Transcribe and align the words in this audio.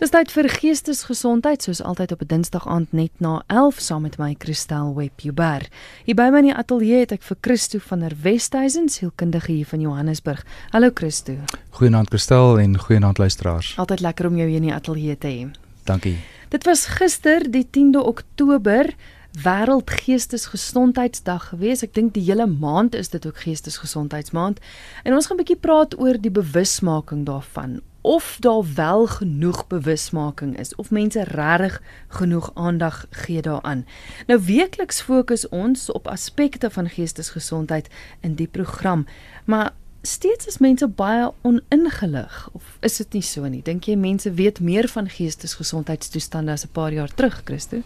Dis 0.00 0.14
tyd 0.14 0.30
vir 0.32 0.46
geestesgesondheid 0.48 1.60
soos 1.66 1.82
altyd 1.84 2.14
op 2.14 2.22
'n 2.24 2.26
Dinsdag 2.26 2.64
aand 2.66 2.92
net 2.92 3.12
na 3.20 3.42
11 3.48 3.80
saam 3.80 4.02
met 4.02 4.16
my 4.16 4.34
Christel 4.38 4.94
Webber. 4.94 5.68
Hier 6.04 6.14
by 6.14 6.30
my 6.32 6.38
in 6.38 6.44
die 6.44 6.54
ateljee 6.54 7.00
het 7.00 7.12
ek 7.12 7.22
vir 7.22 7.36
Christo 7.40 7.78
van 7.78 8.00
der 8.00 8.16
Westhuizen, 8.22 8.88
sielkundige 8.88 9.52
hier 9.52 9.66
van 9.66 9.80
Johannesburg. 9.80 10.44
Hallo 10.70 10.90
Christo. 10.94 11.36
Goeienaand 11.70 12.08
Christel 12.08 12.58
en 12.58 12.78
goeienaand 12.78 13.18
luisteraars. 13.18 13.76
Altyd 13.76 14.00
lekker 14.00 14.26
om 14.26 14.36
jou 14.36 14.48
hier 14.48 14.56
in 14.56 14.62
die 14.62 14.74
ateljee 14.74 15.18
te 15.18 15.26
hê. 15.26 15.50
Dankie. 15.84 16.16
Dit 16.48 16.64
was 16.64 16.86
gister 16.86 17.50
die 17.50 17.66
10de 17.66 18.00
Oktober. 18.00 18.94
Wêreld 19.32 19.90
Geestesgesondheidsdag 19.90 21.48
gewees. 21.48 21.82
Ek 21.82 21.94
dink 21.94 22.14
die 22.14 22.24
hele 22.24 22.46
maand 22.46 22.94
is 22.94 23.08
dit 23.08 23.26
ook 23.26 23.36
Geestesgesondheidsmaand. 23.36 24.60
En 25.04 25.14
ons 25.14 25.26
gaan 25.26 25.36
'n 25.36 25.44
bietjie 25.44 25.60
praat 25.60 25.98
oor 26.00 26.16
die 26.20 26.30
bewusmaking 26.30 27.26
daarvan 27.26 27.80
of 28.00 28.36
daar 28.40 28.74
wel 28.74 29.06
genoeg 29.06 29.66
bewusmaking 29.66 30.58
is 30.58 30.74
of 30.74 30.90
mense 30.90 31.24
regtig 31.24 31.82
genoeg 32.08 32.50
aandag 32.54 33.06
gee 33.10 33.42
daaraan. 33.42 33.86
Nou 34.26 34.40
weekliks 34.44 35.00
fokus 35.00 35.48
ons 35.48 35.92
op 35.92 36.08
aspekte 36.08 36.70
van 36.70 36.88
geestesgesondheid 36.88 37.88
in 38.20 38.34
die 38.34 38.46
program, 38.46 39.06
maar 39.44 39.70
steeds 40.02 40.46
is 40.46 40.58
mense 40.58 40.88
baie 40.88 41.32
oningelig 41.42 42.48
of 42.52 42.76
is 42.80 42.96
dit 42.96 43.12
nie 43.12 43.22
so 43.22 43.48
nie? 43.48 43.62
Dink 43.62 43.84
jy 43.84 43.96
mense 43.96 44.32
weet 44.32 44.60
meer 44.60 44.88
van 44.88 45.08
geestesgesondheidstoestande 45.08 46.52
as 46.52 46.64
'n 46.64 46.72
paar 46.72 46.92
jaar 46.92 47.14
terug, 47.14 47.40
Christo? 47.44 47.82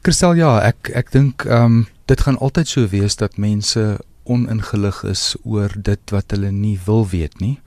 Kristel 0.00 0.34
ja, 0.34 0.60
ek 0.60 0.90
ek 0.94 1.12
dink 1.12 1.44
ehm 1.44 1.64
um, 1.64 1.86
dit 2.06 2.20
gaan 2.20 2.38
altyd 2.38 2.68
so 2.68 2.88
wees 2.88 3.16
dat 3.16 3.36
mense 3.36 3.98
oningelig 4.24 5.02
is 5.04 5.36
oor 5.44 5.72
dit 5.76 6.10
wat 6.10 6.30
hulle 6.30 6.50
nie 6.50 6.78
wil 6.84 7.08
weet 7.08 7.40
nie 7.40 7.60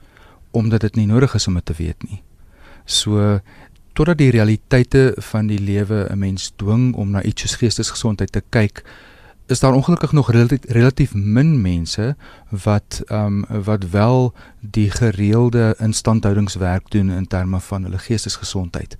omdat 0.54 0.86
dit 0.86 0.96
nie 1.00 1.06
nodig 1.10 1.34
is 1.34 1.46
om 1.50 1.58
dit 1.58 1.66
te 1.66 1.76
weet 1.78 2.08
nie. 2.08 2.22
So 2.84 3.40
totdat 3.94 4.18
die 4.18 4.30
realiteite 4.34 5.14
van 5.30 5.46
die 5.46 5.58
lewe 5.58 6.06
'n 6.10 6.18
mens 6.18 6.52
dwing 6.56 6.94
om 6.94 7.10
na 7.10 7.22
iets 7.22 7.42
soos 7.42 7.56
geestesgesondheid 7.56 8.32
te 8.32 8.42
kyk, 8.48 8.82
is 9.46 9.60
daar 9.60 9.74
ongelukkig 9.74 10.12
nog 10.12 10.30
relatief, 10.30 10.64
relatief 10.68 11.14
min 11.14 11.60
mense 11.60 12.16
wat 12.48 13.02
ehm 13.06 13.44
um, 13.48 13.62
wat 13.64 13.90
wel 13.90 14.34
die 14.60 14.90
gereelde 14.90 15.74
instandhoudingswerk 15.78 16.90
doen 16.90 17.10
in 17.10 17.26
terme 17.26 17.60
van 17.60 17.82
hulle 17.82 17.98
geestesgesondheid. 17.98 18.96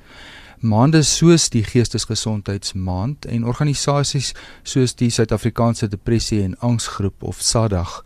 Maande 0.59 1.03
soos 1.03 1.49
die 1.49 1.65
geestesgesondheidsmaand 1.65 3.27
en 3.27 3.45
organisasies 3.45 4.33
soos 4.63 4.95
die 4.95 5.11
Suid-Afrikaanse 5.11 5.89
Depressie 5.89 6.43
en 6.43 6.59
Angsgroep 6.59 7.23
of 7.23 7.41
SADAG 7.41 8.05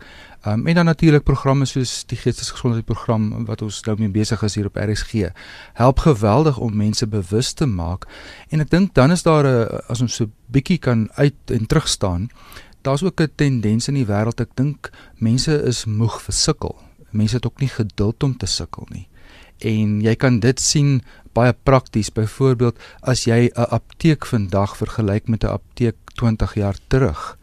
Um, 0.53 0.67
en 0.67 0.75
dan 0.75 0.85
natuurlik 0.85 1.23
programme 1.23 1.65
soos 1.67 2.05
die 2.07 2.17
geestesgesondheidsprogram 2.17 3.45
wat 3.45 3.63
ons 3.63 3.81
nou 3.85 3.97
mee 3.99 4.13
besig 4.13 4.43
is 4.47 4.55
hier 4.55 4.69
op 4.69 4.77
RSG 4.81 5.33
help 5.81 5.99
geweldig 6.05 6.59
om 6.59 6.77
mense 6.77 7.07
bewus 7.07 7.53
te 7.53 7.67
maak. 7.67 8.07
En 8.49 8.63
ek 8.65 8.71
dink 8.71 8.95
dan 8.95 9.11
is 9.11 9.23
daar 9.27 9.45
'n 9.45 9.83
as 9.89 10.01
ons 10.01 10.15
so 10.15 10.31
bietjie 10.47 10.79
kan 10.79 11.09
uit 11.15 11.37
en 11.47 11.67
terug 11.67 11.89
staan 11.89 12.31
daar's 12.83 13.03
ook 13.03 13.21
'n 13.21 13.33
tendens 13.35 13.89
in 13.89 13.95
die 13.95 14.07
wêreld. 14.07 14.41
Ek 14.41 14.55
dink 14.55 14.91
mense 15.17 15.63
is 15.63 15.85
moeg 15.85 16.23
vir 16.23 16.35
sukkel. 16.35 16.77
Mense 17.11 17.37
het 17.37 17.47
ook 17.47 17.61
nie 17.61 17.69
geduld 17.69 18.23
om 18.23 18.37
te 18.37 18.47
sukkel 18.47 18.87
nie. 18.91 19.09
En 19.59 20.01
jy 20.01 20.15
kan 20.15 20.41
dit 20.41 20.61
sien 20.61 21.03
baie 21.33 21.53
prakties. 21.63 22.13
Byvoorbeeld 22.13 22.79
as 23.01 23.25
jy 23.25 23.51
'n 23.55 23.71
apteek 23.71 24.27
vandag 24.27 24.77
vergelyk 24.77 25.29
met 25.29 25.45
'n 25.45 25.47
apteek 25.47 25.97
20 26.15 26.55
jaar 26.55 26.77
terug 26.89 27.39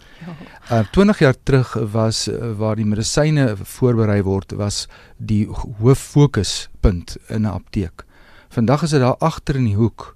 Uh 0.72 0.80
20 0.92 1.20
jaar 1.20 1.36
terug 1.44 1.74
was 1.92 2.28
uh, 2.28 2.52
waar 2.58 2.76
die 2.76 2.86
medisyne 2.86 3.52
voorberei 3.54 4.24
word 4.26 4.56
was 4.58 4.88
die 5.18 5.44
hoof 5.46 6.00
fokuspunt 6.00 7.18
in 7.30 7.46
'n 7.46 7.54
apteek. 7.54 8.02
Vandag 8.50 8.84
is 8.84 8.90
dit 8.90 9.00
daar 9.00 9.18
agter 9.18 9.56
in 9.56 9.66
die 9.70 9.76
hoek 9.76 10.16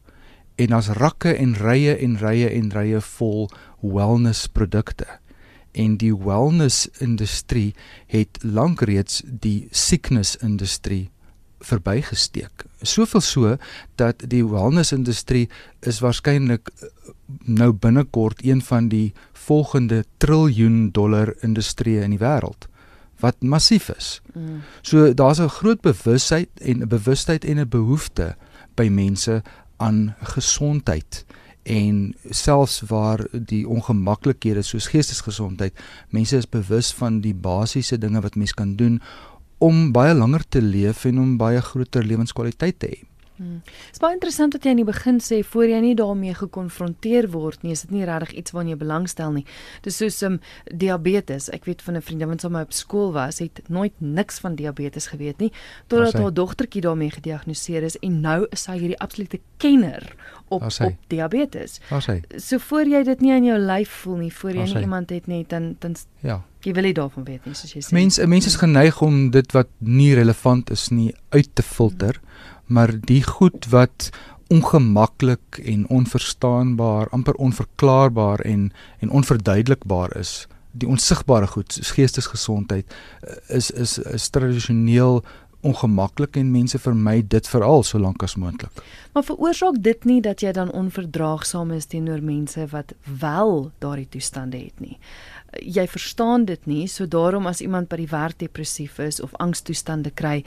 en 0.56 0.68
daar's 0.68 0.90
rakke 0.90 1.34
en 1.34 1.54
rye 1.54 1.94
en 1.96 2.18
rye 2.18 2.50
en 2.50 2.72
rye 2.72 3.02
vol 3.02 3.50
wellness 3.82 4.48
produkte. 4.48 5.06
En 5.72 5.98
die 5.98 6.18
wellness 6.18 6.88
industrie 6.98 7.76
het 8.08 8.40
lank 8.42 8.82
reeds 8.82 9.22
die 9.26 9.68
sickness 9.72 10.36
industrie 10.36 11.12
verbygesteek. 11.60 12.66
Soveel 12.82 13.22
so 13.22 13.58
dat 13.96 14.24
die 14.28 14.44
wellness 14.48 14.92
industrie 14.92 15.50
is 15.80 16.00
waarskynlik 16.00 16.70
eh, 16.70 16.88
nou 17.44 17.72
binnekort 17.72 18.44
een 18.46 18.62
van 18.62 18.88
die 18.88 19.14
volgende 19.34 20.06
triljoen 20.18 20.92
dollar 20.92 21.34
industrie 21.42 22.00
in 22.02 22.10
die 22.10 22.22
wêreld 22.22 22.68
wat 23.20 23.42
massief 23.44 23.90
is. 23.90 24.22
Mm. 24.34 24.62
So 24.82 25.14
daar's 25.14 25.40
'n 25.40 25.48
groot 25.48 25.82
bewustheid 25.82 26.50
en 26.62 26.82
'n 26.82 26.88
bewustheid 26.88 27.46
en 27.46 27.60
'n 27.60 27.70
behoefte 27.70 28.36
by 28.76 28.88
mense 28.88 29.44
aan 29.78 30.16
gesondheid 30.22 31.26
en 31.64 32.16
selfs 32.30 32.82
waar 32.82 33.26
die 33.32 33.68
ongemaklikhede 33.68 34.62
soos 34.62 34.88
geestesgesondheid 34.88 35.76
mense 36.10 36.38
is 36.38 36.50
bewus 36.50 36.94
van 36.94 37.20
die 37.22 37.36
basiese 37.36 37.98
dinge 37.98 38.22
wat 38.22 38.36
mens 38.36 38.54
kan 38.54 38.76
doen 38.76 39.02
om 39.60 39.92
baie 39.92 40.16
langer 40.16 40.44
te 40.48 40.62
leef 40.64 41.06
en 41.06 41.20
om 41.20 41.38
baie 41.40 41.62
groter 41.62 42.06
lewenskwaliteit 42.08 42.80
te 42.80 42.92
hê. 42.92 43.00
Hmm. 43.40 43.62
Dit 43.64 43.96
is 43.96 44.02
baie 44.04 44.18
interessant 44.18 44.52
dat 44.52 44.66
jy 44.68 44.74
aan 44.74 44.82
die 44.82 44.88
begin 44.88 45.20
sê 45.24 45.40
voor 45.48 45.70
jy 45.72 45.80
nie 45.84 45.96
daarmee 45.96 46.36
gekonfronteer 46.36 47.30
word 47.32 47.62
nie, 47.64 47.72
is 47.72 47.86
dit 47.86 47.94
nie 47.96 48.04
regtig 48.08 48.34
iets 48.42 48.52
waarna 48.52 48.74
jy 48.74 48.80
belangstel 48.82 49.32
nie. 49.32 49.46
Dis 49.86 50.00
soos 50.02 50.20
um, 50.28 50.42
diabetes. 50.68 51.48
Ek 51.56 51.64
weet 51.70 51.82
van 51.86 51.96
'n 51.96 52.04
vriendin 52.04 52.28
wat 52.34 52.44
sommer 52.44 52.68
op 52.68 52.76
skool 52.76 53.14
was, 53.16 53.40
het 53.40 53.62
nooit 53.70 53.96
niks 54.04 54.40
van 54.44 54.56
diabetes 54.60 55.08
geweet 55.08 55.40
nie 55.40 55.52
totdat 55.88 56.20
haar 56.20 56.34
dogtertjie 56.34 56.82
daarmee 56.82 57.12
gediagnoseer 57.12 57.84
is 57.84 57.98
en 58.04 58.22
nou 58.22 58.46
is 58.52 58.64
sy 58.68 58.76
hierdie 58.78 59.00
absolute 59.00 59.40
kenner 59.58 60.04
op 60.50 60.64
op 60.64 60.96
diabetes. 61.08 61.80
So 62.36 62.58
voor 62.58 62.88
jy 62.88 63.04
dit 63.04 63.22
nie 63.22 63.32
in 63.32 63.46
jou 63.46 63.58
lyf 63.58 63.90
voel 64.04 64.18
nie, 64.26 64.34
voor 64.34 64.52
jy 64.52 64.64
nie 64.64 64.82
iemand 64.82 65.10
het 65.10 65.28
nie, 65.28 65.46
dan 65.48 65.76
dan 65.80 65.96
ja. 66.20 66.42
Jy 66.60 66.74
wil 66.74 66.84
nie 66.84 66.94
daarvan 66.94 67.24
weet 67.24 67.46
nie, 67.46 67.56
soos 67.56 67.72
jy 67.74 67.82
sê. 67.82 67.94
Mense 67.96 68.28
mense 68.28 68.50
is 68.52 68.60
geneig 68.60 69.02
om 69.02 69.30
dit 69.32 69.52
wat 69.56 69.70
nie 69.80 70.14
relevant 70.16 70.70
is 70.70 70.90
nie 70.90 71.14
uit 71.30 71.50
te 71.56 71.64
filter. 71.64 72.20
Hmm 72.20 72.59
maar 72.70 72.94
die 73.02 73.24
goed 73.26 73.68
wat 73.74 74.10
ongemaklik 74.50 75.60
en 75.66 75.88
onverstaanbaar, 75.88 77.10
amper 77.10 77.34
onverklaarbaar 77.34 78.40
en 78.40 78.72
en 79.00 79.10
onverduidelikbaar 79.10 80.16
is, 80.18 80.48
die 80.72 80.88
onsigbare 80.88 81.48
goed, 81.48 81.74
soos 81.74 81.92
geestesgesondheid 81.98 82.96
eh, 83.22 83.38
is 83.58 83.72
is 83.72 83.98
is 83.98 84.30
tradisioneel 84.30 85.24
ongemaklik 85.62 86.38
en 86.40 86.52
mense 86.52 86.80
vermy 86.80 87.20
dit 87.28 87.48
veral 87.52 87.84
so 87.84 88.00
lank 88.00 88.24
as 88.24 88.38
moontlik. 88.40 88.84
Maar 89.14 89.26
veroorsaak 89.28 89.82
dit 89.84 90.06
nie 90.08 90.22
dat 90.24 90.42
jy 90.42 90.54
dan 90.56 90.72
onverdraagsaam 90.72 91.74
is 91.76 91.90
teenoor 91.92 92.24
mense 92.24 92.68
wat 92.72 92.94
wel 93.20 93.72
daardie 93.84 94.08
toestande 94.10 94.62
het 94.62 94.80
nie. 94.80 94.96
Jy 95.66 95.88
verstaan 95.90 96.46
dit 96.46 96.66
nie, 96.70 96.88
so 96.88 97.10
daarom 97.10 97.50
as 97.50 97.62
iemand 97.66 97.90
by 97.90 97.98
die 98.04 98.12
werk 98.12 98.40
depressief 98.40 99.00
is 99.04 99.20
of 99.20 99.36
angstoestande 99.44 100.14
kry, 100.16 100.44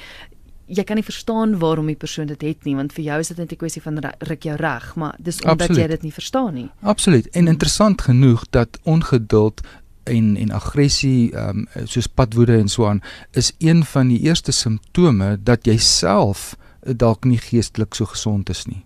jy 0.72 0.84
kan 0.88 0.96
nie 0.96 1.04
verstaan 1.04 1.58
waarom 1.60 1.86
die 1.90 1.98
persoon 1.98 2.30
dit 2.30 2.42
het 2.42 2.64
nie 2.64 2.74
want 2.78 2.94
vir 2.96 3.04
jou 3.04 3.18
is 3.20 3.28
dit 3.28 3.38
net 3.38 3.52
'n 3.52 3.56
kwessie 3.56 3.82
van 3.82 4.00
ruk 4.18 4.42
jou 4.42 4.56
reg 4.56 4.94
maar 4.96 5.14
dis 5.18 5.40
omdat 5.40 5.68
Absoluut. 5.68 5.82
jy 5.82 5.88
dit 5.88 6.02
nie 6.02 6.12
verstaan 6.12 6.54
nie. 6.54 6.70
Absoluut. 6.80 7.28
En 7.30 7.46
interessant 7.46 8.02
genoeg 8.02 8.44
dat 8.50 8.78
ongeduld 8.82 9.60
en 10.04 10.36
en 10.36 10.50
aggressie 10.50 11.32
ehm 11.32 11.66
um, 11.74 11.86
soos 11.86 12.06
padwoede 12.06 12.56
en 12.56 12.68
so 12.68 12.86
aan 12.86 13.02
is 13.30 13.52
een 13.58 13.84
van 13.84 14.08
die 14.08 14.20
eerste 14.20 14.52
simptome 14.52 15.38
dat 15.42 15.66
jy 15.66 15.76
self 15.76 16.56
dalk 16.96 17.24
nie 17.24 17.38
geestelik 17.38 17.94
so 17.94 18.04
gesond 18.04 18.48
is 18.48 18.66
nie 18.66 18.84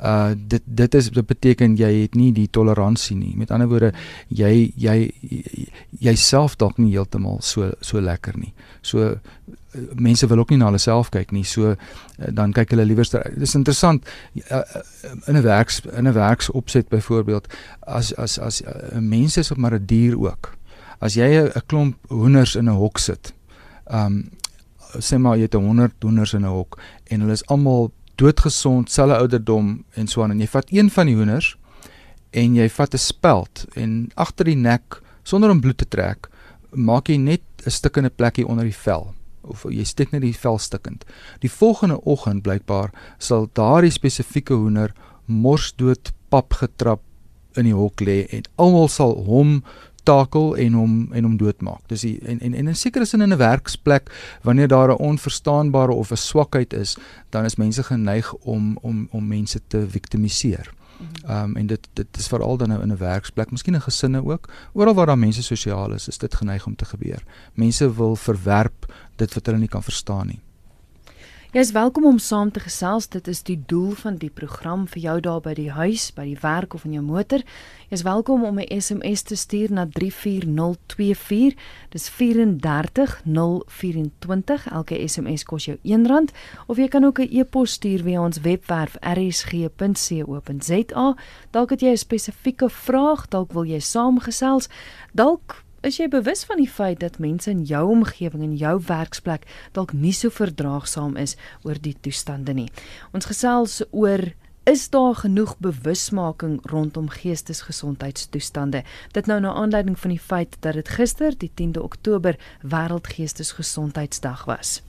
uh 0.00 0.32
dit 0.36 0.62
dit 0.64 0.94
is 0.94 1.10
dit 1.10 1.26
beteken 1.26 1.76
jy 1.76 1.90
het 2.02 2.14
nie 2.16 2.32
die 2.32 2.48
toleransie 2.48 3.16
nie. 3.16 3.34
Met 3.36 3.50
ander 3.50 3.68
woorde, 3.68 3.92
jy 4.28 4.72
jy 4.76 5.10
jouself 6.00 6.56
dalk 6.56 6.78
nie 6.80 6.94
heeltemal 6.94 7.40
so 7.44 7.70
so 7.80 8.00
lekker 8.00 8.38
nie. 8.40 8.52
So 8.80 9.18
mense 9.94 10.26
wil 10.26 10.38
ook 10.38 10.50
nie 10.50 10.58
na 10.58 10.70
hulle 10.70 10.78
self 10.82 11.10
kyk 11.14 11.32
nie. 11.32 11.44
So 11.44 11.74
uh, 11.74 11.76
dan 12.18 12.52
kyk 12.52 12.74
hulle 12.74 12.86
liewer 12.88 13.06
dis 13.38 13.54
interessant 13.54 14.06
uh, 14.50 14.62
in 15.26 15.36
'n 15.36 15.42
werks 15.42 15.80
in 15.92 16.08
'n 16.08 16.14
werksopset 16.14 16.88
byvoorbeeld 16.88 17.48
as 17.80 18.14
as 18.14 18.38
as 18.38 18.62
'n 18.62 19.08
mens 19.08 19.36
is 19.36 19.54
maar 19.54 19.74
'n 19.74 19.86
dier 19.86 20.18
ook. 20.18 20.54
As 20.98 21.14
jy 21.14 21.48
'n 21.48 21.62
klomp 21.66 21.96
hoenders 22.08 22.56
in 22.56 22.68
'n 22.68 22.76
hok 22.76 22.98
sit. 22.98 23.32
Um 23.86 24.30
sê 24.98 25.18
maar 25.18 25.36
jy 25.36 25.42
het 25.42 25.54
100 25.54 26.02
hoenders 26.02 26.34
in 26.34 26.42
'n 26.42 26.50
hok 26.50 26.78
en 27.06 27.20
hulle 27.20 27.32
is 27.32 27.46
almal 27.46 27.92
doodgesond, 28.16 28.90
selfe 28.90 29.16
ouderdom 29.16 29.84
en 29.94 30.06
so 30.06 30.22
aan 30.22 30.30
en 30.30 30.40
jy 30.40 30.46
vat 30.46 30.66
een 30.70 30.90
van 30.90 31.06
die 31.06 31.14
hoenders 31.14 31.56
en 32.30 32.54
jy 32.54 32.68
vat 32.68 32.94
'n 32.94 32.98
speld 32.98 33.66
en 33.74 34.10
agter 34.14 34.44
die 34.44 34.56
nek 34.56 35.00
sonder 35.22 35.50
om 35.50 35.60
bloed 35.60 35.78
te 35.78 35.88
trek, 35.88 36.28
maak 36.70 37.08
jy 37.08 37.16
net 37.16 37.40
'n 37.64 37.70
stikkende 37.70 38.10
plekkie 38.10 38.46
onder 38.46 38.64
die 38.64 38.74
vel 38.74 39.14
of 39.42 39.64
jy 39.68 39.84
steek 39.84 40.12
net 40.12 40.22
die 40.22 40.34
vel 40.36 40.58
stikkend. 40.58 41.04
Die 41.40 41.50
volgende 41.50 42.00
oggend 42.04 42.42
blykbaar 42.42 42.90
sal 43.18 43.48
daardie 43.52 43.90
spesifieke 43.90 44.54
hoender 44.54 44.94
morsdood 45.26 46.12
pap 46.28 46.52
getrap 46.52 47.00
in 47.58 47.66
die 47.66 47.74
hok 47.74 48.00
lê 48.00 48.24
en 48.30 48.46
almal 48.62 48.88
sal 48.88 49.16
hom 49.26 49.60
takel 50.08 50.54
en 50.56 50.76
hom 50.78 50.94
en 51.12 51.26
hom 51.26 51.36
doodmaak. 51.36 51.82
Dis 51.90 52.04
die, 52.06 52.16
en 52.24 52.40
en 52.40 52.54
en 52.54 52.70
in 52.72 52.76
sekere 52.76 53.04
sin 53.04 53.20
in 53.20 53.32
'n 53.32 53.38
werksplek 53.38 54.10
wanneer 54.42 54.68
daar 54.68 54.90
'n 54.90 55.02
onverstaanbare 55.10 55.92
of 55.92 56.10
'n 56.10 56.16
swakheid 56.16 56.72
is, 56.72 56.96
dan 57.30 57.44
is 57.44 57.56
mense 57.56 57.82
geneig 57.82 58.34
om 58.34 58.78
om 58.82 59.08
om 59.10 59.26
mense 59.28 59.60
te 59.68 59.86
viktimiseer. 59.86 60.70
Ehm 61.24 61.42
um, 61.44 61.56
en 61.56 61.66
dit 61.66 61.88
dit 61.92 62.16
is 62.16 62.26
veral 62.26 62.56
dan 62.56 62.68
nou 62.68 62.82
in 62.82 62.92
'n 62.92 62.96
werksplek, 62.96 63.50
miskien 63.50 63.74
in 63.74 63.80
gesinne 63.80 64.24
ook. 64.24 64.48
Oral 64.72 64.94
waar 64.94 65.06
daar 65.06 65.18
mense 65.18 65.42
sosiaal 65.42 65.92
is, 65.92 66.08
is 66.08 66.18
dit 66.18 66.34
geneig 66.34 66.66
om 66.66 66.76
te 66.76 66.84
gebeur. 66.84 67.24
Mense 67.54 67.94
wil 67.94 68.16
verwerp 68.16 68.92
dit 69.16 69.34
wat 69.34 69.46
hulle 69.46 69.58
nie 69.58 69.68
kan 69.68 69.82
verstaan 69.82 70.26
nie. 70.26 70.40
Jy 71.50 71.64
is 71.64 71.72
welkom 71.74 72.04
om 72.06 72.20
saam 72.22 72.52
te 72.54 72.60
gesels. 72.62 73.08
Dit 73.10 73.26
is 73.26 73.40
die 73.42 73.58
doel 73.66 73.98
van 73.98 74.22
die 74.22 74.30
program 74.30 74.86
vir 74.86 75.02
jou 75.02 75.18
daar 75.20 75.40
by 75.42 75.50
die 75.58 75.70
huis, 75.74 76.14
by 76.14 76.22
die 76.28 76.38
werk 76.38 76.74
of 76.78 76.84
in 76.86 76.92
jou 76.94 77.02
motor. 77.02 77.42
Jy 77.90 77.98
is 77.98 78.06
welkom 78.06 78.46
om 78.46 78.62
'n 78.62 78.70
SMS 78.80 79.22
te 79.22 79.34
stuur 79.34 79.72
na 79.72 79.86
34024. 79.90 81.54
Dis 81.90 82.08
34024. 82.08 84.70
Elke 84.70 85.08
SMS 85.08 85.42
kos 85.42 85.64
jou 85.64 85.78
R1 85.82 86.28
of 86.66 86.76
jy 86.76 86.88
kan 86.88 87.04
ook 87.04 87.18
'n 87.18 87.28
e-pos 87.30 87.72
stuur 87.72 88.02
via 88.02 88.22
ons 88.22 88.40
webwerf 88.40 88.96
rsg.co.za. 89.00 91.16
Dalk 91.50 91.70
het 91.70 91.80
jy 91.80 91.90
'n 91.90 91.96
spesifieke 91.96 92.70
vraag, 92.70 93.28
dalk 93.28 93.52
wil 93.52 93.64
jy 93.64 93.80
saamgesels, 93.80 94.68
dalk 95.12 95.64
Is 95.80 95.96
jy 95.96 96.10
bewus 96.12 96.42
van 96.44 96.58
die 96.60 96.68
feit 96.68 96.98
dat 97.00 97.16
mense 97.24 97.48
in 97.48 97.62
jou 97.64 97.86
omgewing 97.88 98.42
en 98.44 98.56
jou 98.60 98.74
werksplek 98.84 99.46
dalk 99.72 99.94
nie 99.96 100.12
so 100.12 100.28
verdraagsaam 100.28 101.16
is 101.16 101.38
oor 101.64 101.80
die 101.80 101.94
toestande 102.04 102.52
nie? 102.52 102.66
Ons 103.16 103.30
gesels 103.30 103.78
oor 103.88 104.26
is 104.68 104.84
daar 104.92 105.16
genoeg 105.22 105.56
bewusmaking 105.64 106.60
rondom 106.68 107.08
geestesgesondheidstoestande? 107.08 108.84
Dit 109.16 109.26
nou 109.26 109.40
na 109.40 109.56
aanleiding 109.56 109.96
van 109.98 110.12
die 110.12 110.20
feit 110.20 110.60
dat 110.60 110.76
dit 110.76 110.92
gister, 111.00 111.32
die 111.32 111.50
10de 111.56 111.80
Oktober, 111.80 112.36
wêreldgeestesgesondheidsdag 112.60 114.44
was. 114.52 114.82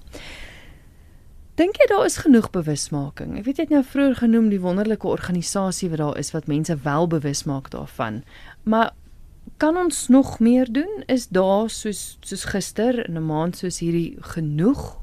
Dink 1.55 1.79
jy 1.79 1.87
daar 1.87 2.05
is 2.05 2.19
genoeg 2.19 2.51
bewusmaking? 2.51 3.37
Ek 3.39 3.47
weet 3.47 3.63
jy 3.63 3.69
het 3.69 3.77
nou 3.79 3.85
vroeër 3.87 4.25
genoem 4.25 4.51
die 4.51 4.59
wonderlike 4.59 5.07
organisasie 5.07 5.87
wat 5.95 6.03
daar 6.03 6.19
is 6.19 6.35
wat 6.35 6.51
mense 6.51 6.75
wel 6.83 7.07
bewus 7.07 7.45
maak 7.47 7.71
daarvan. 7.71 8.25
Maar 8.67 8.91
kan 9.61 9.77
ons 9.77 10.07
nog 10.07 10.39
meer 10.39 10.71
doen? 10.71 11.03
Is 11.05 11.27
daar 11.27 11.69
soos 11.69 12.17
soos 12.25 12.43
gister 12.49 13.07
in 13.07 13.17
'n 13.17 13.25
maand 13.25 13.57
soos 13.57 13.79
hierdie 13.79 14.17
genoeg? 14.19 14.97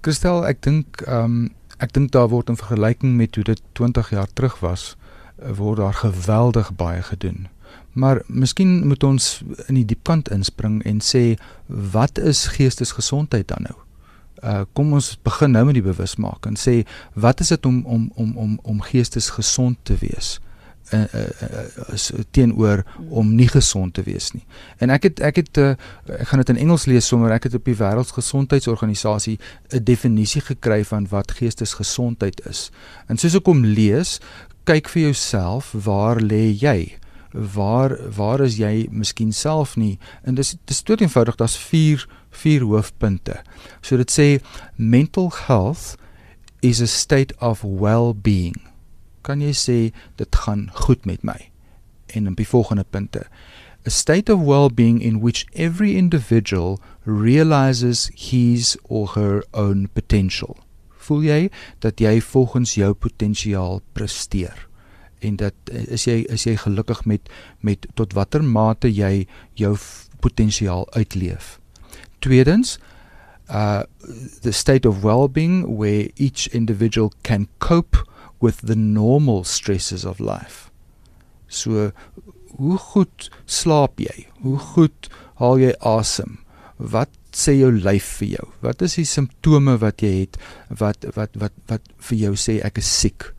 Kristel, 0.00 0.46
ek 0.46 0.62
dink 0.62 1.00
ehm 1.00 1.24
um, 1.24 1.50
ek 1.78 1.92
dink 1.92 2.10
daar 2.12 2.28
word 2.28 2.48
in 2.48 2.56
vergelyking 2.56 3.16
met 3.16 3.34
hoe 3.34 3.44
dit 3.44 3.60
20 3.72 4.10
jaar 4.10 4.32
terug 4.32 4.58
was, 4.60 4.96
eh, 5.36 5.52
word 5.56 5.76
daar 5.76 5.94
geweldig 5.94 6.74
baie 6.76 7.02
gedoen. 7.02 7.48
Maar 7.92 8.22
miskien 8.26 8.86
moet 8.86 9.02
ons 9.02 9.42
in 9.66 9.74
die 9.74 9.84
diepkant 9.84 10.30
inspring 10.30 10.82
en 10.84 11.00
sê 11.00 11.36
wat 11.66 12.18
is 12.18 12.46
geestesgesondheid 12.46 13.48
dan 13.48 13.62
nou? 13.68 13.78
Uh 14.42 14.64
kom 14.72 14.92
ons 14.92 15.18
begin 15.22 15.50
nou 15.50 15.64
met 15.64 15.74
die 15.74 15.88
bewusmaking. 15.92 16.58
Sê 16.58 16.86
wat 17.12 17.40
is 17.40 17.48
dit 17.48 17.66
om 17.66 17.84
om 17.84 18.12
om 18.14 18.36
om 18.36 18.58
om 18.62 18.80
geestesgesond 18.80 19.76
te 19.82 19.96
wees? 20.00 20.40
Uh, 20.92 21.04
uh, 21.14 21.62
uh, 21.92 22.24
teenoor 22.30 22.84
om 23.08 23.34
nie 23.34 23.48
gesond 23.48 23.94
te 23.94 24.02
wees 24.02 24.30
nie. 24.32 24.44
En 24.78 24.90
ek 24.90 25.08
het 25.08 25.20
ek 25.20 25.40
het 25.42 25.60
uh, 25.60 25.70
ek 26.18 26.28
gaan 26.30 26.42
dit 26.42 26.52
in 26.54 26.60
Engels 26.64 26.86
lees 26.90 27.06
sommer 27.06 27.34
ek 27.34 27.48
het 27.48 27.56
op 27.58 27.64
die 27.68 27.76
wêreldgesondheidsorganisasie 27.78 29.38
'n 29.72 29.84
definisie 29.84 30.40
gekry 30.40 30.84
van 30.84 31.08
wat 31.10 31.32
geestesgesondheid 31.32 32.40
is. 32.46 32.70
En 33.08 33.16
soos 33.16 33.34
ek 33.34 33.46
hom 33.46 33.64
lees, 33.64 34.20
kyk 34.64 34.88
vir 34.88 35.02
jouself, 35.02 35.72
waar 35.72 36.20
lê 36.20 36.52
jy? 36.52 36.98
Waar 37.32 37.96
waar 38.16 38.40
is 38.40 38.56
jy 38.56 38.88
miskien 38.90 39.32
self 39.32 39.76
nie? 39.76 39.98
En 40.24 40.34
dis 40.34 40.56
dis 40.64 40.82
tot 40.82 41.00
eenvoudig, 41.00 41.36
daar's 41.36 41.56
4 41.56 42.08
vier 42.30 42.62
hoofpunte. 42.62 43.42
So 43.80 43.96
dit 43.96 44.10
sê 44.10 44.40
mental 44.76 45.32
health 45.46 45.96
is 46.60 46.80
a 46.80 46.86
state 46.86 47.34
of 47.40 47.62
well-being 47.62 48.67
kan 49.28 49.44
jy 49.44 49.52
sê 49.52 49.78
dit 50.16 50.42
gaan 50.44 50.68
goed 50.74 51.04
met 51.08 51.24
my. 51.26 51.38
En 52.16 52.24
dan 52.24 52.36
die 52.38 52.48
volgende 52.48 52.84
punte. 52.88 53.26
A 53.86 53.90
state 53.90 54.32
of 54.32 54.40
well-being 54.40 55.00
in 55.00 55.20
which 55.20 55.46
every 55.52 55.96
individual 55.96 56.80
realizes 57.04 58.10
his 58.14 58.76
or 58.88 59.12
her 59.14 59.44
own 59.52 59.88
potential. 59.92 60.56
Voel 61.08 61.22
jy 61.24 61.42
dat 61.84 62.00
jy 62.00 62.18
volgens 62.20 62.74
jou 62.76 62.92
potensiaal 62.92 63.80
presteer? 63.92 64.66
En 65.24 65.36
dat 65.36 65.54
is 65.72 66.04
jy 66.04 66.22
is 66.28 66.44
jy 66.44 66.56
gelukkig 66.56 67.04
met 67.04 67.30
met 67.60 67.86
tot 67.94 68.12
watter 68.12 68.44
mate 68.44 68.90
jy 68.92 69.26
jou 69.54 69.76
potensiaal 70.20 70.86
uitleef. 70.92 71.58
Tweedens, 72.18 72.78
uh 73.48 73.82
the 74.42 74.52
state 74.52 74.88
of 74.88 75.02
well-being 75.02 75.76
where 75.76 76.10
each 76.16 76.46
individual 76.52 77.12
can 77.22 77.48
cope 77.58 78.04
with 78.40 78.66
the 78.66 78.76
normal 78.76 79.44
stresses 79.44 80.04
of 80.04 80.20
life. 80.20 80.70
So 81.48 81.92
hoe 82.58 82.78
goed 82.78 83.30
slaap 83.46 84.00
jy? 84.02 84.26
Hoe 84.42 84.58
goed 84.74 85.08
haal 85.40 85.60
jy 85.62 85.72
asem? 85.86 86.38
Wat 86.78 87.10
sê 87.34 87.54
jou 87.58 87.70
lyf 87.74 88.18
vir 88.18 88.38
jou? 88.38 88.46
Wat 88.64 88.82
is 88.82 88.98
die 88.98 89.06
simptome 89.08 89.76
wat 89.82 90.02
jy 90.02 90.12
het 90.22 90.38
wat 90.68 91.06
wat 91.16 91.34
wat 91.38 91.54
wat 91.70 91.90
vir 92.10 92.24
jou 92.26 92.34
sê 92.38 92.58
ek 92.66 92.80
is 92.82 92.90
siek? 93.00 93.32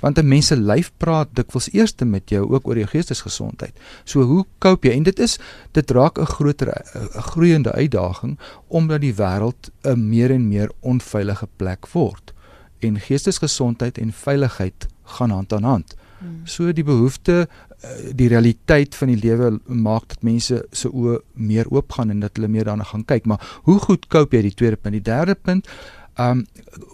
Want 0.00 0.18
'n 0.18 0.28
mens 0.28 0.46
se 0.52 0.56
lyf 0.56 0.92
praat 0.98 1.32
dikwels 1.34 1.72
eerste 1.72 2.04
met 2.04 2.28
jou 2.30 2.44
ook 2.52 2.68
oor 2.68 2.76
jou 2.76 2.86
geestesgesondheid. 2.86 3.72
So 4.04 4.22
hoe 4.22 4.44
koop 4.58 4.84
jy? 4.84 4.92
En 4.92 5.02
dit 5.02 5.18
is 5.18 5.38
dit 5.72 5.90
raak 5.90 6.18
'n 6.18 6.26
groter 6.26 6.68
'n 6.68 7.22
groeiende 7.32 7.72
uitdaging 7.72 8.38
omdat 8.68 9.00
die 9.00 9.14
wêreld 9.14 9.70
'n 9.84 10.08
meer 10.08 10.30
en 10.30 10.48
meer 10.48 10.70
onveilige 10.80 11.48
plek 11.56 11.86
word 11.92 12.32
en 12.78 13.00
geestesgesondheid 13.00 13.98
en 13.98 14.12
veiligheid 14.12 14.88
gaan 15.16 15.30
hand 15.30 15.52
aan 15.52 15.62
hand. 15.62 15.96
Hmm. 16.18 16.40
So 16.44 16.72
die 16.72 16.84
behoefte 16.84 17.46
eh, 17.80 17.90
die 18.16 18.28
realiteit 18.28 18.94
van 18.94 19.12
die 19.12 19.20
lewe 19.20 19.58
maak 19.66 20.08
dat 20.08 20.24
mense 20.24 20.62
se 20.72 20.88
oë 20.88 21.20
meer 21.34 21.68
oop 21.70 21.92
gaan 21.92 22.10
en 22.10 22.24
dat 22.24 22.36
hulle 22.36 22.48
meer 22.48 22.64
daarna 22.64 22.88
gaan 22.88 23.04
kyk. 23.04 23.26
Maar 23.26 23.60
hoe 23.68 23.78
goed 23.78 24.08
koop 24.08 24.32
jy 24.32 24.42
die 24.48 24.56
tweede 24.56 24.80
punt? 24.80 24.96
Die 24.96 25.04
derde 25.04 25.34
punt, 25.34 25.68
um 26.16 26.46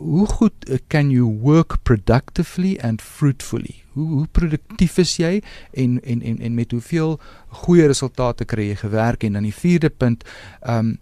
hoe 0.03 0.27
goed 0.27 0.81
can 0.89 1.11
you 1.11 1.25
work 1.25 1.77
productively 1.83 2.79
and 2.83 3.03
fruitfully? 3.03 3.83
Hoe 3.93 4.09
hoe 4.09 4.27
produktief 4.27 4.99
is 4.99 5.17
jy 5.17 5.43
en 5.71 6.01
en 6.03 6.23
en 6.23 6.41
en 6.41 6.55
met 6.55 6.71
hoeveel 6.71 7.21
goeie 7.63 7.87
resultate 7.87 8.45
kry 8.45 8.73
jy 8.73 8.81
gewerk 8.83 9.25
en 9.25 9.39
dan 9.39 9.47
die 9.47 9.55
vierde 9.55 9.91
punt, 9.91 10.27
um 10.67 10.97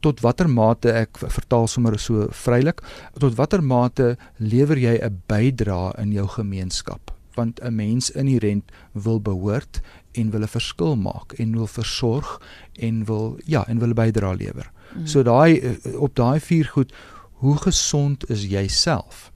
tot 0.00 0.20
watter 0.20 0.48
mate 0.48 0.92
ek 0.92 1.18
vertaal 1.18 1.66
sommer 1.66 1.98
so 1.98 2.28
vrylik 2.44 2.82
tot 3.18 3.36
watter 3.36 3.62
mate 3.62 4.16
lewer 4.38 4.76
jy 4.76 4.98
'n 4.98 5.22
bydrae 5.26 5.92
in 5.98 6.12
jou 6.12 6.28
gemeenskap 6.28 7.12
want 7.34 7.60
'n 7.60 7.74
mens 7.74 8.10
inherent 8.10 8.64
wil 8.92 9.20
behoort 9.20 9.80
en 10.12 10.30
wil 10.30 10.42
'n 10.42 10.48
verskil 10.48 10.96
maak 10.96 11.32
en 11.32 11.52
wil 11.52 11.66
versorg 11.66 12.40
en 12.72 13.04
wil 13.04 13.38
ja 13.44 13.66
en 13.66 13.78
wil 13.78 13.88
'n 13.88 13.94
bydrae 13.94 14.36
lewer. 14.36 14.72
Mm. 14.94 15.06
So 15.06 15.22
daai 15.22 15.58
eh, 15.58 16.00
op 16.00 16.14
daai 16.14 16.40
vier 16.40 16.64
goed 16.64 16.92
hoe 17.32 17.56
gesond 17.56 18.30
is 18.30 18.44
jy 18.44 18.68
self? 18.68 19.32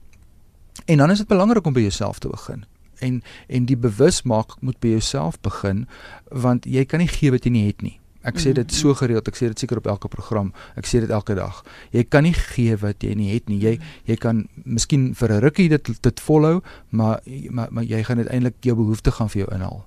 En 0.85 0.97
dan 0.97 1.11
is 1.11 1.17
dit 1.17 1.27
belangrik 1.27 1.65
om 1.65 1.73
by 1.73 1.81
jouself 1.81 2.19
te 2.19 2.27
begin. 2.27 2.65
En 2.99 3.23
en 3.47 3.65
die 3.65 3.77
bewusmaak 3.77 4.61
moet 4.61 4.79
by 4.79 4.87
jouself 4.87 5.39
begin 5.39 5.87
want 6.29 6.65
jy 6.65 6.85
kan 6.85 6.99
nie 6.99 7.07
gee 7.07 7.31
wat 7.31 7.43
jy 7.43 7.51
nie 7.51 7.67
het 7.67 7.81
nie. 7.81 7.99
Ek 8.27 8.39
sê 8.43 8.53
dit 8.53 8.73
so 8.75 8.93
gereeld, 8.97 9.27
ek 9.27 9.37
sê 9.39 9.47
dit 9.47 9.59
seker 9.59 9.79
op 9.79 9.87
elke 9.87 10.09
program. 10.11 10.51
Ek 10.75 10.87
sê 10.89 10.99
dit 11.03 11.11
elke 11.13 11.35
dag. 11.37 11.61
Jy 11.95 12.03
kan 12.11 12.27
nie 12.27 12.35
gee 12.35 12.75
wat 12.81 13.03
jy 13.03 13.13
nie 13.15 13.29
het 13.33 13.47
nie. 13.51 13.59
Jy 13.63 13.77
jy 14.09 14.17
kan 14.19 14.47
miskien 14.65 15.13
vir 15.15 15.31
'n 15.31 15.41
rukkie 15.41 15.69
dit 15.69 16.01
dit 16.01 16.19
volhou, 16.19 16.61
maar 16.91 17.21
maar 17.49 17.67
maar 17.71 17.83
jy 17.83 18.03
gaan 18.03 18.17
uiteindelik 18.17 18.59
jou 18.61 18.75
behoeftes 18.75 19.13
gaan 19.13 19.29
vir 19.29 19.45
jou 19.45 19.53
inhaal. 19.55 19.85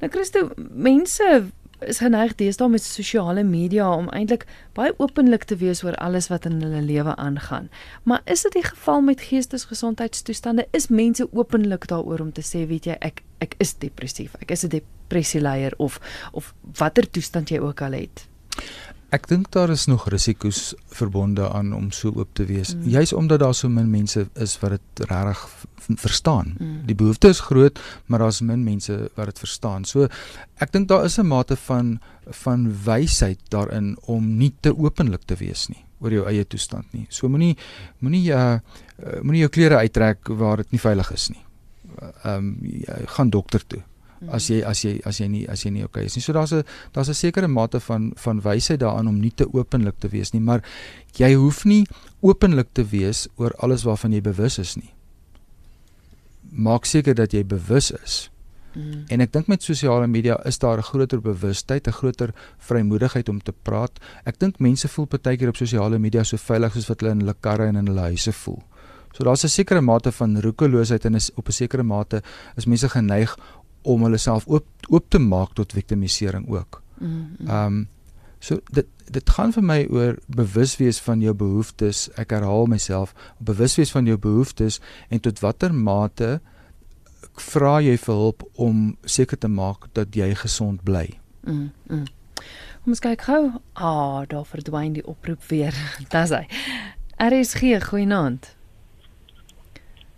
Nou 0.00 0.12
Christo, 0.12 0.50
mense 0.56 1.44
is 1.84 1.98
geneig 2.00 2.32
deesdae 2.40 2.68
met 2.72 2.84
sosiale 2.86 3.44
media 3.44 3.84
om 3.92 4.08
eintlik 4.16 4.48
baie 4.72 4.94
openlik 4.96 5.44
te 5.44 5.60
wees 5.60 5.84
oor 5.84 5.92
alles 6.00 6.32
wat 6.32 6.48
in 6.48 6.56
hulle 6.62 6.80
lewe 6.86 7.12
aangaan. 7.20 7.68
Maar 8.08 8.20
is 8.24 8.40
dit 8.46 8.52
die 8.56 8.64
geval 8.64 9.00
met 9.04 9.20
geestesgesondheidstoestande? 9.28 10.64
Is 10.72 10.88
mense 10.88 11.28
openlik 11.32 11.84
daaroor 11.92 12.20
om 12.24 12.32
te 12.32 12.42
sê, 12.42 12.64
weet 12.70 12.84
jy, 12.88 12.96
ek 13.00 13.20
ek 13.44 13.54
is 13.60 13.76
depressief. 13.76 14.32
Ek 14.40 14.50
is 14.50 14.64
'n 14.64 14.68
depressieleier 14.72 15.72
of 15.76 16.00
of 16.32 16.54
watter 16.78 17.10
toestand 17.10 17.50
jy 17.50 17.58
ook 17.58 17.82
al 17.82 17.92
het? 17.92 18.28
Ek 19.12 19.28
dink 19.28 19.50
daar 19.52 19.70
is 19.70 19.86
nog 19.86 20.08
risiko's 20.08 20.74
verbonde 20.86 21.50
aan 21.50 21.72
om 21.74 21.90
so 21.92 22.12
oop 22.16 22.32
te 22.32 22.44
wees. 22.44 22.74
Mm. 22.74 22.88
Juis 22.88 23.12
omdat 23.12 23.40
daar 23.40 23.54
so 23.54 23.68
min 23.68 23.90
mense 23.90 24.26
is 24.34 24.58
wat 24.62 24.70
dit 24.70 25.06
regtig 25.10 25.44
verstaan. 26.00 26.54
Mm. 26.58 26.80
Die 26.86 26.94
behoefte 26.94 27.28
is 27.28 27.40
groot, 27.40 27.80
maar 28.06 28.18
daar's 28.18 28.40
min 28.40 28.64
mense 28.64 29.10
wat 29.14 29.26
dit 29.26 29.38
verstaan. 29.38 29.84
So 29.84 30.08
ek 30.58 30.72
dink 30.72 30.88
daar 30.88 31.04
is 31.04 31.18
'n 31.18 31.26
mate 31.26 31.56
van 31.56 32.00
van 32.30 32.72
wysheid 32.84 33.40
daarin 33.48 33.96
om 34.06 34.36
nie 34.36 34.54
te 34.60 34.76
openlik 34.76 35.22
te 35.24 35.36
wees 35.36 35.68
nie 35.68 35.84
oor 36.00 36.12
jou 36.12 36.26
eie 36.26 36.44
toestand 36.44 36.92
nie. 36.92 37.06
So 37.08 37.28
moenie 37.28 37.56
moenie 37.98 38.32
uh 38.32 38.58
moenie 39.22 39.40
jou 39.40 39.50
klere 39.50 39.76
uittrek 39.76 40.28
waar 40.28 40.56
dit 40.56 40.70
nie 40.70 40.80
veilig 40.80 41.12
is 41.12 41.28
nie. 41.28 41.44
Ehm 42.24 42.34
um, 42.34 42.58
gaan 43.06 43.30
dokter 43.30 43.66
toe 43.66 43.82
as 44.28 44.48
jy 44.48 44.62
as 44.62 44.82
jy 44.84 45.00
as 45.04 45.20
jy 45.20 45.28
nie 45.28 45.44
as 45.48 45.64
jy 45.64 45.70
nie 45.70 45.84
okay 45.84 46.04
is 46.04 46.16
nie. 46.16 46.22
So 46.22 46.32
daar's 46.32 46.52
'n 46.52 46.64
daar's 46.92 47.08
'n 47.08 47.14
sekere 47.14 47.48
mate 47.48 47.80
van 47.80 48.12
van 48.16 48.40
wysheid 48.40 48.80
daaraan 48.80 49.08
om 49.08 49.20
nie 49.20 49.32
te 49.34 49.46
openlik 49.52 49.98
te 49.98 50.08
wees 50.08 50.32
nie, 50.32 50.40
maar 50.40 50.62
jy 51.16 51.34
hoef 51.34 51.64
nie 51.64 51.86
openlik 52.20 52.68
te 52.72 52.84
wees 52.84 53.28
oor 53.36 53.52
alles 53.58 53.84
waarvan 53.84 54.12
jy 54.12 54.20
bewus 54.20 54.58
is 54.58 54.76
nie. 54.76 54.92
Maak 56.50 56.84
seker 56.84 57.14
dat 57.14 57.32
jy 57.32 57.44
bewus 57.44 57.90
is. 57.90 58.30
Mm. 58.74 59.04
En 59.08 59.20
ek 59.20 59.32
dink 59.32 59.46
met 59.46 59.62
sosiale 59.62 60.06
media 60.06 60.36
is 60.44 60.58
daar 60.58 60.78
'n 60.78 60.82
groter 60.82 61.20
bewustheid, 61.20 61.86
'n 61.86 61.92
groter 61.92 62.34
vrymoedigheid 62.58 63.28
om 63.28 63.42
te 63.42 63.52
praat. 63.62 64.00
Ek 64.24 64.38
dink 64.38 64.58
mense 64.58 64.88
voel 64.88 65.06
baie 65.06 65.36
keer 65.36 65.48
op 65.48 65.56
sosiale 65.56 65.98
media 65.98 66.24
so 66.24 66.36
veilig 66.36 66.72
soos 66.72 66.88
wat 66.88 67.00
hulle 67.00 67.12
in 67.12 67.20
hulle 67.20 67.36
karre 67.40 67.66
en 67.66 67.76
in 67.76 67.86
hulle 67.86 68.00
huise 68.00 68.32
voel. 68.32 68.62
So 69.12 69.24
daar's 69.24 69.44
'n 69.44 69.48
sekere 69.48 69.80
mate 69.80 70.12
van 70.12 70.40
roekeloosheid 70.40 71.04
en 71.04 71.14
is 71.14 71.30
op 71.34 71.48
'n 71.48 71.52
sekere 71.52 71.82
mate 71.82 72.22
is 72.56 72.66
mense 72.66 72.88
geneig 72.88 73.36
om 73.84 74.06
hulle 74.06 74.20
self 74.20 74.48
oop 74.50 74.66
oop 74.88 75.08
te 75.08 75.18
maak 75.18 75.54
tot 75.58 75.72
victimisering 75.72 76.48
ook. 76.48 76.82
Mm-hmm. 76.98 77.48
Ehm 77.48 77.66
um, 77.66 77.82
so 78.44 78.60
dit 78.76 78.86
dit 79.08 79.30
gaan 79.30 79.52
vir 79.52 79.64
my 79.64 79.78
oor 79.92 80.16
bewus 80.26 80.76
wees 80.76 80.98
van 81.00 81.20
jou 81.20 81.34
behoeftes. 81.34 82.08
Ek 82.20 82.32
herhaal 82.36 82.66
myself, 82.68 83.14
bewus 83.38 83.76
wees 83.76 83.92
van 83.92 84.08
jou 84.08 84.16
behoeftes 84.20 84.80
en 85.08 85.20
tot 85.20 85.40
watter 85.40 85.74
mate 85.74 86.40
vra 87.40 87.78
jy 87.82 87.96
vir 87.98 88.14
hulp 88.14 88.44
om 88.60 88.96
seker 89.04 89.38
te 89.38 89.48
maak 89.48 89.88
dat 89.92 90.16
jy 90.16 90.34
gesond 90.34 90.84
bly. 90.84 91.08
Mm. 91.44 91.72
-hmm. 91.88 92.04
Kom 92.84 92.92
ons 92.92 93.00
kyk 93.00 93.22
gou. 93.22 93.50
Ah, 93.72 93.86
oh, 93.88 94.22
daar 94.28 94.44
verdwyn 94.44 94.92
die 94.92 95.06
oproep 95.06 95.42
weer. 95.48 95.72
Dis 96.12 96.30
hy. 96.30 96.44
RSG, 97.16 97.80
goeienaand. 97.88 98.56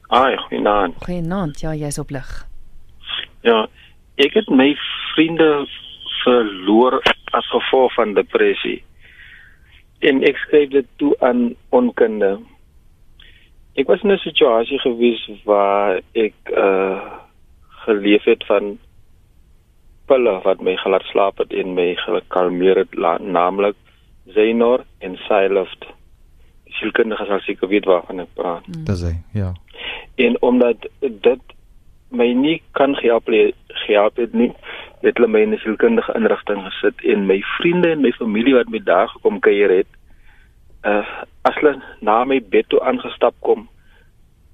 Ai, 0.09 0.37
goeienaand. 0.49 0.95
Goeienaand. 1.05 1.61
Ja, 1.61 1.75
jy's 1.75 1.99
op 1.99 2.11
lig. 2.11 2.47
Ja, 3.47 3.67
ek 4.19 4.35
het 4.35 4.49
my 4.51 4.73
vriende 5.15 5.67
verloor 6.25 6.99
as 7.39 7.49
gevolg 7.53 7.95
van 7.95 8.15
depressie. 8.19 8.81
En 10.03 10.23
ek 10.27 10.41
skryf 10.43 10.73
dit 10.75 10.89
toe 11.01 11.13
aan 11.25 11.55
onkunde. 11.71 12.37
Ek 13.77 13.87
was 13.87 14.03
in 14.03 14.13
'n 14.13 14.19
situasie 14.19 14.79
gewees 14.83 15.23
waar 15.45 16.01
ek 16.13 16.35
uh 16.51 17.23
geleef 17.87 18.25
het 18.25 18.43
van 18.47 18.79
pille 20.07 20.41
wat 20.43 20.61
my 20.61 20.77
gelaat 20.77 21.03
slaap 21.03 21.39
het 21.39 21.53
en 21.53 21.75
my 21.75 21.95
gekalmeer 21.95 22.77
het 22.77 22.95
naamlik 23.21 23.77
Zainor 24.35 24.85
en 24.99 25.17
Siloft. 25.17 25.87
Sielkundige 26.67 27.25
sal 27.27 27.41
seker 27.41 27.69
weet 27.69 27.85
waarvan 27.85 28.21
ek 28.21 28.33
praat. 28.35 28.65
Dis 28.67 29.03
hy, 29.07 29.15
ja. 29.33 29.53
En 30.15 30.43
omdat 30.43 30.89
dit 31.01 31.55
my 32.11 32.33
nie 32.33 32.63
kan 32.73 32.95
gehelp 32.95 33.31
gehelp 33.87 34.17
het 34.17 34.33
nie 34.33 34.53
het 35.03 35.17
hulle 35.17 35.29
my 35.29 35.41
in 35.43 35.55
'n 35.55 35.59
sielkundige 35.59 36.15
inrigting 36.15 36.63
gesit 36.65 37.05
en 37.05 37.27
my 37.27 37.41
vriende 37.59 37.91
en 37.91 38.01
my 38.01 38.13
familie 38.13 38.55
wat 38.55 38.69
my 38.69 38.79
daar 38.79 39.09
gekom 39.09 39.41
kuier 39.41 39.71
het 39.71 39.91
uh 40.85 41.07
as 41.43 41.55
hulle 41.55 41.83
na 42.01 42.25
my 42.25 42.41
bed 42.41 42.69
toe 42.69 42.81
aangestap 42.81 43.35
kom 43.41 43.69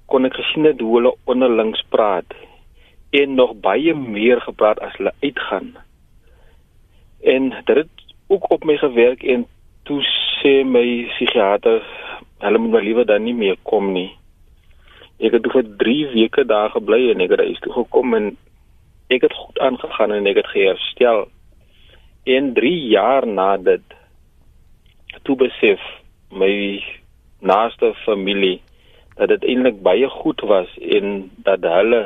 kon 0.05 0.25
ek 0.25 0.33
gesien 0.33 0.65
het 0.65 0.79
hoe 0.79 0.95
hulle 0.97 1.13
onderlings 1.25 1.81
praat 1.89 2.33
en 3.21 3.35
nog 3.35 3.53
baie 3.61 3.93
meer 3.93 4.41
gepraat 4.41 4.79
as 4.79 4.95
hulle 4.97 5.13
uitgaan. 5.21 5.75
En 7.21 7.49
dit 7.49 7.75
het 7.75 7.87
ook 8.27 8.51
op 8.51 8.63
my 8.63 8.77
gewerk 8.77 9.23
en 9.23 9.45
toe 9.83 10.01
sê 10.41 10.63
my 10.65 11.05
psigiater 11.13 11.81
hulle 12.37 12.57
moet 12.57 12.71
maar 12.71 12.85
liewer 12.85 13.05
dan 13.05 13.23
nie 13.23 13.33
meer 13.33 13.57
kom 13.63 13.91
nie 13.93 14.11
Ek 15.23 15.37
het 15.37 15.47
vir 15.53 15.67
3 15.79 16.07
weke 16.13 16.43
daar 16.45 16.73
gebly 16.73 17.07
en 17.11 17.23
ek 17.23 17.35
het 17.35 17.45
huis 17.47 17.61
toe 17.63 17.73
gekom 17.77 18.15
en 18.17 18.33
ek 19.13 19.23
het 19.27 19.35
goed 19.37 19.59
aangegaan 19.63 20.11
en 20.11 20.27
ek 20.27 20.41
het 20.41 20.49
geherstel. 20.51 21.27
En 22.27 22.53
3 22.57 22.73
jaar 22.91 23.27
na 23.27 23.55
dit 23.57 23.95
toe 25.23 25.35
besef 25.39 25.79
my 26.31 26.81
naaste 27.39 27.93
familie 28.03 28.59
dat 29.15 29.29
dit 29.29 29.45
eintlik 29.53 29.79
baie 29.85 30.09
goed 30.09 30.41
was 30.49 30.71
en 30.81 31.29
dat 31.47 31.63
hulle 31.63 32.01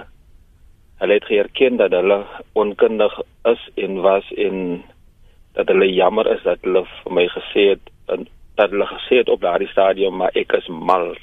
hulle 0.98 1.14
het 1.14 1.26
geerken 1.30 1.78
dat 1.78 1.94
hulle 1.94 2.26
onkundig 2.54 3.14
is 3.54 3.64
en 3.76 4.02
was 4.02 4.32
en 4.34 4.84
dat 5.54 5.68
hulle 5.68 5.94
jammer 5.94 6.30
is 6.36 6.44
dat 6.44 6.62
hulle 6.62 6.84
vir 6.86 7.14
my 7.20 7.26
gesê 7.34 7.70
het 7.74 7.94
dat 8.58 8.70
hulle 8.74 8.88
gesê 8.90 9.22
het 9.22 9.30
op 9.30 9.42
daardie 9.42 9.70
stadium 9.74 10.18
maar 10.22 10.34
ek 10.34 10.58
is 10.58 10.68
mal 10.68 11.14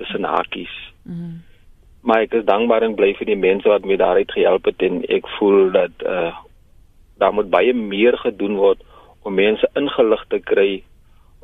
tussen 0.00 0.24
hakies. 0.24 0.72
Mm. 1.02 1.40
Maar 2.00 2.24
ek 2.24 2.34
is 2.38 2.44
dankbaar 2.48 2.82
en 2.82 2.94
bly 2.96 3.12
vir 3.18 3.28
die 3.28 3.36
mense 3.36 3.68
wat 3.68 3.84
my 3.84 3.96
daaruit 4.00 4.30
gehelp 4.32 4.64
het 4.64 4.82
en 4.82 5.02
ek 5.08 5.28
voel 5.38 5.70
dat 5.76 6.06
uh 6.06 6.32
daar 7.20 7.34
moet 7.36 7.50
baie 7.52 7.74
meer 7.76 8.16
gedoen 8.16 8.54
word 8.56 8.80
om 9.28 9.34
mense 9.36 9.68
ingelig 9.76 10.22
te 10.32 10.38
kry 10.40 10.82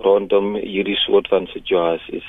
rondom 0.01 0.55
hierdie 0.57 0.97
soort 0.97 1.29
van 1.29 1.45
situasies. 1.53 2.25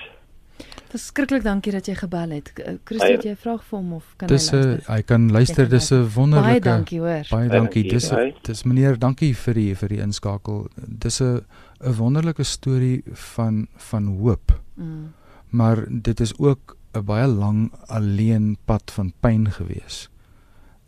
Verskriklik 0.91 1.45
dankie 1.45 1.71
dat 1.71 1.87
jy 1.87 1.95
gebel 1.95 2.33
het. 2.35 2.51
Christo, 2.83 3.07
het 3.07 3.23
jy 3.23 3.31
'n 3.31 3.39
vraag 3.39 3.63
vir 3.63 3.77
hom 3.79 3.93
of 3.93 4.05
kan 4.17 4.27
dis 4.27 4.49
hy 4.51 4.57
luister? 4.57 4.75
Dis 4.75 4.87
hy 4.87 5.01
kan 5.01 5.31
luister. 5.31 5.69
Dis 5.69 5.91
'n 5.91 6.09
wonderlike 6.15 6.49
Baie 6.49 6.59
dankie 6.59 6.99
hoor. 6.99 7.23
Baie 7.31 7.49
dankie. 7.49 7.83
Dis 7.89 8.11
dis 8.41 8.63
meneer, 8.63 8.99
dankie 8.99 9.35
vir 9.35 9.53
die 9.53 9.75
vir 9.75 9.89
die 9.89 10.01
inskakel. 10.01 10.67
Dis 10.75 11.21
'n 11.21 11.45
'n 11.79 11.93
wonderlike 11.93 12.43
storie 12.43 13.03
van 13.13 13.67
van 13.77 14.05
hoop. 14.19 14.51
Mm 14.75 15.13
maar 15.49 15.85
dit 15.89 16.19
is 16.19 16.37
ook 16.37 16.76
'n 16.93 17.03
baie 17.05 17.27
lang 17.27 17.71
alleen 17.85 18.57
pad 18.65 18.91
van 18.91 19.13
pyn 19.19 19.51
gewees. 19.51 20.09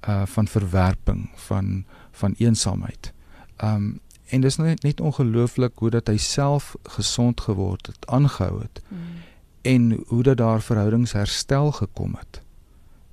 Uh 0.07 0.25
van 0.25 0.47
verwerping, 0.47 1.29
van 1.35 1.85
van 2.11 2.33
eensaamheid. 2.37 3.13
Um 3.63 3.99
en 4.25 4.41
dis 4.41 4.57
net 4.57 4.83
net 4.83 5.01
ongelooflik 5.01 5.71
hoe 5.75 5.89
dat 5.89 6.07
hy 6.07 6.17
self 6.17 6.75
gesond 6.83 7.41
geword 7.41 7.87
het, 7.87 8.07
aangehou 8.07 8.61
het. 8.61 8.81
Mm. 8.87 8.99
En 9.61 10.03
hoe 10.07 10.23
dat 10.23 10.37
daar 10.37 10.61
verhoudings 10.61 11.11
herstel 11.11 11.71
gekom 11.71 12.13
het. 12.13 12.41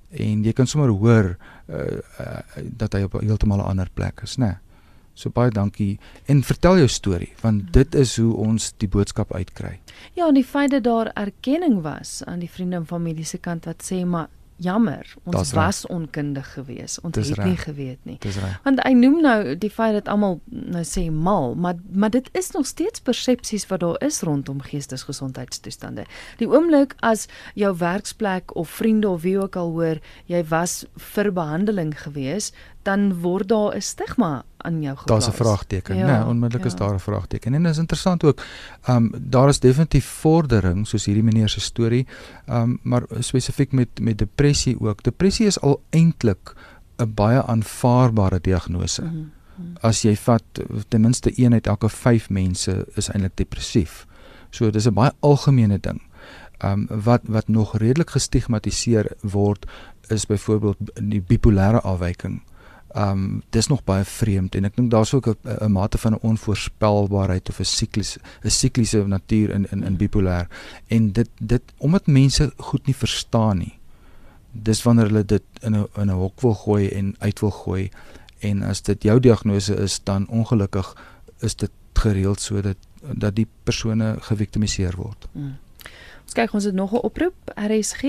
En 0.09 0.43
jy 0.43 0.53
kan 0.53 0.67
sommer 0.67 0.89
hoor 0.89 1.37
uh, 1.69 1.77
uh 2.19 2.39
dat 2.63 2.93
hy 2.93 3.01
op 3.01 3.19
heeltemal 3.19 3.57
'n 3.57 3.69
ander 3.69 3.89
plek 3.93 4.21
is, 4.21 4.35
né? 4.37 4.45
Nee. 4.45 4.66
So 5.17 5.33
baie 5.33 5.49
dankie 5.53 5.97
en 6.29 6.43
vertel 6.45 6.83
jou 6.83 6.89
storie 6.91 7.33
want 7.41 7.63
mhm. 7.63 7.71
dit 7.79 7.95
is 7.95 8.17
hoe 8.21 8.33
ons 8.37 8.71
die 8.77 8.89
boodskap 8.91 9.33
uitkry. 9.33 9.79
Ja, 10.13 10.27
en 10.27 10.37
die 10.37 10.45
feit 10.45 10.71
dat 10.75 10.85
daar 10.85 11.11
erkenning 11.17 11.81
was 11.81 12.21
aan 12.25 12.43
die 12.43 12.51
vriende 12.51 12.81
en 12.81 12.85
familie 12.85 13.25
se 13.25 13.41
kant 13.41 13.65
wat 13.65 13.81
sê 13.85 14.03
maar 14.05 14.29
jammer, 14.57 15.05
ons 15.23 15.51
was 15.53 15.85
onkundig 15.85 16.47
geweest. 16.53 16.99
Ons 17.05 17.29
het 17.29 17.43
nie 17.45 17.57
geweet 17.57 17.99
nie. 18.09 18.17
Want 18.65 18.81
hy 18.81 18.93
noem 18.97 19.19
nou 19.21 19.39
die 19.59 19.69
feit 19.69 19.93
dat 19.99 20.09
almal 20.11 20.39
nou 20.49 20.83
sê 20.87 21.07
mal, 21.13 21.53
maar 21.55 21.77
maar 21.93 22.13
dit 22.13 22.29
is 22.37 22.51
nog 22.55 22.65
steeds 22.65 23.03
persepsies 23.05 23.67
wat 23.69 23.83
daar 23.85 24.01
is 24.05 24.21
rondom 24.25 24.61
geestesgesondheidstoestande. 24.65 26.07
Die 26.41 26.49
oomblik 26.49 26.95
as 27.05 27.27
jou 27.53 27.73
werksplek 27.77 28.55
of 28.57 28.69
vriende 28.69 29.09
of 29.09 29.21
wie 29.21 29.37
ook 29.39 29.55
al 29.55 29.71
hoor 29.77 30.01
jy 30.25 30.43
was 30.49 30.85
vir 31.13 31.31
behandeling 31.33 31.93
geweest, 32.01 32.55
dan 32.87 33.19
word 33.21 33.47
daar 33.47 33.75
'n 33.75 33.81
stigma 33.81 34.43
aan 34.57 34.81
jou 34.81 34.95
geplaas. 34.97 35.25
Daar's 35.25 35.35
'n 35.35 35.43
vraagteken, 35.43 35.95
ja, 35.95 36.05
nee, 36.05 36.27
onmiddellik 36.27 36.65
ja. 36.65 36.71
is 36.71 36.75
daar 36.75 36.93
'n 36.93 36.99
vraagteken. 36.99 37.53
En 37.53 37.63
dit 37.63 37.71
is 37.71 37.77
interessant 37.77 38.23
ook. 38.23 38.41
Ehm 38.83 38.95
um, 38.95 39.11
daar 39.19 39.49
is 39.49 39.59
definitief 39.59 40.05
vordering 40.05 40.87
soos 40.87 41.05
hierdie 41.05 41.23
meneer 41.23 41.49
se 41.49 41.59
storie. 41.59 42.07
Ehm 42.45 42.61
um, 42.61 42.79
maar 42.81 43.03
spesifiek 43.19 43.71
met 43.71 43.99
met 44.01 44.17
depressie 44.17 44.79
ook. 44.79 45.03
Depressie 45.03 45.45
is 45.45 45.59
al 45.59 45.81
eintlik 45.89 46.53
'n 46.97 47.13
baie 47.13 47.43
aanvaarbare 47.43 48.39
diagnose. 48.41 49.01
Mm 49.01 49.09
-hmm. 49.09 49.73
As 49.81 50.01
jy 50.01 50.15
vat 50.15 50.43
ten 50.87 51.01
minste 51.01 51.31
1 51.35 51.53
uit 51.53 51.67
elke 51.67 51.89
5 51.89 52.29
mense 52.29 52.87
is 52.93 53.09
eintlik 53.09 53.35
depressief. 53.35 54.05
So 54.49 54.69
dis 54.69 54.87
'n 54.87 54.93
baie 54.93 55.11
algemene 55.19 55.79
ding. 55.79 56.01
Um 56.65 56.87
wat 56.89 57.21
wat 57.23 57.47
nog 57.47 57.77
redelik 57.77 58.09
gestigmatiseer 58.09 59.11
word 59.21 59.65
is 60.07 60.25
byvoorbeeld 60.25 60.77
die 61.01 61.21
bipolêre 61.21 61.81
afwyking. 61.81 62.41
Um 62.95 63.43
dis 63.49 63.67
nog 63.67 63.83
baie 63.83 64.03
vreemd 64.03 64.55
en 64.55 64.65
ek 64.65 64.75
dink 64.75 64.91
daar's 64.91 65.13
ook 65.13 65.27
'n 65.27 65.71
mate 65.71 65.97
van 65.97 66.13
'n 66.13 66.21
onvoorspelbaarheid 66.21 67.49
of 67.49 67.59
'n 67.59 67.63
siklus 67.63 68.17
'n 68.43 68.49
sikliese 68.49 69.07
natuur 69.07 69.49
in 69.49 69.67
in 69.71 69.83
in 69.83 69.97
bipolêr 69.97 70.47
en 70.87 71.11
dit 71.11 71.29
dit 71.39 71.61
omdat 71.77 72.07
mense 72.07 72.53
goed 72.57 72.85
nie 72.85 72.95
verstaan 72.95 73.57
nie. 73.57 73.79
Dis 74.51 74.83
wanneer 74.83 75.05
hulle 75.05 75.25
dit 75.25 75.43
in 75.61 75.75
'n 75.75 75.87
in 75.95 76.09
'n 76.09 76.19
hok 76.19 76.41
wil 76.41 76.53
gooi 76.53 76.87
en 76.89 77.15
uit 77.19 77.39
wil 77.39 77.51
gooi 77.51 77.89
en 78.39 78.63
as 78.63 78.81
dit 78.81 79.03
jou 79.03 79.19
diagnose 79.19 79.75
is 79.75 79.99
dan 80.03 80.27
ongelukkig 80.27 80.95
is 81.39 81.55
dit 81.55 81.71
gereeld 81.93 82.39
sodat 82.39 82.77
dat 83.01 83.35
die 83.35 83.47
persone 83.63 84.15
geviktimiseer 84.19 84.95
word. 84.95 85.27
Hmm. 85.31 85.57
Ons 86.23 86.33
kyk 86.33 86.53
ons 86.53 86.63
het 86.63 86.75
nog 86.75 86.91
'n 86.91 87.05
oproep 87.07 87.35
RSG 87.55 88.03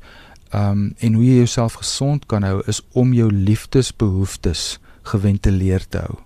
um 0.54 0.94
en 0.98 1.14
hoe 1.14 1.26
jy 1.26 1.36
jouself 1.36 1.74
gesond 1.74 2.26
kan 2.26 2.44
hou 2.44 2.62
is 2.66 2.82
om 2.92 3.14
jou 3.14 3.32
liefdesbehoeftes 3.32 4.80
geventileer 5.02 5.88
te 5.88 5.98
hou. 5.98 6.20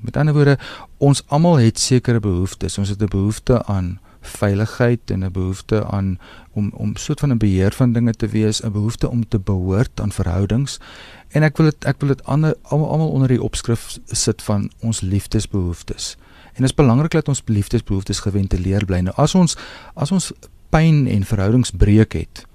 Met 0.00 0.16
ander 0.16 0.34
woorde, 0.34 0.58
ons 0.98 1.22
almal 1.28 1.60
het 1.60 1.78
sekere 1.78 2.20
behoeftes. 2.20 2.78
Ons 2.78 2.88
het 2.88 3.02
'n 3.02 3.08
behoefte 3.08 3.64
aan 3.64 3.98
veiligheid 4.20 5.10
en 5.10 5.24
'n 5.24 5.32
behoefte 5.32 5.86
aan 5.86 6.18
om 6.52 6.70
om 6.74 6.96
soort 6.96 7.20
van 7.20 7.32
'n 7.32 7.38
beheer 7.38 7.72
van 7.72 7.92
dinge 7.92 8.12
te 8.12 8.28
wees, 8.28 8.62
'n 8.62 8.72
behoefte 8.72 9.10
om 9.10 9.28
te 9.28 9.38
behoort 9.38 10.00
aan 10.00 10.12
verhoudings. 10.12 10.80
En 11.28 11.42
ek 11.42 11.56
wil 11.56 11.66
dit 11.66 11.84
ek 11.84 12.00
wil 12.00 12.08
dit 12.08 12.24
ander 12.24 12.54
almal 12.62 13.10
onder 13.10 13.28
die 13.28 13.42
opskrif 13.42 13.98
sit 14.06 14.42
van 14.42 14.70
ons 14.80 15.00
liefdesbehoeftes. 15.00 16.16
En 16.46 16.62
dit 16.62 16.64
is 16.64 16.74
belangrik 16.74 17.10
dat 17.10 17.28
ons 17.28 17.42
liefdesbehoeftes 17.44 18.20
geventileer 18.20 18.84
bly. 18.84 18.98
Nou 18.98 19.16
as 19.16 19.34
ons 19.34 19.56
as 19.94 20.10
ons 20.10 20.32
pyn 20.68 21.06
en 21.06 21.24
verhoudingsbreuk 21.24 22.12
het, 22.12 22.46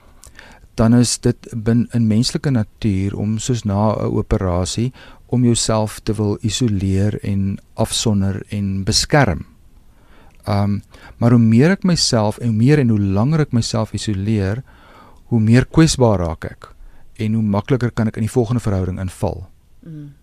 dan 0.76 0.94
is 0.94 1.18
dit 1.20 1.48
bin 1.56 1.88
in 1.92 2.08
menslike 2.08 2.52
natuur 2.52 3.16
om 3.16 3.38
soos 3.38 3.64
na 3.64 3.96
'n 3.96 4.12
operasie 4.12 4.92
om 5.26 5.44
jouself 5.44 6.00
te 6.00 6.14
wil 6.14 6.38
isoleer 6.42 7.20
en 7.24 7.58
afsonder 7.74 8.44
en 8.50 8.84
beskerm. 8.84 9.46
Um 10.48 10.82
maar 11.18 11.32
hoe 11.32 11.40
meer 11.40 11.72
ek 11.72 11.84
myself 11.84 12.38
en 12.38 12.48
hoe 12.48 12.58
meer 12.58 12.80
en 12.80 12.90
hoe 12.90 13.00
langer 13.00 13.40
ek 13.40 13.52
myself 13.52 13.94
isoleer, 13.94 14.64
hoe 15.26 15.40
meer 15.40 15.66
kwesbaar 15.66 16.20
raak 16.20 16.46
ek 16.46 16.72
en 17.16 17.34
hoe 17.34 17.44
makliker 17.44 17.92
kan 17.92 18.08
ek 18.08 18.18
in 18.18 18.28
die 18.28 18.32
volgende 18.32 18.62
verhouding 18.62 19.00
inval. 19.00 19.48
Mm. 19.84 20.14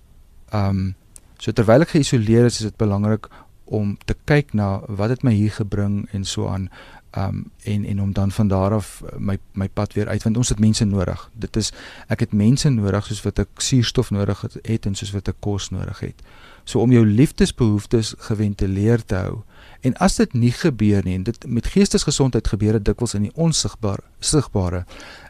Um 0.53 0.95
so 1.39 1.53
terwyl 1.53 1.83
ek 1.83 1.97
geïsoleer 1.97 2.45
is, 2.47 2.61
is 2.61 2.71
dit 2.71 2.77
belangrik 2.77 3.27
om 3.65 3.97
te 4.05 4.15
kyk 4.29 4.53
na 4.55 4.83
wat 4.89 5.11
het 5.11 5.25
my 5.25 5.33
hier 5.33 5.51
gebring 5.51 6.05
en 6.13 6.25
so 6.29 6.47
aan 6.49 6.69
um 7.17 7.51
en 7.63 7.85
en 7.85 8.01
om 8.01 8.13
dan 8.13 8.31
van 8.31 8.49
daar 8.49 8.73
af 8.73 9.03
uh, 9.05 9.19
my 9.19 9.39
my 9.53 9.69
pad 9.69 9.93
weer 9.93 10.09
uit 10.09 10.23
want 10.23 10.37
ons 10.37 10.49
het 10.49 10.59
mense 10.59 10.85
nodig. 10.85 11.31
Dit 11.33 11.57
is 11.57 11.73
ek 12.09 12.21
het 12.21 12.33
mense 12.33 12.69
nodig 12.69 13.07
soos 13.07 13.23
wat 13.23 13.39
ek 13.39 13.49
suurstof 13.57 14.11
nodig 14.11 14.41
het, 14.41 14.59
het 14.63 14.87
en 14.87 14.95
soos 14.95 15.13
wat 15.13 15.29
ek 15.29 15.37
kos 15.41 15.71
nodig 15.71 16.01
het. 16.01 16.23
So 16.65 16.81
om 16.81 16.93
jou 16.93 17.07
liefdesbehoeftes 17.07 18.15
geventileer 18.19 19.05
te 19.05 19.15
hou. 19.15 19.43
En 19.83 19.97
as 19.99 20.17
dit 20.17 20.33
nie 20.33 20.53
gebeur 20.55 21.03
nie 21.05 21.15
en 21.19 21.25
dit 21.27 21.47
met 21.47 21.67
geestesgesondheid 21.67 22.49
gebeur 22.49 22.79
dit 22.79 22.85
dikwels 22.87 23.17
in 23.19 23.27
die 23.27 23.35
onsigbare 23.35 24.05
sigbare. 24.23 24.85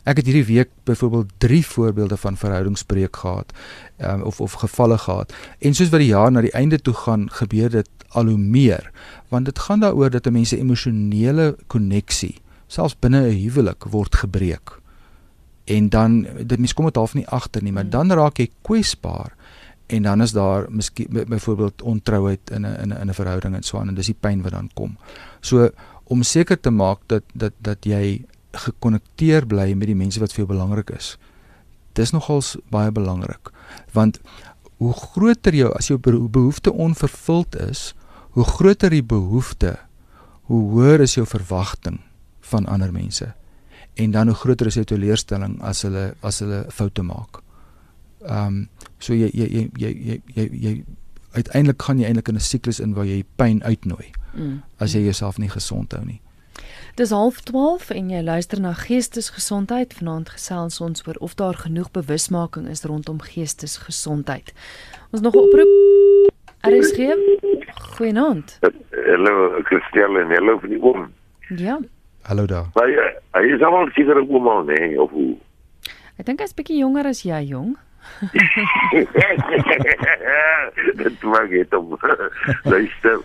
Ek 0.05 0.21
het 0.21 0.29
hierdie 0.29 0.45
week 0.45 0.73
byvoorbeeld 0.85 1.33
3 1.39 1.67
voorbeelde 1.67 2.17
van 2.17 2.37
verhoudingsbreuk 2.37 3.17
gehad 3.17 3.53
um, 4.05 4.23
of 4.23 4.41
of 4.41 4.53
gevalle 4.53 4.99
gehad. 4.99 5.35
En 5.59 5.75
soos 5.75 5.89
wat 5.89 6.01
die 6.01 6.13
jaar 6.13 6.33
na 6.33 6.41
die 6.41 6.53
einde 6.53 6.79
toe 6.79 6.95
gaan, 6.95 7.31
gebeur 7.31 7.71
dit 7.71 7.89
al 8.09 8.27
hoe 8.27 8.39
meer 8.39 8.91
want 9.33 9.49
dit 9.49 9.59
gaan 9.59 9.81
daaroor 9.81 10.11
dat 10.11 10.27
'n 10.27 10.33
mens 10.33 10.49
se 10.49 10.59
emosionele 10.59 11.57
koneksie 11.67 12.37
selfs 12.67 12.99
binne 12.99 13.21
'n 13.21 13.39
huwelik 13.45 13.85
word 13.85 14.15
gebreek. 14.15 14.81
En 15.65 15.89
dan 15.89 16.27
dit 16.47 16.59
mens 16.59 16.75
kom 16.75 16.85
dit 16.85 16.97
half 16.97 17.15
nie 17.15 17.29
agter 17.29 17.63
nie, 17.63 17.73
maar 17.73 17.83
hmm. 17.83 17.91
dan 17.91 18.13
raak 18.13 18.37
jy 18.37 18.51
kwesbaar 18.63 19.33
en 19.87 20.03
dan 20.03 20.23
is 20.23 20.33
daar 20.33 20.67
miskien 20.69 21.25
byvoorbeeld 21.29 21.83
ontrouheid 21.83 22.51
in 22.51 22.67
'n 22.67 22.77
in 22.83 22.89
'n 22.93 23.01
in 23.01 23.09
'n 23.09 23.15
verhouding 23.15 23.55
en 23.55 23.63
so 23.63 23.79
aan 23.79 23.89
en 23.89 23.95
dis 23.95 24.07
die 24.07 24.21
pyn 24.21 24.43
wat 24.43 24.53
dan 24.53 24.71
kom. 24.75 24.97
So 25.41 25.71
om 26.05 26.23
seker 26.23 26.61
te 26.61 26.71
maak 26.71 26.99
dat 27.07 27.23
dat 27.35 27.53
dat 27.59 27.85
jy 27.85 28.25
gekonnekteer 28.53 29.47
bly 29.47 29.73
met 29.73 29.87
die 29.87 29.97
mense 29.97 30.21
wat 30.21 30.33
vir 30.33 30.45
jou 30.45 30.49
belangrik 30.57 30.91
is. 30.91 31.19
Dis 31.93 32.11
nogals 32.11 32.57
baie 32.71 32.91
belangrik 32.91 33.53
want 33.93 34.21
hoe 34.83 34.93
groter 34.93 35.55
jou 35.55 35.71
as 35.77 35.89
jou 35.89 35.99
behoefte 36.29 36.73
onvervuld 36.73 37.57
is, 37.69 37.93
hoe 38.35 38.45
groter 38.45 38.91
die 38.91 39.05
behoefte, 39.05 39.77
hoe 40.51 40.63
hoër 40.71 41.05
is 41.05 41.15
jou 41.15 41.27
verwagting 41.27 42.01
van 42.41 42.67
ander 42.67 42.93
mense. 42.93 43.29
En 43.95 44.11
dan 44.11 44.27
hoe 44.33 44.37
groter 44.37 44.67
is 44.67 44.75
jou 44.81 44.85
teleurstelling 44.89 45.61
as 45.63 45.85
hulle 45.87 46.15
as 46.21 46.41
hulle 46.43 46.65
foute 46.69 47.05
maak. 47.07 47.43
Ehm 48.27 48.47
um, 48.47 48.67
so 48.99 49.15
jy 49.15 49.31
jy 49.35 49.47
jy 49.47 49.69
jy 49.77 49.93
jy 50.07 50.19
jy, 50.35 50.49
jy 50.65 50.75
uiteindelik 51.33 51.83
gaan 51.83 51.99
jy 51.99 52.07
eintlik 52.07 52.29
in 52.29 52.37
'n 52.37 52.41
siklus 52.41 52.81
in 52.81 52.95
waar 52.95 53.07
jy 53.07 53.25
pyn 53.37 53.63
uitnooi. 53.63 54.13
Mm. 54.35 54.63
As 54.79 54.93
jy 54.93 55.05
jouself 55.05 55.39
nie 55.39 55.51
gesond 55.51 55.93
hou 55.93 56.05
nie. 56.05 56.21
Dis 56.95 57.11
half 57.11 57.41
12 57.41 57.91
en 57.91 58.11
jy 58.13 58.19
luister 58.21 58.61
na 58.61 58.75
Geestesgesondheid. 58.77 59.95
Vanaand 59.97 60.29
gesels 60.29 60.77
ons 60.85 61.01
oor 61.07 61.17
of 61.25 61.35
daar 61.41 61.57
genoeg 61.57 61.89
bewusmaking 61.91 62.67
is 62.69 62.85
rondom 62.85 63.21
geestesgesondheid. 63.25 64.53
Ons 65.11 65.23
nog 65.25 65.35
'n 65.35 65.39
oproep. 65.39 65.73
RSG. 66.61 67.17
Goeienaand. 67.97 68.59
Hallo 69.07 69.63
Christel 69.65 70.19
en 70.21 70.31
hallo 70.37 70.59
vir 70.59 70.69
die 70.69 70.83
oom. 70.83 71.13
Ja. 71.57 71.81
Hallo 72.23 72.47
daar. 72.47 72.67
Hy 72.75 72.93
hy 73.33 73.55
is 73.55 73.63
almal 73.63 73.89
seker 73.95 74.21
'n 74.21 74.29
oom 74.29 74.49
al, 74.49 74.63
nee, 74.65 75.01
of 75.01 75.11
hoe? 75.11 75.37
Ek 76.19 76.27
dink 76.27 76.41
hy's 76.41 76.55
bietjie 76.55 76.79
jonger 76.79 77.07
as 77.07 77.23
jy, 77.23 77.41
jong. 77.49 77.77
Dit 81.01 81.23
maak 81.23 81.49
dit 81.49 81.75
om. 81.75 81.97
Luister. 82.73 83.19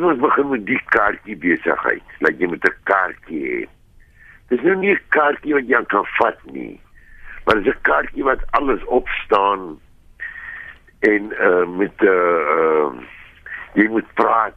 Mos 0.00 0.18
begin 0.18 0.48
met 0.48 0.66
die 0.66 0.80
kaartjie 0.94 1.36
besigheid. 1.36 2.16
Laat 2.24 2.40
jy 2.40 2.48
met 2.48 2.64
'n 2.64 2.76
kaartjie 2.84 3.42
hê. 3.50 3.68
Dis 4.48 4.62
nou 4.62 4.76
nie 4.76 4.94
'n 4.94 5.00
kaartjie 5.08 5.54
wat 5.54 5.68
jy 5.68 5.84
kan 5.84 6.06
vat 6.18 6.40
nie. 6.44 6.80
Maar 7.44 7.62
dis 7.62 7.74
'n 7.74 7.82
kaartjie 7.82 8.24
wat 8.24 8.40
alles 8.50 8.84
opstaan 8.84 9.78
en 11.00 11.32
uh 11.40 11.66
met 11.76 12.02
uh, 12.02 12.40
uh 12.56 12.92
jy 13.74 13.86
moet 13.88 14.08
praat 14.14 14.56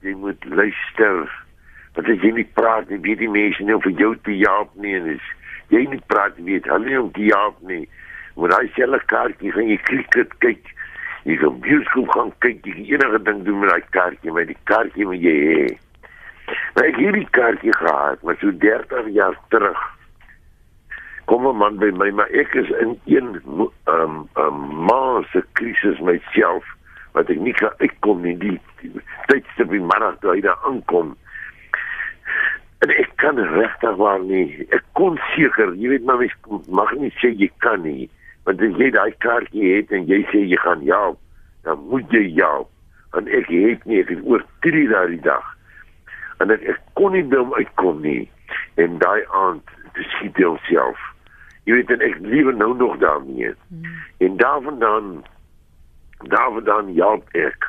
jy 0.00 0.14
moet 0.18 0.44
luister 0.44 1.26
want 1.94 2.08
as 2.08 2.22
jy 2.24 2.32
nie 2.36 2.48
praat 2.58 2.88
nie 2.90 2.98
weet 3.04 3.20
die 3.22 3.30
mense 3.30 3.62
nie 3.62 3.76
of 3.76 3.86
jou 4.00 4.14
te 4.26 4.34
jaap 4.36 4.72
nie 4.82 4.94
en 4.98 5.06
is 5.14 5.28
jy 5.74 5.84
nie 5.92 6.00
praat 6.12 6.38
weet 6.48 6.66
hulle 6.70 6.88
nie 6.88 6.98
om 6.98 7.12
te 7.14 7.28
jaap 7.28 7.60
nie 7.70 7.84
want 8.34 8.56
hy 8.56 8.66
sê 8.74 8.84
hulle 8.84 9.00
kaartjie 9.12 9.54
gaan 9.54 9.70
jy 9.70 9.78
cricket 9.88 10.34
kyk 10.44 10.72
jy 11.26 11.36
gaan 11.40 11.58
bioskoop 11.64 12.12
gaan 12.14 12.30
kyk 12.44 12.64
jy 12.68 12.94
enige 12.94 13.20
ding 13.26 13.42
doen 13.46 13.58
met 13.62 13.72
daai 13.72 13.90
kaartjie 13.96 14.32
met 14.36 14.50
die 14.52 14.58
kaartjie 14.70 15.08
wat 15.10 15.20
jy 15.24 15.34
het. 15.50 16.08
Maar 16.76 16.88
ek 16.92 17.00
hierdie 17.02 17.26
kaartjie 17.38 17.74
gehad 17.80 18.22
maar 18.22 18.38
so 18.40 18.54
30 18.64 19.12
jaar 19.16 19.38
terug 19.54 19.82
kom 21.26 21.46
'n 21.46 21.58
man 21.58 21.78
by 21.82 21.90
my, 21.90 22.10
maar 22.14 22.30
ek 22.30 22.54
is 22.54 22.70
in 22.78 22.94
een 23.04 23.40
ehm 23.42 24.00
um, 24.00 24.28
um, 24.38 24.60
maase 24.86 25.42
krisis 25.58 25.98
myself 25.98 26.64
wat 27.12 27.30
ek 27.30 27.38
nie 27.42 27.52
kan 27.52 27.72
uitkom 27.78 28.22
nie. 28.22 28.36
Die, 28.38 28.60
die 28.80 28.92
tydstip 29.26 29.72
in 29.72 29.86
middag 29.90 30.20
toe 30.20 30.36
hy 30.36 30.40
daar 30.40 30.60
aankom 30.62 31.16
en 32.84 32.92
ek 32.92 33.14
kan 33.20 33.38
regtig 33.38 33.96
waar 34.00 34.20
nie 34.22 34.66
ek 34.76 34.84
kon 34.98 35.16
seker 35.32 35.72
jy 35.80 35.94
weet 35.94 36.04
maar 36.08 36.20
mens 36.20 36.66
mag 36.68 36.92
nie 37.00 37.12
sê 37.20 37.32
jy 37.32 37.48
kan 37.64 37.82
nie 37.86 38.08
want 38.46 38.62
as 38.62 38.78
jy 38.78 38.90
daai 38.94 39.12
kaartjie 39.24 39.74
het 39.74 39.92
en 39.96 40.06
jy 40.06 40.22
sê 40.30 40.44
jy 40.46 40.58
gaan 40.62 40.84
ja 40.86 41.02
dan 41.66 41.82
moet 41.90 42.10
jy 42.14 42.24
ja 42.38 42.52
en 43.18 43.28
ek 43.38 43.50
het 43.50 43.84
nie 43.88 44.00
ek 44.02 44.12
het 44.14 44.24
oor 44.24 44.44
3 44.66 44.88
daai 44.92 45.18
dag. 45.24 45.44
En 46.44 46.52
ek, 46.52 46.62
ek 46.68 46.80
kon 46.98 47.14
nie 47.16 47.24
hom 47.32 47.54
uitkom 47.56 48.02
nie. 48.04 48.26
En 48.82 48.98
daai 49.00 49.24
aand 49.40 49.72
skiet 49.96 50.36
homself. 50.42 51.00
Jy 51.66 51.80
weet 51.80 51.94
en 51.94 52.04
ek 52.04 52.18
lewe 52.22 52.52
nou 52.54 52.74
nog 52.76 52.98
daarmee. 53.02 53.54
Hmm. 53.68 54.02
en 54.18 54.36
daarvandaan 54.36 55.08
daarvandaan 56.32 56.92
help 56.96 57.34
ek. 57.36 57.66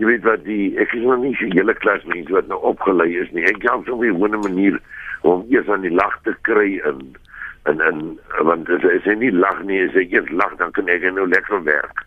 Jy 0.00 0.06
weet 0.06 0.26
wat 0.26 0.44
die 0.44 0.76
ek 0.80 0.92
is 0.96 1.04
nog 1.04 1.22
nie 1.22 1.34
so 1.38 1.48
hele 1.54 1.74
klas 1.74 2.04
mense 2.10 2.32
wat 2.32 2.48
nou 2.50 2.60
opgelei 2.72 3.08
is 3.22 3.30
nie. 3.36 3.46
Ek 3.48 3.62
help 3.62 3.86
so 3.86 3.96
'n 3.96 4.04
gewone 4.04 4.42
manier 4.44 4.80
om 5.22 5.46
eers 5.48 5.68
aan 5.68 5.86
die 5.86 5.94
lag 5.94 6.14
te 6.22 6.34
kry 6.42 6.80
in 6.84 7.16
en 7.62 7.80
en 7.80 8.18
want 8.42 8.68
as 8.70 9.04
jy 9.04 9.14
nie 9.14 9.32
lag 9.32 9.62
nie, 9.62 9.82
as 9.88 9.94
jy 9.94 10.06
eers 10.12 10.30
lag 10.30 10.56
dan 10.56 10.72
kan 10.72 10.88
ek 10.88 11.04
nou 11.12 11.26
lekker 11.28 11.62
werk. 11.64 12.06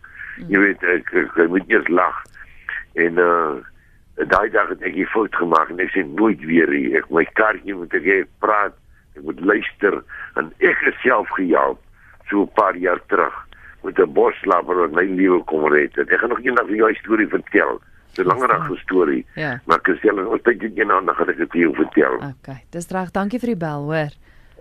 Jy 0.49 0.59
weet 0.59 0.83
ek, 0.83 1.13
ek, 1.13 1.37
ek 1.37 1.49
moet 1.49 1.69
eers 1.69 1.87
lag. 1.87 2.23
En 2.93 3.21
uh 3.21 3.61
daai 4.13 4.49
dag 4.53 4.69
het 4.69 4.81
ek 4.85 4.95
'n 4.95 5.09
fout 5.09 5.35
gemaak 5.35 5.69
en 5.69 5.79
ek 5.79 5.89
sê 5.89 6.05
nooit 6.05 6.41
weer 6.45 6.69
nie. 6.69 6.93
Ek 6.97 7.09
my 7.09 7.25
kaartjie 7.33 7.73
moet 7.73 7.93
ek 7.93 8.05
hê 8.05 8.17
praat, 8.39 8.73
ek 9.17 9.23
moet 9.23 9.39
luister 9.41 10.03
en 10.37 10.53
ek 10.59 10.77
is 10.85 11.01
self 11.01 11.29
gehelp 11.33 11.81
so 12.29 12.43
'n 12.43 12.53
paar 12.53 12.75
jaar 12.77 13.01
terug 13.07 13.33
met 13.83 13.99
'n 13.99 14.13
boslapper 14.13 14.75
wat 14.75 14.91
my 14.91 15.03
lewe 15.03 15.43
kom 15.43 15.65
red 15.65 15.95
het. 15.95 16.09
Ek 16.09 16.19
gaan 16.19 16.29
nog 16.29 16.45
eendag 16.45 16.67
vir 16.67 16.75
jou 16.75 16.89
'n 16.89 16.95
storie 16.95 17.27
vertel. 17.27 17.81
'n 18.17 18.25
Langerige 18.25 18.75
storie. 18.77 19.25
Ja. 19.35 19.61
Maar 19.65 19.77
ek 19.77 19.97
sê 19.97 20.13
net, 20.13 20.25
ons 20.25 20.41
tyd 20.41 20.61
net 20.61 20.77
eendag 20.77 21.15
gaan 21.17 21.29
ek 21.29 21.37
dit 21.37 21.51
vir 21.51 21.61
jou 21.61 21.73
vertel. 21.75 22.15
Okay, 22.15 22.63
dis 22.69 22.89
reg. 22.89 23.11
Dankie 23.11 23.39
vir 23.39 23.47
die 23.47 23.57
bel, 23.57 23.81
hoor. 23.89 24.13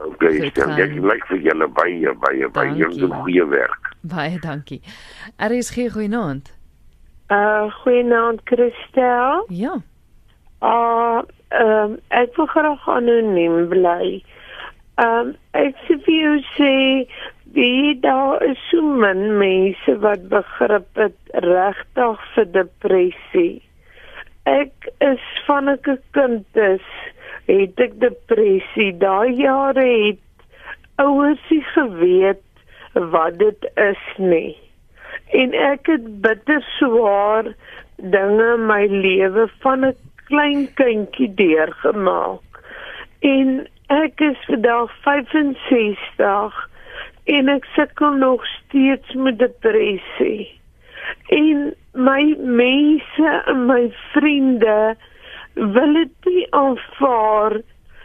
Okay, 0.07 0.51
stel 0.51 0.67
gaan. 0.67 0.79
jy 0.79 1.01
like 1.01 1.27
vir 1.31 1.39
julle 1.39 1.69
baie 1.69 2.15
baie 2.25 2.49
baie 2.49 2.75
doen 2.75 2.99
Dankie. 2.99 3.23
goeie 3.23 3.47
werk. 3.53 3.93
Baie 4.03 4.39
dankie. 4.43 4.81
Er 5.37 5.53
is 5.55 5.71
geen 5.71 5.91
goeienaand. 5.91 6.51
Uh 7.29 7.71
goeienaand 7.83 8.41
Christel. 8.45 9.45
Ja. 9.49 9.79
Uh 10.61 11.23
ehm 11.53 11.93
um, 11.93 11.99
ek 12.09 12.37
wil 12.37 12.47
graag 12.47 12.89
anoniem 12.89 13.69
bly. 13.69 14.23
Ehm 14.97 15.19
um, 15.19 15.35
ek 15.53 15.77
sê 15.87 15.99
vir 16.07 16.19
jou 16.19 16.37
sê 16.57 16.75
die 17.57 17.99
daar 18.01 18.43
is 18.47 18.61
so 18.71 18.81
min 18.83 19.37
mense 19.39 19.99
wat 20.01 20.29
begrip 20.33 20.89
het 20.97 21.19
regtig 21.45 22.27
vir 22.35 22.49
depressie. 22.53 23.63
Ek 24.49 24.89
is 24.99 25.25
van 25.47 25.69
'n 25.71 25.99
kind 26.17 26.47
is 26.57 26.87
het 27.47 27.81
ek 27.81 27.99
depressie. 28.01 28.93
Daai 28.99 29.35
jare 29.39 29.87
het 29.87 30.21
ouers 31.03 31.43
nie 31.51 31.65
geweet 31.75 32.43
wat 32.93 33.39
dit 33.39 33.69
is 33.75 34.05
nie. 34.17 34.57
En 35.33 35.55
ek 35.57 35.89
het 35.89 36.09
bitter 36.25 36.63
swaar 36.77 37.55
dinge 37.97 38.49
in 38.55 38.67
my 38.67 38.87
lewe 38.87 39.49
van 39.65 39.87
'n 39.87 39.97
klein 40.29 40.67
kindjie 40.75 41.35
deurgemaak. 41.35 42.61
En 43.21 43.67
ek 43.87 44.21
is 44.21 44.39
vandag 44.47 44.93
65 45.05 46.69
en 47.25 47.49
ek 47.49 47.65
sukkel 47.75 48.11
nog 48.11 48.47
steeds 48.47 49.15
met 49.15 49.39
depressie. 49.39 50.61
En 51.29 51.75
my 51.93 52.37
mense 52.39 53.43
en 53.47 53.67
my 53.67 53.93
vriende 54.13 54.97
wil 55.55 55.93
dit 55.93 56.31
nie 56.31 56.47
aanvaar 56.51 57.61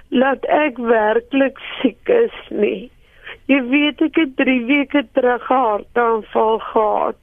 dat 0.10 0.46
ek 0.46 0.78
werklik 0.78 1.60
siek 1.80 2.10
is 2.10 2.36
nie. 2.50 2.90
Jy 3.48 3.62
weet 3.72 4.02
ek 4.02 4.20
het 4.20 4.36
3 4.40 4.66
weke 4.68 5.06
terug 5.14 5.50
'n 5.50 5.64
hartaanval 5.64 6.60
gehad 6.60 7.20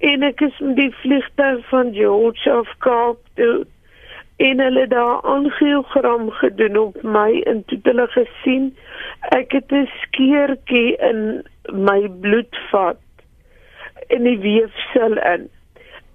en 0.00 0.22
ek 0.22 0.40
is 0.40 0.58
met 0.58 0.76
die 0.76 0.92
vliegtuig 1.00 1.68
van 1.68 1.94
George 1.94 2.58
of 2.58 2.68
Kaap 2.78 3.18
toe 3.34 3.66
en 4.36 4.60
hulle 4.60 4.86
daar 4.86 5.20
angiogram 5.20 6.30
gedoen 6.30 6.76
op 6.76 7.02
my 7.02 7.40
en 7.46 7.64
toe 7.64 7.78
het 7.78 7.86
hulle 7.86 8.06
gesien 8.12 8.76
ek 9.32 9.52
het 9.52 9.72
'n 9.72 9.88
skeurtjie 10.02 10.96
in 10.96 11.42
my 11.72 12.08
bloedvat 12.20 13.00
in 14.08 14.22
die 14.22 14.38
weefsel 14.38 15.16
in. 15.16 15.48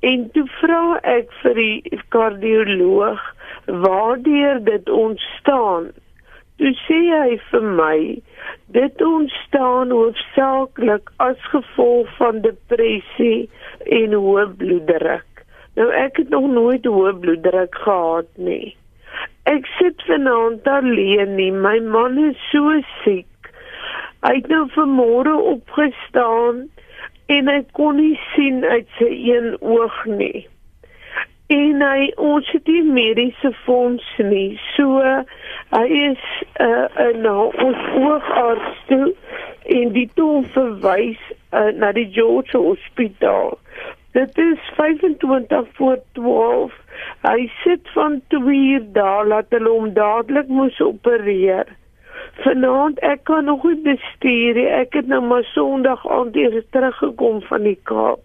En 0.01 0.23
toe 0.33 0.47
vra 0.57 0.97
ek 1.05 1.33
vir 1.43 1.57
die 1.59 1.99
kardioloog 2.13 3.21
waardeur 3.83 4.61
dit 4.65 4.89
ontstaan. 4.89 5.91
Toe 6.57 6.71
sê 6.87 6.97
hy 7.09 7.35
vir 7.51 7.67
my 7.77 7.97
dit 8.77 9.03
ontstaan 9.05 9.93
hoofsaaklik 9.93 11.11
as 11.25 11.37
gevolg 11.53 12.09
van 12.17 12.41
depressie 12.41 13.49
en 13.99 14.17
hoë 14.17 14.47
bloeddruk. 14.57 15.45
Nou 15.77 15.91
ek 15.93 16.17
het 16.23 16.33
nog 16.33 16.49
nooit 16.49 16.85
hoë 16.85 17.13
bloeddruk 17.21 17.77
gehad 17.85 18.29
nie. 18.49 18.73
Ek 19.49 19.69
sit 19.77 20.01
vanaand 20.09 20.65
alleen 20.67 21.35
nie. 21.37 21.51
My 21.53 21.77
man 21.79 22.17
is 22.25 22.41
so 22.49 22.73
siek. 23.03 23.53
Hy 24.25 24.33
het 24.39 24.49
nou 24.49 24.65
vanmôre 24.73 25.37
opgestaan 25.53 26.65
en 27.31 27.47
hy 27.47 27.61
kon 27.77 27.99
nie 27.99 28.17
sien 28.33 28.63
uit 28.65 28.87
sy 28.97 29.11
een 29.31 29.53
oog 29.59 29.99
nie. 30.09 30.47
En 31.51 31.83
hy 31.83 32.11
ons 32.31 32.47
het 32.55 32.67
nie 32.71 32.83
mediese 32.87 33.51
fonds 33.65 34.07
nie. 34.23 34.59
So 34.75 34.99
hy 35.71 35.87
is 36.01 36.27
uh, 36.63 36.87
uh 37.05 37.09
na 37.23 37.33
ons 37.65 37.81
oogarts 37.99 38.85
toe 38.91 39.11
en 39.77 39.91
die 39.95 40.07
toe 40.19 40.43
verwys 40.55 41.19
uh, 41.51 41.71
na 41.75 41.91
die 41.95 42.07
George 42.15 42.57
Hospitaal. 42.57 43.57
Dit 44.15 44.37
is 44.43 44.71
25 44.75 45.67
voor 45.79 45.99
12. 46.19 46.79
Hy 47.27 47.51
sit 47.63 47.91
van 47.95 48.21
2 48.33 48.55
uur 48.55 48.87
daar 48.95 49.27
laat 49.27 49.51
hulle 49.55 49.71
hom 49.71 49.93
dadelik 49.95 50.47
moes 50.51 50.79
opereer. 50.83 51.67
Vanaand 52.39 52.99
ek 52.99 53.23
kan 53.23 53.45
nog 53.45 53.63
nie 53.63 53.81
bestuur 53.83 54.55
nie. 54.55 54.67
Ek 54.67 54.93
het 54.93 55.07
nou 55.07 55.21
maar 55.21 55.43
Sondag 55.53 56.07
aand 56.07 56.35
eers 56.35 56.65
teruggekom 56.69 57.41
van 57.41 57.63
die 57.63 57.79
Kaap. 57.83 58.19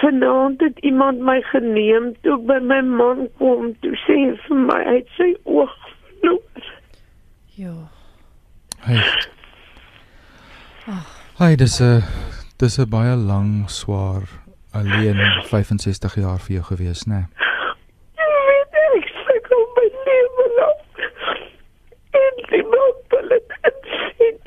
Vanaand 0.00 0.60
het 0.60 0.78
iemand 0.78 1.20
my 1.20 1.40
geneem 1.50 2.12
toe 2.22 2.38
ek 2.38 2.46
by 2.46 2.60
my 2.60 2.80
man 2.80 3.28
kom 3.38 3.72
toe 3.80 3.94
sê 4.04 4.20
hy 4.20 4.32
vir 4.46 4.62
my 4.68 4.80
hy 4.84 4.96
het 5.00 5.12
sy 5.16 5.30
oog 5.44 5.74
verloor. 5.84 6.72
Ja. 7.54 7.74
Hey. 8.84 9.00
Hey, 11.38 11.56
dis 11.56 11.80
'n 11.80 12.02
dis 12.58 12.78
'n 12.78 12.88
baie 12.88 13.16
lang 13.16 13.70
swaar 13.70 14.22
alleen 14.72 15.16
65 15.42 16.14
jaar 16.14 16.38
vir 16.38 16.54
jou 16.54 16.64
gewees, 16.64 17.04
né? 17.06 17.20
Jy 18.18 18.28
weet 18.48 18.74
ek 18.96 19.08
sukkel 19.26 19.62
my 19.76 19.86
lewe 20.06 20.46
lank. 20.58 20.96
En 22.10 22.34
die 22.50 22.62
moet 22.62 23.28
dit 23.28 23.52
sien. 24.16 24.38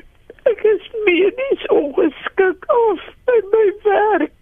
Ek 0.42 0.62
is 0.62 0.90
medies 1.04 1.66
ongeskik 1.66 2.64
af 2.66 3.00
by 3.24 3.38
my 3.52 3.66
werk. 3.82 4.38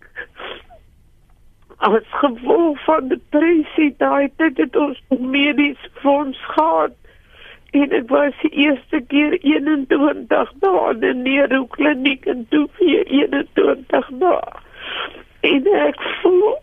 As 1.87 2.03
gevolg 2.11 2.85
van 2.85 3.09
depressie 3.09 3.93
daai 3.99 4.29
tyd 4.41 4.57
het 4.59 4.77
ons 4.77 5.01
medies 5.09 5.83
fonds 6.03 6.39
gehad. 6.51 6.95
En 7.79 7.93
ek 7.95 8.09
was 8.11 8.39
die 8.43 8.51
eerste 8.65 8.99
keer 9.13 9.37
21 9.39 10.51
dae 10.65 10.87
in 10.91 11.05
'n 11.11 11.23
neurokliniek 11.23 12.27
en 12.33 12.41
toe 12.51 12.65
weer 12.79 13.07
21 13.07 14.09
dae. 14.23 14.41
En 15.51 15.69
ek 15.87 16.01
voel 16.23 16.57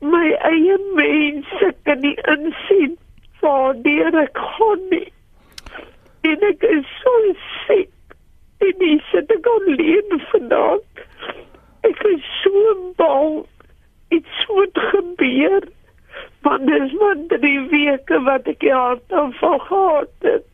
my 0.00 0.32
eie 0.50 0.78
mense 0.98 1.68
kan 1.82 2.00
nie 2.00 2.16
insien 2.34 2.96
waardeur 3.40 4.18
ek 4.22 4.40
gaan 4.46 4.82
nie. 4.90 5.12
En 6.32 6.42
ek 6.48 6.66
is 6.72 6.90
so 7.04 7.36
siek. 7.66 8.16
En 8.66 8.82
ek 8.88 9.06
sit 9.12 9.30
ek 9.36 9.46
alleen 9.54 10.18
vandag. 10.32 11.06
Ek 11.92 12.02
is 12.02 12.26
so 12.42 12.74
bang 12.96 13.46
iets 14.08 14.46
moet 14.48 14.78
gebeur. 14.92 15.68
Want 16.42 16.66
dis 16.66 16.92
maar 16.92 17.16
drie 17.28 17.60
weke 17.70 18.20
wat 18.26 18.46
ek 18.50 18.60
die 18.60 18.72
hartaanval 18.74 19.58
gehad 19.58 20.26
het. 20.26 20.46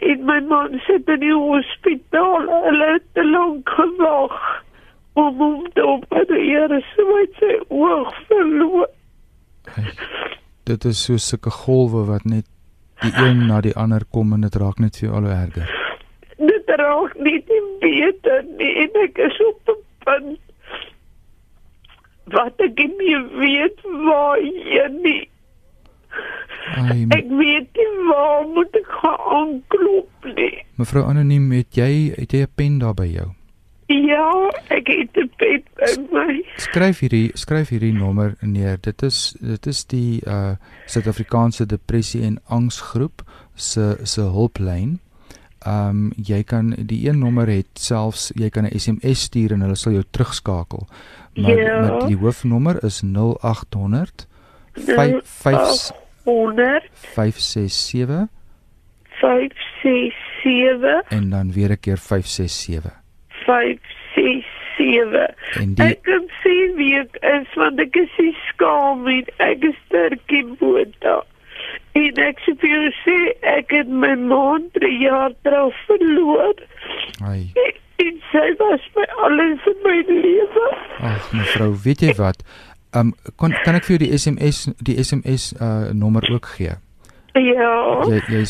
En 0.00 0.24
my 0.24 0.40
man 0.48 0.80
sit 0.86 1.08
in 1.08 1.20
die 1.20 1.34
hospitaal. 1.36 2.46
Hulle 2.66 2.92
het 2.92 3.06
te 3.12 3.24
lank 3.24 3.68
gewag 3.68 4.38
om 5.12 5.42
hom 5.42 5.66
te 5.74 5.84
opereer. 5.84 6.78
So 6.94 7.06
hy 7.16 7.26
het 7.26 7.42
sy 7.42 7.58
oog 7.68 8.14
verloor. 8.30 8.88
Hey. 9.74 9.92
Dit 10.70 10.84
is 10.84 11.02
so 11.04 11.18
sulke 11.18 11.50
golwe 11.50 12.04
wat 12.06 12.24
net 12.24 12.46
die 13.00 13.12
een 13.16 13.46
na 13.48 13.60
die 13.64 13.74
ander 13.76 14.04
kom 14.12 14.32
en 14.36 14.44
dit 14.46 14.56
raak 14.60 14.78
net 14.78 14.98
vir 14.98 15.08
jou 15.08 15.16
al 15.18 15.28
hoe 15.28 15.36
erger. 15.36 15.72
Dit 16.38 16.68
raak 16.80 17.16
nie 17.18 17.38
die 17.48 17.62
beter 17.82 18.44
nie 18.58 18.70
en 18.84 18.98
ek 19.04 19.18
is 19.26 19.40
op 19.46 19.72
'n 19.74 19.80
punt 20.04 20.49
wat 22.32 22.60
ek 22.60 22.78
nie 22.78 23.16
weet 23.38 23.80
waar 24.06 24.38
heen 24.38 25.02
nie. 25.02 25.28
Ai, 26.76 27.06
Ek 27.16 27.26
weet 27.30 27.68
nie 27.78 27.90
waar 28.10 28.46
moet 28.54 28.74
ek 28.78 28.88
gaan 29.00 29.20
aanklop 29.38 30.26
nie. 30.36 30.58
mevrou 30.78 31.04
anoniem, 31.08 31.50
het 31.52 31.76
jy 31.76 32.12
het 32.16 32.32
jy 32.32 32.42
'n 32.46 32.52
pen 32.54 32.78
daar 32.78 32.94
by 32.94 33.06
jou? 33.06 33.28
Ja, 33.90 34.50
ek 34.70 34.86
het 34.88 35.16
'n 35.16 35.30
pet 35.38 35.64
by 35.76 35.90
my. 36.12 36.42
Skryf 36.56 37.00
hierdie 37.00 37.30
skryf 37.34 37.68
hierdie 37.70 37.92
nommer 37.92 38.36
neer. 38.40 38.78
Dit 38.80 39.02
is 39.02 39.36
dit 39.40 39.66
is 39.66 39.84
die 39.84 40.20
uh 40.26 40.54
Suid-Afrikaanse 40.86 41.66
Depressie 41.66 42.22
en 42.22 42.38
Angsgroep 42.48 43.22
se 43.54 43.96
se 44.04 44.20
hulplyn. 44.20 45.00
Um 45.66 46.12
jy 46.16 46.42
kan 46.42 46.74
die 46.78 47.08
een 47.08 47.18
nommer 47.18 47.46
het 47.48 47.66
selfs 47.74 48.32
jy 48.34 48.48
kan 48.50 48.64
'n 48.64 48.78
SMS 48.78 49.20
stuur 49.22 49.52
en 49.52 49.60
hulle 49.60 49.76
sal 49.76 49.92
jou 49.92 50.04
terugskakel. 50.10 50.86
Maar, 51.34 51.56
Ja. 51.56 51.80
maar 51.80 52.06
die 52.06 52.16
hoofnommer 52.16 52.84
is 52.84 53.02
0800 53.02 54.28
55 54.72 55.90
100 56.24 56.88
567 56.92 58.26
567 59.20 61.08
en 61.08 61.30
dan 61.30 61.52
weer 61.52 61.70
'n 61.70 61.80
keer 61.80 61.98
567. 61.98 62.92
567 63.28 65.58
En 65.60 65.74
die 65.74 65.84
Ek 65.84 66.02
kan 66.02 66.30
sien 66.42 66.72
wie 66.76 66.98
ek 66.98 67.16
is 67.20 67.54
want 67.54 67.78
ek 67.80 67.94
is 67.96 68.34
skaam 68.48 69.04
nie. 69.04 69.24
Ek 69.36 69.62
is 69.64 69.74
sterkie 69.86 70.44
bota. 70.58 71.24
En 71.94 72.18
ek 72.28 72.38
sê 72.46 72.52
vir 72.60 72.70
jou 72.70 72.90
sê 73.04 73.16
ek 73.58 73.70
het 73.70 73.88
my 73.88 74.14
man 74.16 74.62
3 74.72 74.98
jaar 75.02 75.32
terug 75.42 75.74
verloor. 75.86 76.54
ai 77.24 77.52
En 78.00 78.16
sy 78.32 78.54
was 78.58 78.80
my 78.96 79.04
alles 79.24 79.60
in 79.66 79.76
my 79.84 80.02
lewe. 80.08 80.76
ag 81.00 81.32
mevrou, 81.32 81.74
weet 81.84 82.00
jy 82.00 82.14
wat? 82.16 82.42
Um 82.96 83.12
kan 83.38 83.52
kan 83.64 83.74
ek 83.74 83.84
vir 83.84 83.96
jou 83.98 84.08
die 84.08 84.18
SMS 84.18 84.68
die 84.82 84.96
SMS 85.04 85.52
uh 85.60 85.90
nommer 85.92 86.24
ook 86.32 86.46
gee? 86.56 86.70
Ja. 87.34 88.00
Jy 88.08 88.20
jy, 88.28 88.44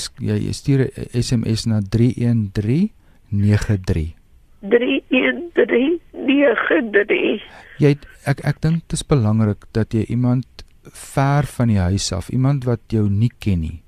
jy 0.47 0.53
stuur 0.53 0.81
'n 0.87 0.91
SMS 1.23 1.65
na 1.67 1.81
31393. 1.81 4.15
31393. 4.61 7.43
Jy 7.81 7.89
het- 7.89 8.07
ek 8.27 8.41
ek 8.45 8.61
dink 8.61 8.75
dit 8.89 8.93
is 8.93 9.03
belangrik 9.07 9.65
dat 9.73 9.93
jy 9.93 10.05
iemand 10.09 10.45
ver 10.83 11.47
van 11.47 11.69
die 11.69 11.79
huis 11.79 12.13
af, 12.13 12.29
iemand 12.31 12.65
wat 12.65 12.81
jou 12.89 13.09
nie 13.11 13.31
ken 13.39 13.61
nie, 13.61 13.83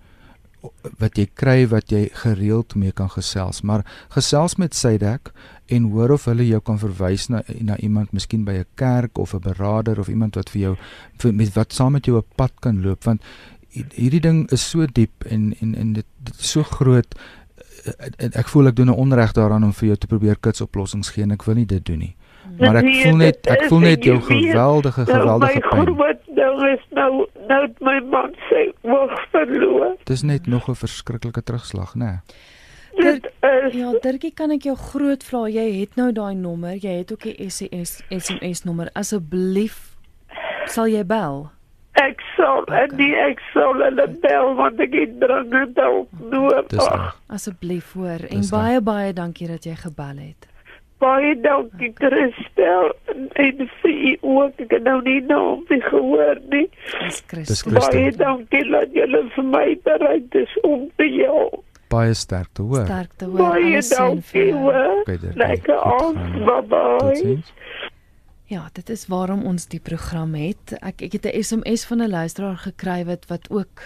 wat 0.99 1.17
jy 1.19 1.27
kry 1.35 1.67
wat 1.67 1.91
jy 1.91 2.09
gereeld 2.13 2.75
mee 2.79 2.93
kan 2.93 3.09
gesels, 3.11 3.63
maar 3.63 3.83
gesels 4.15 4.55
met 4.57 4.75
Sydek 4.75 5.33
en 5.67 5.89
hoor 5.91 6.11
of 6.11 6.25
hulle 6.25 6.47
jou 6.47 6.61
kan 6.61 6.79
verwys 6.79 7.29
na 7.29 7.43
na 7.61 7.77
iemand 7.79 8.13
miskien 8.13 8.45
by 8.45 8.53
'n 8.53 8.65
kerk 8.77 9.19
of 9.19 9.35
'n 9.35 9.41
beraader 9.41 9.99
of 9.99 10.09
iemand 10.09 10.35
wat 10.37 10.51
vir 10.51 10.61
jou 10.63 10.77
vir, 11.19 11.33
met 11.35 11.55
wat 11.55 11.73
saam 11.73 11.93
met 11.93 12.05
jou 12.07 12.19
'n 12.19 12.25
pad 12.37 12.53
kan 12.61 12.83
loop. 12.83 13.05
Want 13.05 13.23
hi- 13.71 13.85
hierdie 13.95 14.21
ding 14.21 14.51
is 14.53 14.71
so 14.71 14.87
diep 14.87 15.25
en 15.25 15.55
en 15.61 15.75
en 15.75 15.93
dit, 15.93 16.07
dit 16.23 16.39
is 16.41 16.51
so 16.51 16.63
groot. 16.63 17.15
Eh, 17.85 18.07
en 18.19 18.31
ek 18.35 18.49
voel 18.49 18.67
ek 18.69 18.77
doen 18.77 18.87
'n 18.91 18.95
onreg 18.99 19.33
daaraan 19.33 19.65
om 19.65 19.73
vir 19.73 19.87
jou 19.87 19.97
te 19.97 20.07
probeer 20.07 20.37
kitsoplossings 20.41 21.09
gee 21.11 21.23
en 21.25 21.31
ek 21.33 21.43
wil 21.45 21.55
nie 21.55 21.67
dit 21.67 21.85
doen 21.85 21.99
nie. 21.99 22.17
Maar 22.59 22.77
ek 22.77 22.85
Nee, 22.85 23.03
voel 23.05 23.17
net 23.17 23.47
ek 23.47 23.63
voel 23.69 23.79
net 23.81 24.05
jou 24.05 24.21
geweldige 24.21 25.05
Nou, 25.05 25.19
geweldige 25.21 25.61
pyn. 25.61 25.87
groot 25.95 26.19
ding 26.27 26.63
is 26.73 26.85
nou 26.91 27.27
nou 27.49 27.69
my 27.81 28.01
man 28.11 28.35
sy 28.49 28.73
oog 28.83 29.15
verloor. 29.31 29.97
Dis 30.05 30.23
net 30.23 30.47
nog 30.47 30.69
'n 30.69 30.75
verskriklike 30.75 31.43
terugslag, 31.43 31.95
né? 31.95 32.21
Dit 32.97 33.25
is 33.43 33.75
Ja, 33.75 33.93
Dirkie, 34.03 34.33
kan 34.35 34.51
ek 34.51 34.63
jou 34.63 34.77
groot 34.77 35.25
vra, 35.25 35.49
jy 35.49 35.81
het 35.81 35.97
nou 35.97 36.13
daai 36.13 36.35
nommer, 36.35 36.75
jy 36.77 36.99
het 36.99 37.13
ook 37.13 37.23
die 37.23 37.49
SMS 37.51 38.03
SMS 38.11 38.65
nommer. 38.65 38.89
Asseblief 38.95 39.97
sal 40.67 40.87
jy 40.87 41.05
bel? 41.05 41.51
ek 41.95 42.21
sal 42.37 42.59
Okay. 42.63 42.83
en 42.89 42.97
nie 42.97 43.15
ek 43.15 43.39
sal 43.53 43.75
hulle 43.75 44.07
bel 44.21 44.55
want 44.55 44.81
ek 44.81 44.93
het 44.93 45.21
dringend 45.21 45.77
hulp 45.77 46.09
nodig. 46.31 47.15
Asseblief 47.29 47.93
hoor 47.93 48.21
en 48.31 48.41
Dis 48.41 48.51
baie 48.51 48.81
baie 48.81 49.13
dankie 49.13 49.47
dat 49.49 49.65
jy 49.65 49.75
gebel 49.75 50.17
het. 50.17 50.47
Baie 51.03 51.35
dankie 51.43 51.91
Christel 51.99 52.93
en, 53.35 53.69
vir 53.83 53.93
u 53.93 54.13
ook. 54.21 54.61
Ek 54.63 54.77
het 54.77 54.87
nou 54.87 55.01
nie 55.03 55.19
naam 55.27 55.65
nie 55.71 55.81
gehoor 55.89 56.39
nie. 56.53 56.69
Dis 57.01 57.23
Christel. 57.27 57.75
Baie 57.79 58.13
dankie 58.15 58.65
dat 58.71 58.95
julle 58.95 59.25
vir 59.35 59.49
my 59.51 59.67
bereid 59.89 60.35
is 60.39 60.55
om 60.63 60.87
te 61.01 61.09
help. 61.19 61.65
Baie 61.93 62.15
sterkte, 62.17 62.63
hoor. 62.65 62.87
Sterkte 62.87 63.27
hoor. 63.29 63.43
Baie 63.43 63.73
alles 63.75 63.91
seën 63.91 64.23
vir 64.31 64.47
dankie 64.47 64.61
hoor. 64.63 65.35
Lekker 65.43 65.83
aand. 65.91 66.23
gaan. 66.23 66.47
Bye 66.47 66.63
bye. 66.71 67.35
Ja, 68.53 68.69
dit 68.77 68.91
is 68.93 69.07
waarom 69.09 69.47
ons 69.49 69.67
die 69.73 69.81
program 69.81 70.35
het. 70.37 70.77
Ek 70.81 71.03
ek 71.03 71.19
het 71.19 71.27
'n 71.27 71.43
SMS 71.43 71.85
van 71.89 72.03
'n 72.03 72.11
luisteraar 72.11 72.57
gekry 72.57 73.05
wat 73.05 73.27
wat 73.27 73.51
ook 73.51 73.83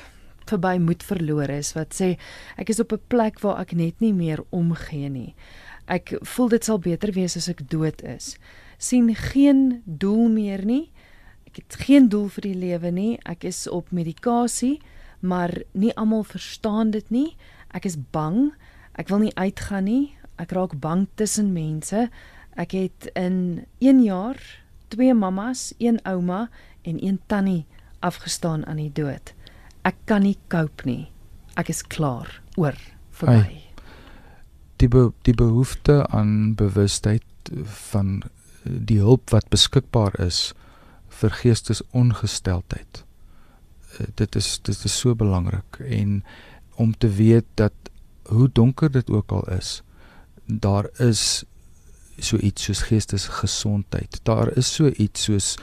verby 0.47 0.79
moed 0.79 1.03
verloor 1.03 1.51
is 1.51 1.73
wat 1.73 1.95
sê 1.95 2.17
ek 2.57 2.69
is 2.69 2.81
op 2.81 2.93
'n 2.93 3.03
plek 3.09 3.41
waar 3.41 3.61
ek 3.61 3.73
net 3.73 4.01
nie 4.01 4.13
meer 4.13 4.43
omgee 4.51 5.09
nie. 5.09 5.35
Ek 5.87 6.17
voel 6.23 6.49
dit 6.49 6.65
sal 6.67 6.79
beter 6.83 7.13
wees 7.15 7.37
as 7.39 7.49
ek 7.49 7.69
dood 7.71 8.03
is. 8.03 8.37
sien 8.79 9.15
geen 9.15 9.83
doel 9.85 10.29
meer 10.29 10.65
nie. 10.65 10.91
Ek 11.47 11.63
het 11.63 11.77
geen 11.87 12.09
doel 12.09 12.29
vir 12.29 12.43
die 12.43 12.59
lewe 12.61 12.91
nie. 12.91 13.19
Ek 13.25 13.45
is 13.45 13.65
op 13.69 13.91
medikasie, 13.91 14.81
maar 15.21 15.55
nie 15.73 15.95
almal 15.97 16.25
verstaan 16.25 16.91
dit 16.91 17.11
nie. 17.11 17.37
Ek 17.73 17.87
is 17.87 17.97
bang. 17.97 18.53
Ek 18.99 19.09
wil 19.09 19.25
nie 19.25 19.35
uitgaan 19.37 19.85
nie. 19.89 20.15
Ek 20.37 20.53
raak 20.53 20.77
bang 20.81 21.07
tussen 21.17 21.55
mense. 21.55 22.11
Ek 22.57 22.73
het 22.77 23.09
in 23.15 23.67
1 23.81 24.03
jaar 24.05 24.37
twee 24.89 25.15
mammas, 25.15 25.73
een 25.79 26.01
ouma 26.05 26.49
en 26.83 27.05
een 27.05 27.21
tannie 27.27 27.67
afgestaan 28.01 28.67
aan 28.67 28.77
die 28.77 28.93
dood. 28.93 29.35
Ek 29.85 29.97
kan 30.05 30.23
nie 30.23 30.37
cope 30.49 30.85
nie. 30.85 31.07
Ek 31.57 31.71
is 31.73 31.83
klaar 31.83 32.43
oor 32.57 32.77
verby. 33.11 33.41
Ai. 33.41 33.66
Die 34.87 34.93
be, 34.95 35.11
die 35.27 35.35
behoefte 35.35 36.07
aan 36.15 36.55
bewustheid 36.55 37.25
van 37.91 38.23
eh, 38.23 38.71
die 38.87 39.01
hulp 39.03 39.33
wat 39.35 39.49
beskikbaar 39.51 40.15
is 40.23 40.53
vir 41.19 41.33
geestesongesteldheid. 41.41 43.03
Eh, 43.99 44.07
Dit 44.15 44.37
is 44.39 44.61
dit 44.63 44.85
is 44.87 44.99
so 45.01 45.15
belangrik 45.19 45.81
en 45.83 46.21
om 46.79 46.93
te 46.95 47.09
weet 47.09 47.49
dat 47.59 47.73
hoe 48.31 48.47
donker 48.53 48.91
dit 48.91 49.11
ook 49.11 49.33
al 49.33 49.43
is, 49.57 49.83
daar 50.47 50.87
is 51.03 51.45
so 52.19 52.37
iets 52.37 52.69
soos 52.69 52.83
geestesgesondheid. 52.87 54.21
Daar 54.23 54.53
is 54.57 54.71
so 54.75 54.93
iets 54.95 55.27
soos 55.27 55.57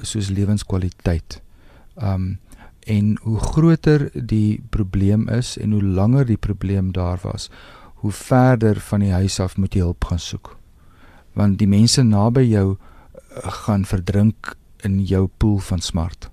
soos 0.00 0.30
lewenskwaliteit. 0.32 1.42
Um 2.00 2.38
en 2.82 3.18
hoe 3.22 3.38
groter 3.38 4.08
die 4.14 4.62
probleem 4.70 5.28
is 5.28 5.58
en 5.58 5.70
hoe 5.72 5.82
langer 5.82 6.26
die 6.26 6.36
probleem 6.36 6.92
daar 6.92 7.20
was, 7.22 7.50
hoe 8.02 8.12
verder 8.12 8.80
van 8.80 9.00
die 9.04 9.12
huis 9.14 9.38
af 9.40 9.56
moet 9.56 9.74
jy 9.74 9.84
hulp 9.86 10.04
gaan 10.10 10.18
soek. 10.18 10.56
Want 11.38 11.60
die 11.60 11.70
mense 11.70 12.02
naby 12.02 12.42
jou 12.50 12.74
eh, 12.74 13.52
gaan 13.62 13.86
verdrink 13.86 14.56
in 14.82 15.00
jou 15.06 15.28
poel 15.38 15.60
van 15.62 15.80
smart 15.80 16.32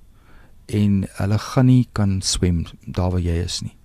en 0.70 1.04
hulle 1.18 1.38
gaan 1.42 1.66
nie 1.66 1.88
kan 1.98 2.20
swem 2.22 2.64
daar 2.86 3.12
waar 3.14 3.24
jy 3.24 3.38
is 3.44 3.62
nie. 3.66 3.76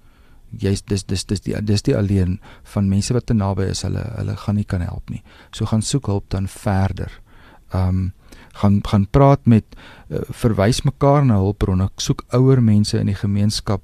Jy's 0.61 0.85
dis 0.87 1.05
dis 1.09 1.25
dis 1.25 1.41
die 1.45 1.57
dis 1.65 1.83
die 1.83 1.97
alleen 1.97 2.39
van 2.75 2.89
mense 2.89 3.15
wat 3.17 3.27
te 3.27 3.35
naby 3.35 3.71
is, 3.73 3.83
hulle 3.87 4.05
hulle 4.19 4.37
gaan 4.37 4.59
nie 4.61 4.69
kan 4.69 4.85
help 4.85 5.11
nie. 5.11 5.23
So 5.53 5.67
gaan 5.67 5.83
soek 5.83 6.07
hulp 6.13 6.29
dan 6.31 6.49
verder. 6.49 7.11
Um 7.73 8.13
gaan 8.55 8.79
gaan 8.87 9.07
praat 9.11 9.49
met 9.51 9.65
uh, 9.75 10.21
verwys 10.31 10.85
mekaar 10.87 11.25
na 11.27 11.41
hulpbronne. 11.43 11.89
Soek 11.99 12.23
ouer 12.37 12.63
mense 12.63 12.99
in 13.01 13.11
die 13.11 13.19
gemeenskap 13.19 13.83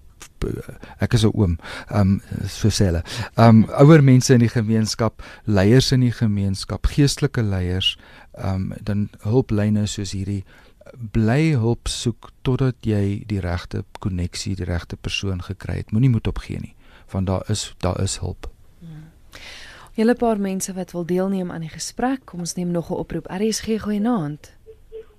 ek 1.01 1.15
is 1.15 1.25
'n 1.25 1.33
oom. 1.35 1.59
Um 1.91 2.21
so 2.47 2.69
sê 2.69 2.87
hulle. 2.87 3.03
Um 3.37 3.67
ouer 3.71 4.03
mense 4.03 4.35
in 4.35 4.41
die 4.41 4.49
gemeenskap, 4.49 5.23
leiers 5.45 5.93
in 5.93 6.01
die 6.01 6.13
gemeenskap, 6.13 6.87
geestelike 6.87 7.43
leiers, 7.43 7.99
um 8.35 8.73
dan 8.83 9.09
hulplyne 9.23 9.87
soos 9.87 10.13
hierdie 10.13 10.45
bly 11.13 11.55
hulp 11.55 11.89
soek 11.89 12.31
totdat 12.43 12.77
jy 12.83 13.23
die 13.27 13.41
regte 13.41 13.85
koneksie, 14.01 14.57
die 14.57 14.65
regte 14.65 14.97
persoon 14.97 15.43
gekry 15.43 15.77
het. 15.83 15.93
Moenie 15.93 16.11
moed 16.11 16.27
opgee 16.27 16.59
nie, 16.61 16.75
want 17.13 17.27
daar 17.27 17.43
is 17.49 17.75
daar 17.81 18.01
is 18.01 18.19
hulp. 18.19 18.51
Julle 19.99 20.15
paar 20.15 20.39
mense 20.39 20.73
wat 20.73 20.93
wil 20.93 21.05
deelneem 21.05 21.51
aan 21.51 21.65
die 21.67 21.73
gesprek, 21.73 22.23
kom 22.25 22.41
ons 22.41 22.55
neem 22.55 22.71
nog 22.71 22.91
'n 22.91 23.01
oproep. 23.03 23.27
RSG 23.27 23.81
goeienaand. 23.81 24.57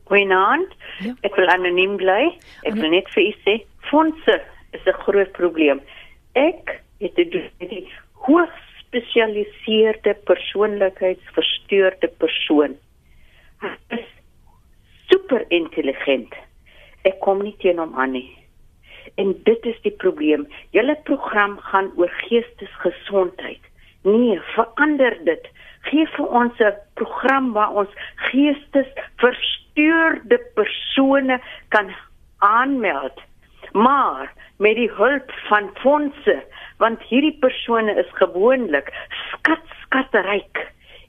Goeienaand. 0.04 0.74
Ja. 1.00 1.14
Ek 1.22 1.36
wil 1.36 1.48
anoniem 1.48 1.96
bly. 1.98 2.38
Ek 2.62 2.74
wil 2.74 2.90
net 2.90 3.10
vir 3.10 3.24
u 3.24 3.34
sê, 3.46 3.66
fondse 3.78 4.42
is 4.72 4.86
'n 4.86 5.02
groot 5.04 5.32
probleem. 5.32 5.82
Ek 6.34 6.82
het 7.00 7.16
doen 7.16 7.50
met 7.60 7.70
die 7.70 7.88
hoogs 8.14 8.72
gespesialiseerde 8.92 10.14
persoonlikheidsversteurde 10.26 12.08
persoon. 12.18 12.76
Hy 13.62 13.72
is 13.96 14.08
super 15.08 15.46
intelligent. 15.50 16.36
Ek 17.08 17.20
kom 17.24 17.42
nie 17.44 17.56
teen 17.64 17.80
hom 17.80 17.96
aan 17.96 18.12
nie. 18.18 18.28
En 19.16 19.34
dit 19.46 19.66
is 19.66 19.80
die 19.86 19.96
probleem. 20.04 20.46
Julle 20.76 20.98
program 21.08 21.58
gaan 21.72 21.92
oor 21.96 22.12
geestesgesondheid. 22.28 23.64
Nee, 24.04 24.40
verander 24.56 25.18
dit. 25.26 25.48
Gee 25.88 26.06
vir 26.18 26.28
ons 26.28 26.60
'n 26.60 26.76
program 26.96 27.54
waar 27.54 27.72
ons 27.72 27.90
geestes 28.32 28.88
gestuurde 29.16 30.40
persone 30.56 31.40
kan 31.70 31.96
aanmeld. 32.40 33.22
Maar 33.72 34.34
met 34.58 34.76
die 34.76 34.92
hulp 34.98 35.32
van 35.48 35.70
fondse, 35.82 36.38
want 36.78 37.02
hierdie 37.10 37.38
persone 37.40 37.94
is 37.98 38.10
gewoonlik 38.20 38.92
skat 39.32 39.64
skatryk 39.84 40.64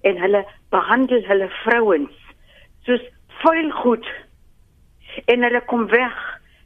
en 0.08 0.18
hulle 0.20 0.44
behandel 0.74 1.24
hulle 1.28 1.48
vrouens 1.62 2.18
soos 2.86 3.02
vuil 3.42 3.70
goed 3.82 4.08
en 5.30 5.44
hulle 5.46 5.62
kom 5.70 5.86
weg 5.92 6.18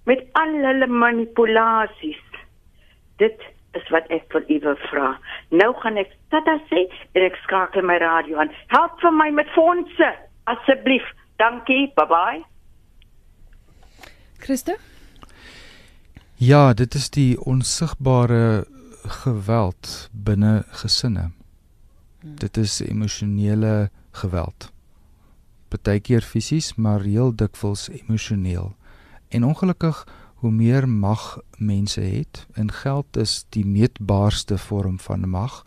met 0.06 0.22
al 0.38 0.54
hulle 0.64 0.86
manipulasies. 0.86 2.22
Dit 3.20 3.42
is 3.76 3.88
wat 3.92 4.08
ek 4.14 4.26
vir 4.32 4.44
u 4.48 4.58
wil 4.64 4.78
vra. 4.88 5.12
Nou 5.50 5.72
gaan 5.82 6.00
ek 6.00 6.12
tata 6.32 6.58
sê 6.70 6.86
en 7.14 7.26
ek 7.26 7.38
skakel 7.44 7.84
my 7.84 7.98
radio 8.02 8.40
aan. 8.40 8.52
Help 8.72 9.00
vir 9.02 9.14
my 9.14 9.30
met 9.40 9.50
fondse 9.56 10.12
asseblief. 10.52 11.08
Dankie. 11.42 11.92
Bye 11.98 12.10
bye. 12.12 12.44
Christo? 14.40 14.78
Ja, 16.38 16.74
dit 16.74 16.94
is 16.94 17.08
die 17.10 17.40
onsigbare 17.40 18.66
geweld 19.02 20.10
binne 20.12 20.64
gesinne. 20.68 21.30
Hmm. 22.20 22.34
Dit 22.36 22.56
is 22.56 22.80
emosionele 22.80 23.90
geweld. 24.10 24.72
Partykeer 25.68 26.20
fisies, 26.20 26.74
maar 26.74 27.00
heel 27.00 27.32
dikwels 27.36 27.88
emosioneel. 27.88 28.76
En 29.28 29.44
ongelukkig 29.44 30.04
hoe 30.34 30.50
meer 30.50 30.88
mag 30.88 31.38
mense 31.56 32.00
het 32.00 32.46
en 32.52 32.72
geld 32.72 33.16
is 33.16 33.46
die 33.48 33.64
meetbaarste 33.66 34.58
vorm 34.58 35.00
van 35.00 35.28
mag. 35.28 35.64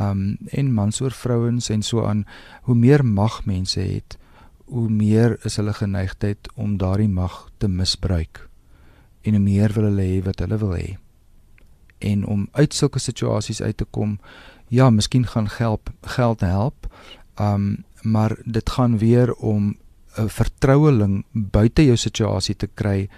Um 0.00 0.38
en 0.46 0.72
mans 0.72 1.00
oor 1.00 1.12
vrouens 1.12 1.68
en 1.68 1.82
so 1.82 2.06
aan, 2.06 2.24
hoe 2.62 2.74
meer 2.74 3.04
mag 3.04 3.44
mense 3.44 3.80
het, 3.80 4.16
hoe 4.64 4.88
meer 4.88 5.36
is 5.44 5.56
hulle 5.56 5.72
geneigtheid 5.72 6.48
om 6.54 6.76
daardie 6.76 7.08
mag 7.08 7.50
te 7.56 7.68
misbruik. 7.68 8.47
En 9.22 9.34
hoe 9.34 9.42
meer 9.42 9.72
wil 9.72 9.90
hulle 9.90 10.02
hê 10.02 10.22
wat 10.24 10.38
hulle 10.38 10.58
wil 10.58 10.74
hê. 10.76 10.96
En 11.98 12.26
om 12.26 12.48
uit 12.52 12.74
sulke 12.74 12.98
situasies 12.98 13.62
uit 13.62 13.76
te 13.76 13.86
kom, 13.90 14.18
ja, 14.68 14.90
miskien 14.90 15.26
gaan 15.26 15.48
geld 15.48 15.90
geld 16.02 16.40
help. 16.40 16.86
Um 17.40 17.84
maar 18.02 18.36
dit 18.44 18.70
gaan 18.70 18.98
weer 18.98 19.34
om 19.34 19.76
'n 20.16 20.28
vertroueling 20.28 21.24
buite 21.32 21.84
jou 21.84 21.96
situasie 21.96 22.56
te 22.56 22.68
kry 22.74 23.08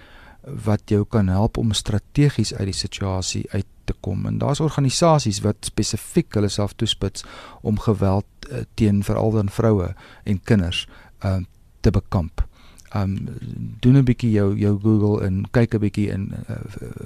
wat 0.65 0.81
jou 0.85 1.05
kan 1.05 1.27
help 1.27 1.57
om 1.57 1.73
strategies 1.73 2.53
uit 2.53 2.65
die 2.65 2.77
situasie 2.77 3.45
uit 3.51 3.65
te 3.83 3.93
kom. 3.99 4.25
En 4.25 4.37
daar's 4.37 4.59
organisasies 4.59 5.41
wat 5.41 5.55
spesifiek 5.59 6.33
hulle 6.33 6.49
self 6.49 6.73
toespits 6.73 7.23
om 7.61 7.79
geweld 7.79 8.25
uh, 8.49 8.63
teen 8.73 9.03
veral 9.03 9.31
dan 9.31 9.49
vroue 9.49 9.93
en 10.23 10.41
kinders 10.43 10.87
uh, 11.25 11.37
te 11.79 11.91
bekamp. 11.91 12.45
Um 12.95 13.17
doen 13.79 13.97
'n 13.97 14.03
bietjie 14.03 14.31
jou 14.31 14.57
jou 14.57 14.79
Google 14.79 15.25
en 15.25 15.45
kyk 15.51 15.75
'n 15.75 15.79
bietjie 15.79 16.09
in 16.11 16.33
uh, 16.49 16.55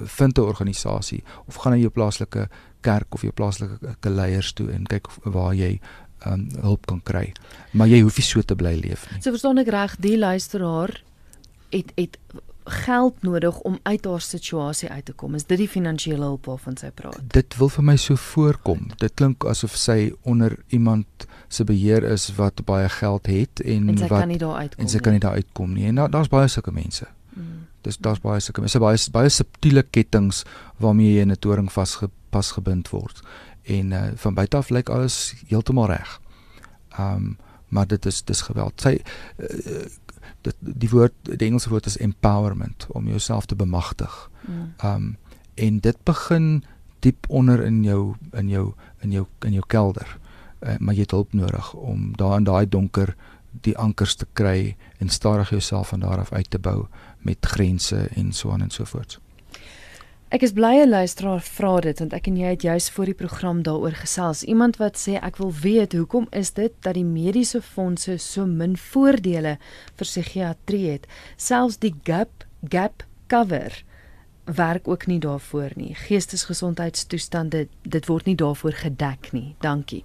vind 0.04 0.38
'n 0.38 0.42
organisasie 0.42 1.22
of 1.46 1.54
gaan 1.54 1.72
na 1.72 1.78
jou 1.78 1.90
plaaslike 1.90 2.48
kerk 2.80 3.14
of 3.14 3.22
jou 3.22 3.32
plaaslike 3.32 4.10
leiers 4.10 4.52
toe 4.52 4.70
en 4.72 4.84
kyk 4.84 5.06
waar 5.24 5.54
jy 5.54 5.80
um, 6.26 6.48
hulp 6.60 6.86
kan 6.86 7.00
kry. 7.02 7.32
Maar 7.70 7.90
jy 7.90 8.00
hoef 8.00 8.18
nie 8.18 8.26
so 8.26 8.42
te 8.42 8.56
bly 8.58 8.74
leef 8.80 9.06
nie. 9.10 9.20
So 9.22 9.30
verstaan 9.34 9.58
ek 9.58 9.68
reg, 9.68 9.96
die 10.02 10.18
luisteraar 10.18 11.02
het 11.70 11.92
het 11.96 12.18
geld 12.66 13.22
nodig 13.22 13.58
om 13.60 13.78
uit 13.82 14.04
haar 14.04 14.20
situasie 14.20 14.88
uit 14.90 15.04
te 15.04 15.12
kom. 15.12 15.34
Is 15.34 15.46
dit 15.46 15.58
die 15.58 15.68
finansiële 15.68 16.22
hulp 16.22 16.46
waarvan 16.50 16.76
sy 16.76 16.90
praat? 16.90 17.20
Dit 17.34 17.56
wil 17.60 17.70
vir 17.70 17.84
my 17.84 17.96
so 17.96 18.18
voorkom. 18.18 18.90
Dit 18.98 19.14
klink 19.14 19.46
asof 19.46 19.76
sy 19.78 20.12
onder 20.22 20.58
iemand 20.74 21.26
se 21.48 21.64
beheer 21.64 22.02
is 22.02 22.26
wat 22.36 22.64
baie 22.66 22.88
geld 22.88 23.30
het 23.30 23.62
en, 23.62 23.88
en 23.88 23.98
sy 23.98 24.10
wat 24.10 24.24
kan 24.24 24.28
nie 24.34 24.40
daar 24.42 24.58
uitkom. 24.66 24.82
En 24.82 24.90
sy 24.90 24.98
kan 24.98 25.14
nie 25.14 25.22
daar 25.22 25.38
uitkom 25.38 25.72
nie. 25.76 25.86
En 25.86 26.02
daar's 26.02 26.12
daar 26.12 26.32
baie 26.40 26.50
sulke 26.50 26.74
mense. 26.74 27.06
Mm. 27.34 27.66
Dis 27.86 27.98
daar's 28.02 28.20
baie 28.20 28.42
sulke 28.42 28.64
mense, 28.64 28.82
baie 28.82 28.98
baie 29.14 29.30
subtiele 29.30 29.86
kettinge 29.94 30.42
waarmee 30.82 31.14
jy 31.14 31.26
in 31.26 31.32
'n 31.32 31.38
toring 31.38 31.70
vasgepas 31.72 32.50
gebind 32.58 32.90
word 32.90 33.22
en 33.66 33.92
uh, 33.92 34.02
van 34.14 34.34
buite 34.34 34.56
af 34.56 34.70
lyk 34.70 34.88
alles 34.88 35.34
heeltemal 35.48 35.86
reg. 35.86 36.20
Um 36.98 37.36
maar 37.68 37.86
dit 37.86 38.06
is 38.06 38.22
dis 38.24 38.40
geweld. 38.40 38.80
Sy 38.80 38.92
uh, 39.42 39.86
dit 40.46 40.56
die 40.82 40.90
woord 40.92 41.14
die 41.26 41.48
Engelse 41.48 41.70
woord 41.72 41.86
is 41.90 41.98
empowerment 42.02 42.86
om 42.94 43.08
jouself 43.10 43.46
te 43.46 43.58
bemagtig. 43.58 44.30
Mm. 44.46 44.72
Um 44.84 45.16
en 45.56 45.78
dit 45.80 45.96
begin 46.04 46.64
diep 47.00 47.26
onder 47.28 47.62
in 47.64 47.82
jou 47.84 48.14
in 48.32 48.48
jou 48.48 48.72
in 49.00 49.12
jou 49.12 49.26
in 49.44 49.52
jou 49.56 49.64
kelder. 49.66 50.18
Uh, 50.60 50.76
maar 50.78 50.94
jy 50.94 51.04
het 51.04 51.14
hulp 51.16 51.32
nodig 51.32 51.72
om 51.74 52.12
daar 52.16 52.36
in 52.36 52.44
daai 52.44 52.68
donker 52.68 53.14
die 53.64 53.76
ankers 53.78 54.14
te 54.14 54.26
kry 54.32 54.76
en 54.98 55.08
stadig 55.08 55.50
jouself 55.50 55.88
van 55.88 56.00
daar 56.00 56.18
af 56.18 56.32
uit 56.32 56.50
te 56.50 56.58
bou 56.58 56.86
met 57.18 57.46
grense 57.46 58.08
en 58.14 58.32
so 58.32 58.50
aan 58.50 58.62
en 58.62 58.70
so 58.70 58.84
voort. 58.84 59.20
Ek 60.26 60.42
is 60.42 60.52
bly 60.52 60.82
'n 60.82 60.90
luisteraar 60.90 61.40
vra 61.40 61.80
dit 61.80 61.98
want 61.98 62.12
ek 62.12 62.26
en 62.26 62.36
jy 62.36 62.48
het 62.50 62.62
juis 62.62 62.90
voor 62.90 63.04
die 63.04 63.14
program 63.14 63.62
daaroor 63.62 63.94
gesels. 63.94 64.42
Iemand 64.42 64.76
wat 64.76 64.98
sê 64.98 65.14
ek 65.22 65.36
wil 65.36 65.52
weet 65.52 65.92
hoekom 65.92 66.26
is 66.30 66.50
dit 66.52 66.72
dat 66.82 66.94
die 66.94 67.04
mediese 67.04 67.62
fondse 67.62 68.18
so 68.18 68.46
min 68.46 68.76
voordele 68.76 69.58
vir 69.94 70.06
psigiatrie 70.06 70.90
het? 70.90 71.06
Selfs 71.36 71.78
die 71.78 71.94
gap 72.02 72.44
gap 72.68 73.04
cover 73.28 73.84
werk 74.44 74.88
ook 74.88 75.06
nie 75.06 75.18
daarvoor 75.18 75.70
nie. 75.76 75.94
Geestesgesondheidstoestande, 75.94 77.68
dit 77.82 78.06
word 78.06 78.26
nie 78.26 78.36
daarvoor 78.36 78.72
gedek 78.72 79.32
nie. 79.32 79.54
Dankie 79.60 80.02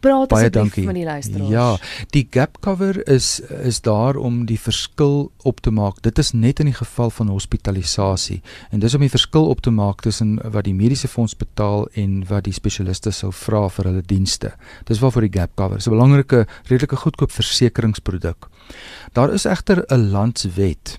praat 0.00 0.32
asseblief 0.32 0.86
met 0.86 0.94
die 0.94 1.04
luisteraars. 1.04 1.50
Ja, 1.50 1.76
die 2.14 2.26
gap 2.30 2.60
cover 2.64 3.00
is 3.08 3.40
is 3.62 3.80
daar 3.80 4.16
om 4.16 4.44
die 4.46 4.58
verskil 4.60 5.32
op 5.42 5.60
te 5.60 5.70
maak. 5.70 6.00
Dit 6.02 6.18
is 6.18 6.32
net 6.32 6.60
in 6.60 6.70
die 6.70 6.76
geval 6.76 7.10
van 7.10 7.28
hospitalisasie 7.32 8.40
en 8.70 8.82
dis 8.84 8.94
om 8.94 9.04
die 9.04 9.12
verskil 9.12 9.48
op 9.50 9.60
te 9.64 9.70
maak 9.74 10.02
tussen 10.06 10.36
wat 10.42 10.64
die 10.68 10.74
mediese 10.74 11.08
fonds 11.08 11.36
betaal 11.36 11.88
en 12.00 12.22
wat 12.28 12.44
die 12.48 12.54
spesialiste 12.56 13.12
sou 13.12 13.32
vra 13.32 13.66
vir 13.68 13.90
hulle 13.90 14.02
dienste. 14.06 14.54
Dis 14.88 15.02
waarvoor 15.02 15.28
die 15.28 15.38
gap 15.38 15.54
cover 15.56 15.76
is 15.78 15.88
'n 15.88 15.96
belangrike 15.96 16.46
redelike 16.68 16.96
goedkoop 16.96 17.30
versekeringsproduk. 17.30 18.48
Daar 19.12 19.32
is 19.32 19.44
egter 19.44 19.84
'n 19.88 20.10
landswet 20.10 20.98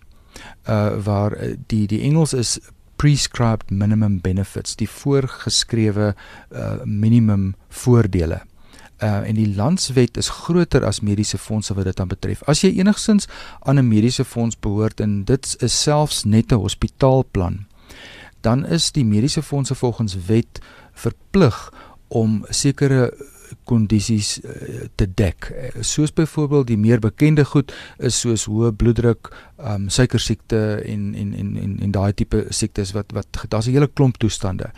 uh 0.69 0.97
waar 1.03 1.37
uh, 1.37 1.55
die 1.67 1.87
die 1.87 2.01
Engels 2.01 2.33
is 2.33 2.59
prescribed 2.95 3.71
minimum 3.71 4.19
benefits 4.21 4.75
die 4.75 4.89
voorgeskrewe 4.89 6.15
uh, 6.51 6.83
minimum 6.83 7.55
voordele 7.69 8.41
uh, 9.03 9.27
en 9.27 9.35
die 9.35 9.55
landswet 9.55 10.17
is 10.17 10.29
groter 10.29 10.85
as 10.85 10.99
mediese 10.99 11.37
fondse 11.37 11.73
wat 11.73 11.85
dit 11.85 11.97
dan 11.97 12.07
betref. 12.07 12.43
As 12.49 12.61
jy 12.61 12.71
enigsins 12.79 13.27
aan 13.59 13.79
'n 13.79 13.87
mediese 13.87 14.25
fonds 14.25 14.59
behoort 14.59 14.99
en 14.99 15.23
dit 15.23 15.55
is 15.59 15.81
selfs 15.81 16.23
net 16.23 16.51
'n 16.51 16.55
hospitaalplan, 16.55 17.65
dan 18.41 18.65
is 18.65 18.91
die 18.91 19.05
mediese 19.05 19.41
fondse 19.41 19.75
volgens 19.75 20.17
wet 20.27 20.59
verplig 20.93 21.73
om 22.07 22.45
sekere 22.49 23.13
kondisies 23.63 24.39
uh, 24.41 24.51
te 24.95 25.07
dek. 25.13 25.49
Uh, 25.51 25.81
soos 25.81 26.13
byvoorbeeld 26.13 26.67
die 26.67 26.77
meer 26.77 26.99
bekende 26.99 27.45
goed 27.45 27.73
is 27.97 28.19
soos 28.19 28.45
hoë 28.45 28.71
bloeddruk, 28.71 29.31
um 29.57 29.89
suiker 29.89 30.19
siekte 30.19 30.81
en 30.85 31.13
en 31.15 31.33
en 31.33 31.57
en, 31.57 31.79
en 31.79 31.91
daai 31.91 32.13
tipe 32.13 32.45
siektes 32.49 32.91
wat 32.91 33.11
wat 33.11 33.45
daar's 33.49 33.67
'n 33.67 33.71
hele 33.71 33.87
klomp 33.87 34.17
toestande 34.17 34.71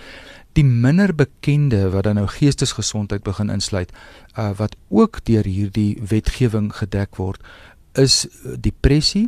die 0.58 0.66
minder 0.66 1.14
bekende 1.16 1.90
wat 1.94 2.08
dan 2.08 2.18
nou 2.18 2.28
geestesgesondheid 2.34 3.24
begin 3.26 3.54
insluit 3.54 3.92
uh, 3.94 4.52
wat 4.58 4.76
ook 4.90 5.22
deur 5.30 5.46
hierdie 5.46 5.98
wetgewing 6.02 6.72
gedek 6.80 7.20
word 7.22 7.44
is 7.94 8.26
depressie 8.42 9.28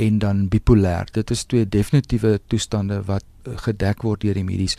en 0.00 0.20
dan 0.22 0.46
bipolêr 0.48 1.10
dit 1.12 1.30
is 1.30 1.44
twee 1.44 1.68
definitiewe 1.68 2.38
toestande 2.46 3.02
wat 3.08 3.26
uh, 3.44 3.58
gedek 3.66 4.06
word 4.06 4.24
deur 4.24 4.40
die 4.40 4.46
medies 4.46 4.78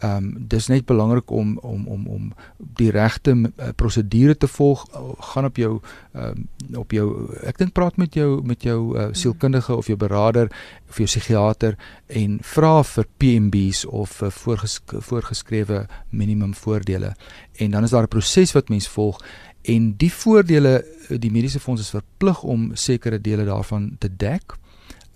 Ehm 0.00 0.16
um, 0.16 0.46
dis 0.48 0.66
net 0.66 0.86
belangrik 0.86 1.30
om 1.30 1.58
om 1.58 1.86
om 1.86 2.06
om 2.06 2.32
die 2.56 2.90
regte 2.90 3.34
uh, 3.36 3.68
prosedure 3.76 4.36
te 4.36 4.48
volg. 4.48 4.86
Gaan 5.18 5.44
op 5.44 5.56
jou 5.56 5.80
ehm 6.12 6.46
um, 6.70 6.78
op 6.80 6.92
jou 6.92 7.34
ek 7.44 7.58
dink 7.58 7.72
praat 7.72 7.96
met 7.96 8.14
jou 8.14 8.40
met 8.42 8.62
jou 8.62 8.96
uh, 8.96 9.08
sielkundige 9.12 9.76
of 9.76 9.86
jou 9.86 9.98
beraader 9.98 10.48
of 10.88 10.96
jou 10.96 11.06
psigiater 11.06 11.76
en 12.06 12.38
vra 12.42 12.82
vir 12.82 13.06
PMBs 13.16 13.84
of 13.84 14.22
uh, 14.22 14.30
voorges 14.30 14.80
voorgeskrewe 14.88 15.86
minimum 16.08 16.54
voordele. 16.54 17.14
En 17.56 17.70
dan 17.70 17.84
is 17.84 17.90
daar 17.90 18.02
'n 18.02 18.08
proses 18.08 18.52
wat 18.52 18.68
mens 18.68 18.88
volg 18.88 19.20
en 19.62 19.94
die 19.96 20.12
voordele 20.12 20.84
die 21.08 21.30
mediese 21.30 21.60
fonds 21.60 21.80
is 21.80 21.90
verplig 21.90 22.42
om 22.42 22.70
sekere 22.74 23.20
dele 23.20 23.44
daarvan 23.44 23.96
te 23.98 24.08
dek. 24.16 24.56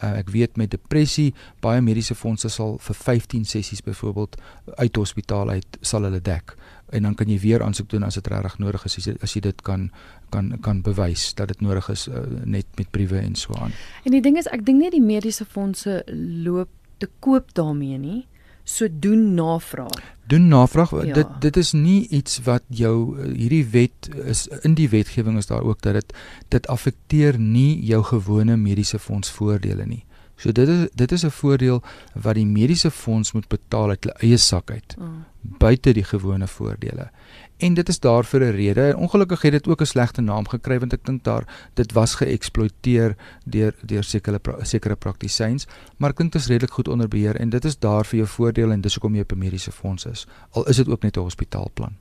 Uh, 0.02 0.18
ek 0.18 0.32
weet 0.34 0.56
met 0.58 0.72
depressie 0.74 1.30
baie 1.62 1.80
mediese 1.80 2.16
fondse 2.18 2.48
sal 2.50 2.78
vir 2.82 2.96
15 2.98 3.44
sessies 3.46 3.82
byvoorbeeld 3.86 4.34
uit 4.74 4.96
hospitaal 4.96 5.52
uit 5.54 5.78
sal 5.80 6.02
hulle 6.02 6.18
dek 6.20 6.56
en 6.94 7.06
dan 7.06 7.14
kan 7.14 7.30
jy 7.30 7.38
weer 7.42 7.62
aansoek 7.62 7.88
doen 7.92 8.02
as 8.02 8.18
dit 8.18 8.26
regtig 8.26 8.58
nodig 8.58 8.84
is 8.84 8.98
as 8.98 9.06
jy, 9.06 9.14
as 9.22 9.34
jy 9.36 9.42
dit 9.46 9.62
kan 9.66 9.88
kan 10.34 10.50
kan 10.66 10.82
bewys 10.82 11.28
dat 11.38 11.52
dit 11.52 11.62
nodig 11.62 11.88
is 11.94 12.08
uh, 12.08 12.24
net 12.44 12.66
met 12.76 12.90
briewe 12.90 13.20
en 13.22 13.34
so 13.38 13.54
aan. 13.54 13.72
En 14.02 14.14
die 14.14 14.22
ding 14.22 14.38
is 14.40 14.50
ek 14.50 14.66
dink 14.66 14.82
nie 14.82 14.90
die 14.94 15.04
mediese 15.04 15.46
fondse 15.46 16.02
loop 16.10 16.70
te 16.98 17.08
koop 17.20 17.54
daarmee 17.54 17.98
nie. 17.98 18.20
So 18.64 18.88
doen 18.88 19.34
navraag. 19.34 20.13
Doen 20.26 20.48
navraag. 20.48 20.90
Ja. 21.04 21.14
Dit 21.14 21.26
dit 21.40 21.56
is 21.56 21.72
nie 21.72 22.08
iets 22.08 22.40
wat 22.44 22.62
jou 22.68 23.20
hierdie 23.32 23.64
wet 23.70 24.08
is 24.24 24.46
in 24.62 24.74
die 24.74 24.88
wetgewing 24.88 25.36
is 25.36 25.46
daar 25.46 25.62
ook 25.62 25.82
dat 25.82 25.92
dit 26.00 26.14
dit 26.48 26.66
affekteer 26.66 27.38
nie 27.38 27.84
jou 27.84 28.02
gewone 28.04 28.56
mediese 28.56 28.98
fonds 28.98 29.30
voordele 29.30 29.86
nie. 29.86 30.04
So 30.36 30.52
dit 30.52 30.68
is 30.68 30.88
dit 30.94 31.12
is 31.12 31.24
'n 31.24 31.30
voordeel 31.30 31.82
wat 32.14 32.34
die 32.34 32.46
mediese 32.46 32.90
fonds 32.90 33.32
moet 33.32 33.48
betaal 33.48 33.88
uit 33.88 34.04
hulle 34.04 34.18
eie 34.18 34.36
sak 34.36 34.70
uit. 34.70 34.96
Oh. 34.98 35.08
buite 35.44 35.92
die 35.92 36.04
gewone 36.04 36.46
voordele. 36.48 37.10
En 37.56 37.74
dit 37.74 37.88
is 37.88 38.00
daar 38.00 38.24
vir 38.24 38.40
'n 38.40 38.56
rede. 38.56 38.94
Ongelukkig 38.96 39.42
het 39.42 39.52
dit 39.52 39.68
ook 39.68 39.80
'n 39.80 39.86
slegte 39.86 40.20
naam 40.20 40.48
gekry 40.48 40.78
want 40.78 40.92
ek 40.92 41.04
dink 41.04 41.24
daar 41.24 41.68
dit 41.74 41.92
was 41.92 42.14
geëksploiteer 42.14 43.16
deur 43.44 43.74
deur 43.82 44.04
sekere 44.04 44.38
pra, 44.38 44.64
sekere 44.64 44.96
praktisyns, 44.96 45.66
maar 45.96 46.10
ek 46.10 46.16
dink 46.16 46.32
dit 46.32 46.40
is 46.40 46.48
redelik 46.48 46.72
goed 46.72 46.88
onder 46.88 47.08
beheer 47.08 47.36
en 47.36 47.50
dit 47.50 47.64
is 47.64 47.78
daar 47.78 48.04
vir 48.04 48.16
jou 48.16 48.28
voordeel 48.28 48.70
en 48.70 48.80
dis 48.80 48.94
hoekom 48.94 49.14
jy 49.14 49.20
op 49.20 49.32
'n 49.32 49.38
mediese 49.38 49.72
fonds 49.72 50.04
is. 50.04 50.26
Al 50.50 50.68
is 50.68 50.76
dit 50.76 50.88
ook 50.88 51.02
net 51.02 51.16
'n 51.16 51.20
hospitaalplan. 51.20 51.96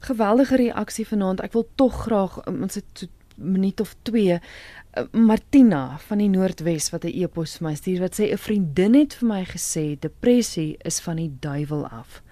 Geweldige 0.00 0.56
reaksie 0.56 1.06
vanaand. 1.06 1.40
Ek 1.40 1.52
wil 1.52 1.68
tog 1.74 2.02
graag 2.02 2.46
um, 2.46 2.62
ons 2.62 2.74
het 2.74 2.84
so 2.92 3.06
minuut 3.36 3.80
of 3.80 3.94
2 4.02 4.24
uh, 4.24 4.38
Martina 5.12 5.98
van 6.08 6.18
die 6.18 6.28
Noordwes 6.28 6.90
wat 6.90 7.04
'n 7.04 7.12
e-pos 7.22 7.56
vir 7.58 7.68
my 7.68 7.74
stuur 7.74 8.00
wat 8.00 8.14
sê 8.20 8.32
'n 8.32 8.38
vriendin 8.38 8.94
het 8.94 9.14
vir 9.14 9.28
my 9.28 9.44
gesê 9.44 9.98
depressie 10.00 10.76
is 10.84 11.00
van 11.00 11.16
die 11.16 11.32
duiwel 11.40 11.86
af. 11.86 12.22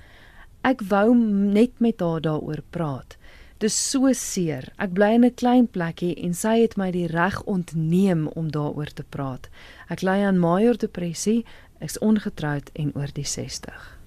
Ek 0.62 0.80
wou 0.88 1.14
net 1.14 1.80
met 1.80 2.00
haar 2.00 2.20
daaroor 2.20 2.62
praat. 2.70 3.16
Dis 3.58 3.90
so 3.90 4.12
seer. 4.12 4.72
Ek 4.78 4.92
bly 4.92 5.14
in 5.14 5.24
'n 5.24 5.34
klein 5.34 5.68
plekkie 5.68 6.14
en 6.24 6.34
sy 6.34 6.60
het 6.60 6.76
my 6.76 6.90
die 6.90 7.06
reg 7.06 7.42
ontneem 7.42 8.26
om 8.28 8.50
daaroor 8.50 8.92
te 8.94 9.04
praat. 9.08 9.48
Ek 9.88 10.02
ly 10.02 10.24
aan 10.24 10.38
major 10.38 10.76
depressie, 10.76 11.44
ek's 11.80 11.98
ongetroud 11.98 12.70
en 12.74 12.92
oor 12.94 13.08
die 13.12 13.24
60. 13.26 13.98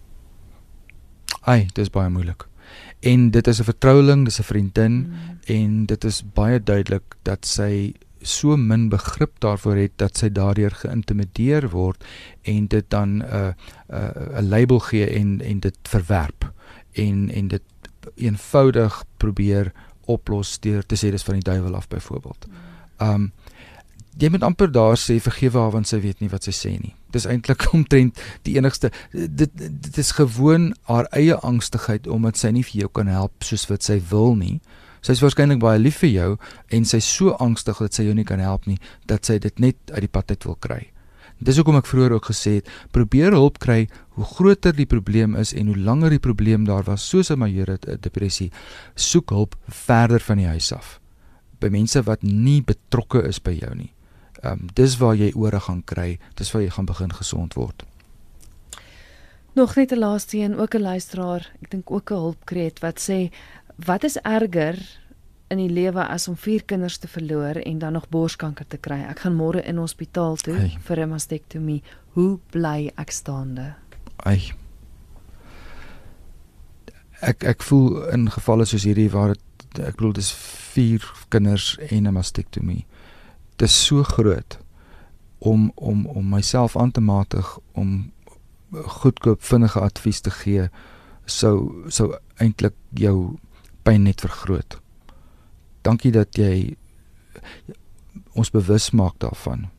Ai, 1.41 1.67
dis 1.73 1.89
baie 1.89 2.09
moeilik. 2.09 2.47
En 3.01 3.31
dit 3.31 3.47
is 3.47 3.59
'n 3.59 3.63
vertroueling, 3.63 4.25
dis 4.25 4.39
'n 4.39 4.43
vriendin 4.43 4.91
Mm. 4.91 5.39
en 5.45 5.85
dit 5.85 6.03
is 6.03 6.23
baie 6.33 6.63
duidelik 6.63 7.15
dat 7.23 7.45
sy 7.45 7.93
so 8.21 8.57
min 8.57 8.89
begrip 8.89 9.39
daarvoor 9.39 9.75
het 9.75 9.95
dat 9.95 10.17
sy 10.17 10.29
daardeur 10.29 10.71
geïntimideer 10.71 11.69
word 11.69 12.03
en 12.43 12.67
dit 12.67 12.85
dan 12.89 13.17
'n 13.17 13.21
uh, 13.21 13.53
'n 13.89 13.95
uh, 13.95 14.41
label 14.41 14.79
gee 14.79 15.09
en 15.09 15.41
en 15.41 15.59
dit 15.59 15.77
verwerp 15.83 16.51
en 16.93 17.29
en 17.29 17.47
dit 17.47 17.63
eenvoudig 18.15 19.03
probeer 19.17 19.71
oplos 20.05 20.59
deur 20.59 20.85
te 20.85 20.95
sê 20.95 21.11
dis 21.11 21.23
van 21.23 21.39
die 21.39 21.43
duiwel 21.43 21.75
af 21.75 21.87
byvoorbeeld. 21.87 22.47
Um 22.97 23.31
jy 24.17 24.31
moet 24.33 24.41
amper 24.41 24.71
daar 24.73 24.97
sê 24.97 25.19
vergewe 25.21 25.59
haar 25.59 25.75
want 25.75 25.87
sy 25.87 25.99
weet 26.01 26.23
nie 26.23 26.29
wat 26.31 26.47
sy 26.47 26.53
sê 26.55 26.71
nie. 26.81 26.95
Dis 27.13 27.27
eintlik 27.29 27.67
omtrent 27.77 28.17
die 28.47 28.55
enigste 28.57 28.89
dit 29.11 29.51
dit 29.57 29.97
is 29.97 30.11
gewoon 30.17 30.71
haar 30.89 31.05
eie 31.11 31.35
angstigheid 31.35 32.07
omdat 32.07 32.37
sy 32.37 32.49
nie 32.55 32.65
vir 32.65 32.81
jou 32.81 32.89
kan 32.99 33.11
help 33.11 33.45
soos 33.45 33.67
wat 33.69 33.85
sy 33.85 33.99
wil 34.09 34.33
nie. 34.35 34.57
Sy's 35.01 35.21
waarskynlik 35.21 35.59
baie 35.59 35.79
lief 35.79 35.97
vir 35.97 36.09
jou 36.09 36.37
en 36.69 36.85
sy's 36.85 37.05
so 37.05 37.35
angstig 37.39 37.77
dat 37.77 37.93
sy 37.93 38.03
jou 38.03 38.13
nie 38.13 38.25
kan 38.25 38.39
help 38.39 38.67
nie 38.67 38.77
dat 39.05 39.25
sy 39.25 39.39
dit 39.39 39.59
net 39.59 39.77
uit 39.91 40.01
die 40.01 40.11
pad 40.11 40.31
uit 40.31 40.43
wil 40.43 40.55
kry. 40.55 40.91
Dis 41.37 41.59
hoekom 41.59 41.77
ek 41.77 41.85
vroeër 41.85 42.15
ook 42.15 42.29
gesê 42.31 42.57
het, 42.57 42.69
probeer 42.91 43.35
hulp 43.37 43.59
kry 43.61 43.85
hoe 44.17 44.25
groter 44.25 44.73
die 44.73 44.87
probleem 44.89 45.35
is 45.37 45.53
en 45.53 45.69
hoe 45.69 45.77
langer 45.77 46.15
die 46.15 46.23
probleem 46.23 46.65
daar 46.65 46.87
was, 46.87 47.05
soos 47.05 47.29
'n 47.29 47.37
majore 47.37 47.77
depressie, 48.01 48.51
soek 48.95 49.29
hulp 49.29 49.55
verder 49.67 50.19
van 50.19 50.37
die 50.37 50.47
huis 50.47 50.71
af. 50.71 50.99
By 51.59 51.69
mense 51.69 52.01
wat 52.01 52.23
nie 52.23 52.61
betrokke 52.61 53.21
is 53.27 53.39
by 53.39 53.51
jou 53.51 53.75
nie. 53.75 53.93
Ehm 54.43 54.51
um, 54.51 54.67
dis 54.73 54.97
waar 54.97 55.15
jy 55.15 55.31
ore 55.35 55.59
gaan 55.59 55.83
kry, 55.83 56.19
dis 56.35 56.51
waar 56.51 56.61
jy 56.61 56.69
gaan 56.69 56.85
begin 56.85 57.13
gesond 57.13 57.53
word. 57.53 57.83
Nog 59.53 59.75
net 59.75 59.91
'n 59.91 59.99
laaste 59.99 60.37
een, 60.37 60.57
ook 60.57 60.73
'n 60.73 60.81
luisteraar, 60.81 61.51
ek 61.61 61.69
dink 61.69 61.91
ook 61.91 62.11
'n 62.11 62.13
hulpkreet 62.13 62.79
wat 62.79 62.99
sê 62.99 63.31
wat 63.85 64.03
is 64.03 64.17
erger 64.17 64.77
in 65.47 65.57
die 65.57 65.69
lewe 65.71 66.03
as 66.07 66.27
om 66.27 66.35
vier 66.35 66.63
kinders 66.67 66.97
te 66.97 67.07
verloor 67.07 67.55
en 67.61 67.79
dan 67.79 67.93
nog 67.93 68.09
borskanker 68.09 68.67
te 68.67 68.77
kry. 68.77 68.99
Ek 69.07 69.19
gaan 69.23 69.35
môre 69.37 69.63
in 69.63 69.77
hospitaal 69.77 70.35
toe 70.35 70.55
Hey. 70.55 70.77
vir 70.83 70.99
'n 70.99 71.09
mastektomie. 71.09 71.83
Hoe 72.13 72.39
bly 72.51 72.91
ek 72.97 73.11
staande? 73.11 73.75
Ai. 74.25 74.51
Ek 77.21 77.43
ek 77.43 77.63
voel 77.63 78.09
in 78.13 78.29
gevalle 78.29 78.65
soos 78.65 78.83
hierdie 78.83 79.09
waar 79.11 79.33
dit 79.33 79.79
ek 79.79 79.95
bedoel 79.95 80.13
dis 80.13 80.31
4 80.31 81.01
kinders 81.29 81.77
en 81.91 82.07
'n 82.07 82.13
mastektomie. 82.13 82.85
Dit 83.57 83.69
is 83.69 83.85
so 83.85 84.03
groot 84.03 84.57
om 85.39 85.71
om 85.75 86.05
om 86.05 86.29
myself 86.29 86.77
aan 86.77 86.91
te 86.91 87.01
matig 87.01 87.57
om 87.73 88.11
goedkoop 88.71 89.43
vinnige 89.43 89.79
advies 89.79 90.21
te 90.21 90.31
gee 90.31 90.69
sou 91.25 91.85
sou 91.87 92.15
eintlik 92.39 92.73
jou 92.93 93.37
pyn 93.87 94.03
net 94.03 94.19
vergroot. 94.25 94.81
Dankie 95.87 96.11
dat 96.11 96.35
jy 96.35 96.75
ons 98.35 98.51
bewus 98.51 98.89
maak 98.91 99.15
daarvan. 99.23 99.69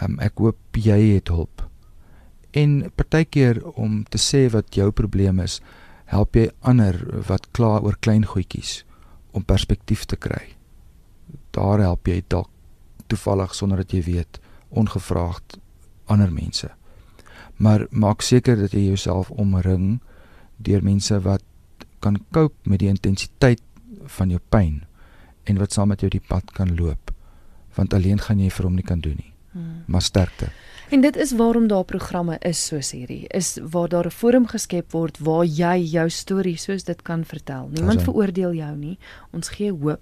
Um, 0.00 0.16
ek 0.24 0.40
hoop 0.40 0.78
jy 0.80 0.96
het 1.12 1.28
hulp. 1.28 1.66
En 2.56 2.86
partykeer 2.96 3.60
om 3.76 4.02
te 4.08 4.18
sê 4.22 4.46
wat 4.54 4.72
jou 4.78 4.88
probleem 4.94 5.42
is, 5.44 5.58
help 6.08 6.38
jy 6.38 6.48
ander 6.64 6.96
wat 7.28 7.50
kla 7.56 7.76
oor 7.84 7.98
klein 8.00 8.24
goedjies 8.24 8.82
om 9.34 9.44
perspektief 9.44 10.06
te 10.08 10.16
kry. 10.16 10.54
Daar 11.52 11.82
help 11.84 12.08
jy 12.08 12.22
dalk 12.32 12.48
toevallig 13.12 13.54
sonder 13.54 13.82
dat 13.82 13.92
jy 13.92 14.04
weet 14.06 14.40
ongevraagd 14.70 15.58
ander 16.10 16.32
mense. 16.32 16.70
Maar 17.60 17.86
maak 17.90 18.24
seker 18.24 18.56
dat 18.58 18.72
jy 18.72 18.88
jouself 18.88 19.30
omring 19.30 20.00
deur 20.56 20.82
mense 20.82 21.18
wat 21.26 21.44
kan 22.04 22.18
cope 22.36 22.70
met 22.70 22.82
die 22.82 22.90
intensiteit 22.92 23.62
van 24.18 24.32
jou 24.32 24.40
pyn 24.52 24.82
en 25.48 25.60
wat 25.60 25.72
saam 25.76 25.92
met 25.92 26.04
jou 26.04 26.10
die 26.12 26.22
pad 26.28 26.52
kan 26.56 26.74
loop. 26.76 27.12
Want 27.76 27.94
alleen 27.96 28.20
gaan 28.22 28.40
jy 28.40 28.50
vir 28.54 28.68
hom 28.68 28.76
nie 28.78 28.86
kan 28.86 29.00
doen 29.04 29.18
nie. 29.18 29.32
Hmm. 29.54 29.82
Maar 29.86 30.02
sterkte. 30.02 30.50
En 30.94 31.00
dit 31.00 31.16
is 31.16 31.32
waarom 31.38 31.66
daar 31.70 31.84
programme 31.84 32.36
is 32.40 32.60
soos 32.66 32.92
hierdie, 32.94 33.24
is 33.28 33.58
waar 33.62 33.88
daar 33.88 34.06
'n 34.06 34.10
forum 34.10 34.46
geskep 34.46 34.92
word 34.92 35.18
waar 35.18 35.44
jy 35.44 35.78
jou 35.78 36.10
storie 36.10 36.56
soos 36.56 36.84
dit 36.84 37.02
kan 37.02 37.24
vertel. 37.24 37.68
Niemand 37.72 38.02
veroordeel 38.02 38.52
jou 38.52 38.76
nie. 38.76 38.98
Ons 39.32 39.48
gee 39.48 39.72
hoop 39.72 40.00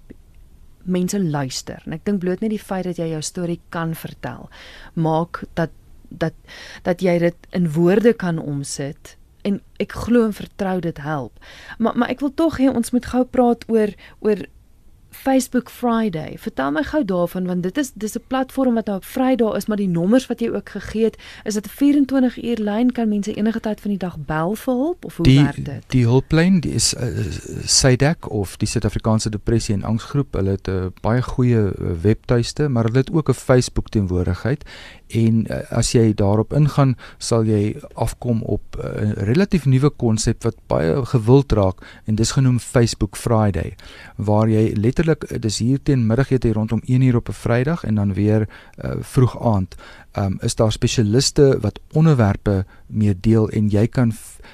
mense 0.83 1.23
luister. 1.23 1.81
En 1.85 1.93
ek 1.93 2.05
dink 2.05 2.19
bloot 2.19 2.39
net 2.39 2.49
die 2.49 2.59
feit 2.59 2.83
dat 2.83 2.97
jy 2.97 3.07
jou 3.07 3.21
storie 3.21 3.59
kan 3.69 3.95
vertel, 3.95 4.49
maak 4.93 5.43
dat 5.53 5.69
dat 6.09 6.33
dat 6.83 7.01
jy 7.01 7.17
dit 7.17 7.47
in 7.57 7.71
woorde 7.71 8.13
kan 8.13 8.39
omsit 8.39 9.17
en 9.43 9.61
ek 9.83 9.91
glo 9.91 10.25
en 10.25 10.33
vertrou 10.33 10.79
dit 10.79 10.97
help. 10.97 11.39
Maar 11.77 11.97
maar 11.97 12.09
ek 12.09 12.19
wil 12.19 12.33
tog 12.33 12.59
hê 12.59 12.69
ons 12.71 12.91
moet 12.91 13.05
gou 13.05 13.23
praat 13.25 13.63
oor 13.67 13.95
oor 14.19 14.45
Facebook 15.13 15.69
Friday. 15.69 16.35
Vertel 16.37 16.71
my 16.71 16.83
gou 16.83 17.05
daarvan 17.05 17.45
want 17.45 17.63
dit 17.63 17.77
is 17.77 17.91
dis 17.93 18.15
'n 18.17 18.23
platform 18.27 18.73
wat 18.73 18.85
nou 18.85 18.97
op 18.97 19.05
Vrydag 19.05 19.55
is, 19.55 19.65
maar 19.65 19.77
die 19.77 19.87
nommers 19.87 20.27
wat 20.27 20.39
jy 20.39 20.49
ook 20.49 20.69
gegee 20.69 21.03
het, 21.03 21.17
is 21.43 21.53
dit 21.53 21.65
'n 21.65 21.69
24 21.69 22.43
uur 22.43 22.57
lyn 22.57 22.91
kan 22.91 23.09
mense 23.09 23.33
enige 23.33 23.59
tyd 23.59 23.81
van 23.81 23.89
die 23.89 23.99
dag 23.99 24.17
bel 24.17 24.55
vir 24.55 24.73
hulp 24.73 25.05
of 25.05 25.17
hoe 25.17 25.25
die 25.25 25.43
werk 25.43 25.65
dit? 25.65 25.83
die 25.87 26.05
hulplyn 26.05 26.59
die 26.59 26.73
is 26.73 26.93
uh, 26.93 27.07
SADAG 27.65 28.27
of 28.27 28.57
die 28.57 28.67
Suid-Afrikaanse 28.67 29.29
Depressie 29.29 29.75
en 29.75 29.83
Angsgroep. 29.83 30.33
Hulle 30.33 30.49
het 30.49 30.67
'n 30.67 30.71
uh, 30.71 30.85
baie 31.01 31.21
goeie 31.21 31.71
uh, 31.79 31.91
webtuiste, 32.01 32.67
maar 32.67 32.83
hulle 32.83 32.97
het 32.97 33.11
ook 33.11 33.29
'n 33.29 33.33
Facebook 33.33 33.89
teenwoordigheid 33.89 34.63
en 35.07 35.45
uh, 35.49 35.61
as 35.69 35.91
jy 35.91 36.13
daarop 36.13 36.53
ingaan, 36.53 36.95
sal 37.17 37.45
jy 37.45 37.75
afkom 37.93 38.41
op 38.41 38.77
'n 38.77 38.81
uh, 38.81 39.11
relatief 39.29 39.65
nuwe 39.65 39.89
konsep 39.89 40.43
wat 40.43 40.55
baie 40.67 41.05
gewild 41.05 41.51
raak 41.51 41.83
en 42.05 42.15
dis 42.15 42.31
genoem 42.31 42.59
Facebook 42.59 43.15
Friday 43.15 43.75
waar 44.15 44.49
jy 44.49 44.73
letterlik 44.75 45.23
uh, 45.31 45.39
dis 45.39 45.57
hier 45.57 45.79
teen 45.83 46.07
middagete 46.07 46.53
rondom 46.53 46.81
1 46.85 47.01
uur 47.01 47.15
op 47.15 47.29
'n 47.29 47.33
Vrydag 47.33 47.83
en 47.83 47.95
dan 47.95 48.13
weer 48.13 48.47
uh, 48.83 48.91
vroeg 48.99 49.41
aand 49.41 49.75
um, 50.17 50.37
is 50.41 50.55
daar 50.55 50.71
spesialiste 50.71 51.57
wat 51.61 51.79
onderwerpe 51.91 52.65
mee 52.87 53.19
deel 53.19 53.49
en 53.49 53.69
jy 53.69 53.87
kan 53.87 54.13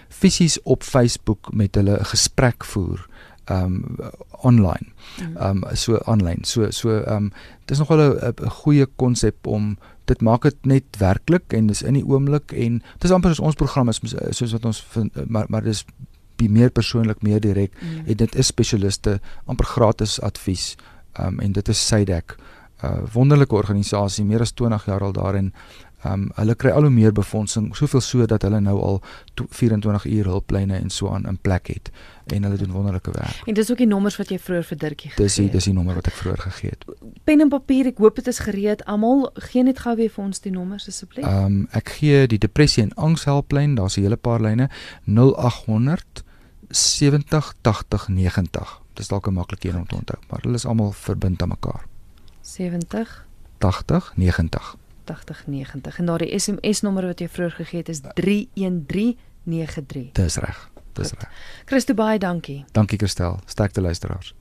fisies 0.10 0.62
op 0.64 0.84
Facebook 0.84 1.54
met 1.54 1.76
hulle 1.76 2.00
'n 2.00 2.06
gesprek 2.06 2.66
voer 2.66 3.08
um 3.50 3.97
online. 4.41 4.93
Um 5.39 5.64
so 5.74 6.00
aanlyn. 6.06 6.43
So 6.43 6.70
so 6.72 7.04
um 7.08 7.32
dit 7.66 7.78
is 7.78 7.80
nogal 7.80 7.97
'n 7.97 8.34
'n 8.45 8.50
goeie 8.50 8.88
konsep 8.95 9.47
om 9.47 9.78
dit 10.10 10.22
maak 10.26 10.47
dit 10.47 10.70
net 10.70 10.99
werklik 11.01 11.53
en 11.55 11.70
dis 11.70 11.82
in 11.86 11.97
die 11.99 12.05
oomblik 12.05 12.53
en 12.53 12.80
dit 12.82 13.07
is 13.07 13.14
amper 13.16 13.36
soos 13.36 13.45
ons 13.51 13.60
program 13.60 13.91
is 13.93 14.01
soos 14.38 14.55
wat 14.57 14.66
ons 14.66 14.82
vind, 14.95 15.20
maar 15.30 15.49
maar 15.49 15.66
dis 15.66 15.86
be 16.39 16.47
meer 16.49 16.72
persoonlik, 16.72 17.22
meer 17.22 17.41
direk 17.43 17.74
Mm. 17.82 18.05
en 18.07 18.16
dit 18.24 18.36
is 18.36 18.47
spesialiste 18.47 19.20
amper 19.45 19.66
gratis 19.66 20.20
advies. 20.22 20.76
Um 21.20 21.39
en 21.39 21.51
dit 21.51 21.68
is 21.68 21.88
SADAG 21.88 22.38
'n 22.80 22.86
uh, 22.86 23.03
wonderlike 23.14 23.55
organisasie, 23.55 24.26
meer 24.26 24.41
as 24.41 24.51
20 24.51 24.86
jaar 24.86 25.01
al 25.03 25.12
daarin 25.12 25.53
Ehm 26.04 26.14
um, 26.14 26.30
hulle 26.36 26.56
kry 26.56 26.72
al 26.72 26.86
hoe 26.88 26.91
meer 26.91 27.12
befondsing, 27.12 27.76
soveel 27.76 28.02
so 28.02 28.26
dat 28.26 28.41
hulle 28.41 28.60
nou 28.64 28.78
al 28.80 29.02
24 29.36 30.06
uur 30.06 30.26
hulplyne 30.26 30.78
en 30.78 30.89
so 30.89 31.10
aan 31.12 31.26
in 31.28 31.38
plek 31.38 31.68
het 31.68 31.91
en 32.26 32.43
hulle 32.43 32.58
doen 32.58 32.72
wonderlike 32.72 33.12
werk. 33.12 33.41
En 33.45 33.54
dis 33.54 33.72
ook 33.72 33.78
die 33.78 33.88
nommers 33.88 34.16
wat 34.18 34.30
jy 34.30 34.39
vroeër 34.39 34.64
vir 34.64 34.78
Dirkie 34.78 35.10
gegee 35.10 35.26
het. 35.26 35.36
Dis 35.36 35.36
die 35.36 35.50
dis 35.50 35.68
die 35.68 35.74
nommer 35.74 36.00
wat 36.00 36.08
ek 36.08 36.16
vroeër 36.22 36.43
gegee 36.45 36.70
het. 36.70 36.86
Pen 37.24 37.43
en 37.43 37.52
papier, 37.52 37.89
ek 37.91 38.00
hoop 38.00 38.16
dit 38.16 38.32
is 38.32 38.39
gereed. 38.39 38.86
Almal 38.86 39.28
gee 39.50 39.64
net 39.64 39.84
gou 39.84 39.95
weer 40.00 40.14
vir 40.16 40.24
ons 40.24 40.39
die 40.39 40.56
nommers 40.56 40.88
asseblief. 40.88 41.26
Ehm 41.26 41.45
um, 41.45 41.62
ek 41.76 41.95
gee 42.00 42.26
die 42.32 42.39
depressie 42.39 42.84
en 42.84 42.95
angs 42.95 43.28
helplyn, 43.28 43.76
daar's 43.76 43.97
'n 43.97 44.08
hele 44.08 44.18
paar 44.18 44.39
lyne 44.39 44.70
0800 45.06 46.24
70 46.70 47.54
80 47.62 48.08
90. 48.08 48.82
Dis 48.93 49.08
dalk 49.08 49.28
'n 49.28 49.34
maklike 49.34 49.68
een 49.68 49.78
om 49.78 49.88
te 49.88 49.95
onthou, 49.95 50.20
maar 50.30 50.39
hulle 50.41 50.56
is 50.56 50.66
almal 50.66 50.91
verbind 50.91 51.41
aan 51.41 51.50
mekaar. 51.50 51.86
70 52.41 53.26
80 53.58 54.14
90. 54.16 54.76
8090 55.10 55.99
en 55.99 56.05
daardie 56.05 56.39
SMS 56.39 56.82
nommer 56.82 57.05
wat 57.05 57.20
jy 57.20 57.28
vroeër 57.28 57.55
gegee 57.62 57.80
het 57.80 57.89
is 57.89 58.01
31393. 58.01 60.12
Dis 60.14 60.38
reg. 60.38 60.70
Dis 60.93 61.12
reg. 61.12 61.30
Christo 61.66 61.93
baie 61.93 62.20
dankie. 62.20 62.66
Dankie 62.72 62.97
Christel. 62.97 63.39
Sterkte 63.45 63.82
luisteraars. 63.82 64.34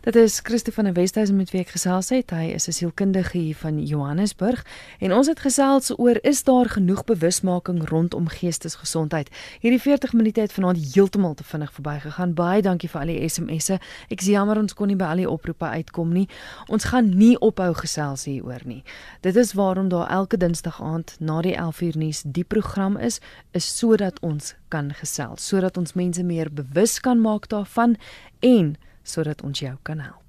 Dit 0.00 0.16
is 0.16 0.40
Christo 0.42 0.72
van 0.72 0.84
der 0.84 0.92
Westhuizen 0.92 1.36
met 1.36 1.50
wie 1.50 1.60
ek 1.60 1.74
gesels 1.74 2.08
het. 2.08 2.30
Hy 2.30 2.54
is 2.56 2.68
'n 2.68 2.72
sielkundige 2.72 3.38
hier 3.38 3.56
van 3.56 3.82
Johannesburg 3.82 4.64
en 4.98 5.12
ons 5.12 5.26
het 5.26 5.40
gesels 5.40 5.98
oor 5.98 6.18
is 6.22 6.44
daar 6.44 6.68
genoeg 6.68 7.04
bewusmaking 7.04 7.88
rondom 7.88 8.28
geestesgesondheid. 8.28 9.28
Hierdie 9.60 9.80
40 9.80 10.12
minute 10.12 10.40
het 10.40 10.52
vanaand 10.52 10.94
heeltemal 10.94 11.34
te 11.34 11.44
vinnig 11.44 11.72
verbygegaan. 11.72 12.34
Baie 12.34 12.62
dankie 12.62 12.88
vir 12.88 13.00
al 13.00 13.06
die 13.06 13.28
SMS'e. 13.28 13.78
Ek 14.08 14.20
is 14.20 14.26
jammer 14.26 14.58
ons 14.58 14.74
kon 14.74 14.86
nie 14.86 14.96
by 14.96 15.04
al 15.04 15.16
die 15.16 15.30
oproepe 15.30 15.64
uitkom 15.64 16.12
nie. 16.12 16.28
Ons 16.66 16.84
gaan 16.84 17.16
nie 17.16 17.38
ophou 17.38 17.74
gesels 17.74 18.24
hieroor 18.24 18.62
nie. 18.64 18.82
Dit 19.20 19.36
is 19.36 19.52
waarom 19.52 19.88
daar 19.88 20.08
elke 20.08 20.36
Dinsdag 20.36 20.82
aand 20.82 21.16
na 21.18 21.42
die 21.42 21.56
11uur 21.56 21.96
nuus 21.96 22.22
die 22.24 22.44
program 22.44 22.96
is, 22.96 23.20
is 23.50 23.78
sodat 23.78 24.20
ons 24.20 24.54
kan 24.68 24.94
gesels, 24.94 25.48
sodat 25.48 25.76
ons 25.76 25.92
mense 25.92 26.22
meer 26.22 26.50
bewus 26.52 27.00
kan 27.00 27.20
maak 27.20 27.48
daarvan 27.48 27.96
en 28.38 28.76
sodat 29.02 29.42
ons 29.42 29.58
jou 29.58 29.76
kan 29.82 30.00
help. 30.00 30.20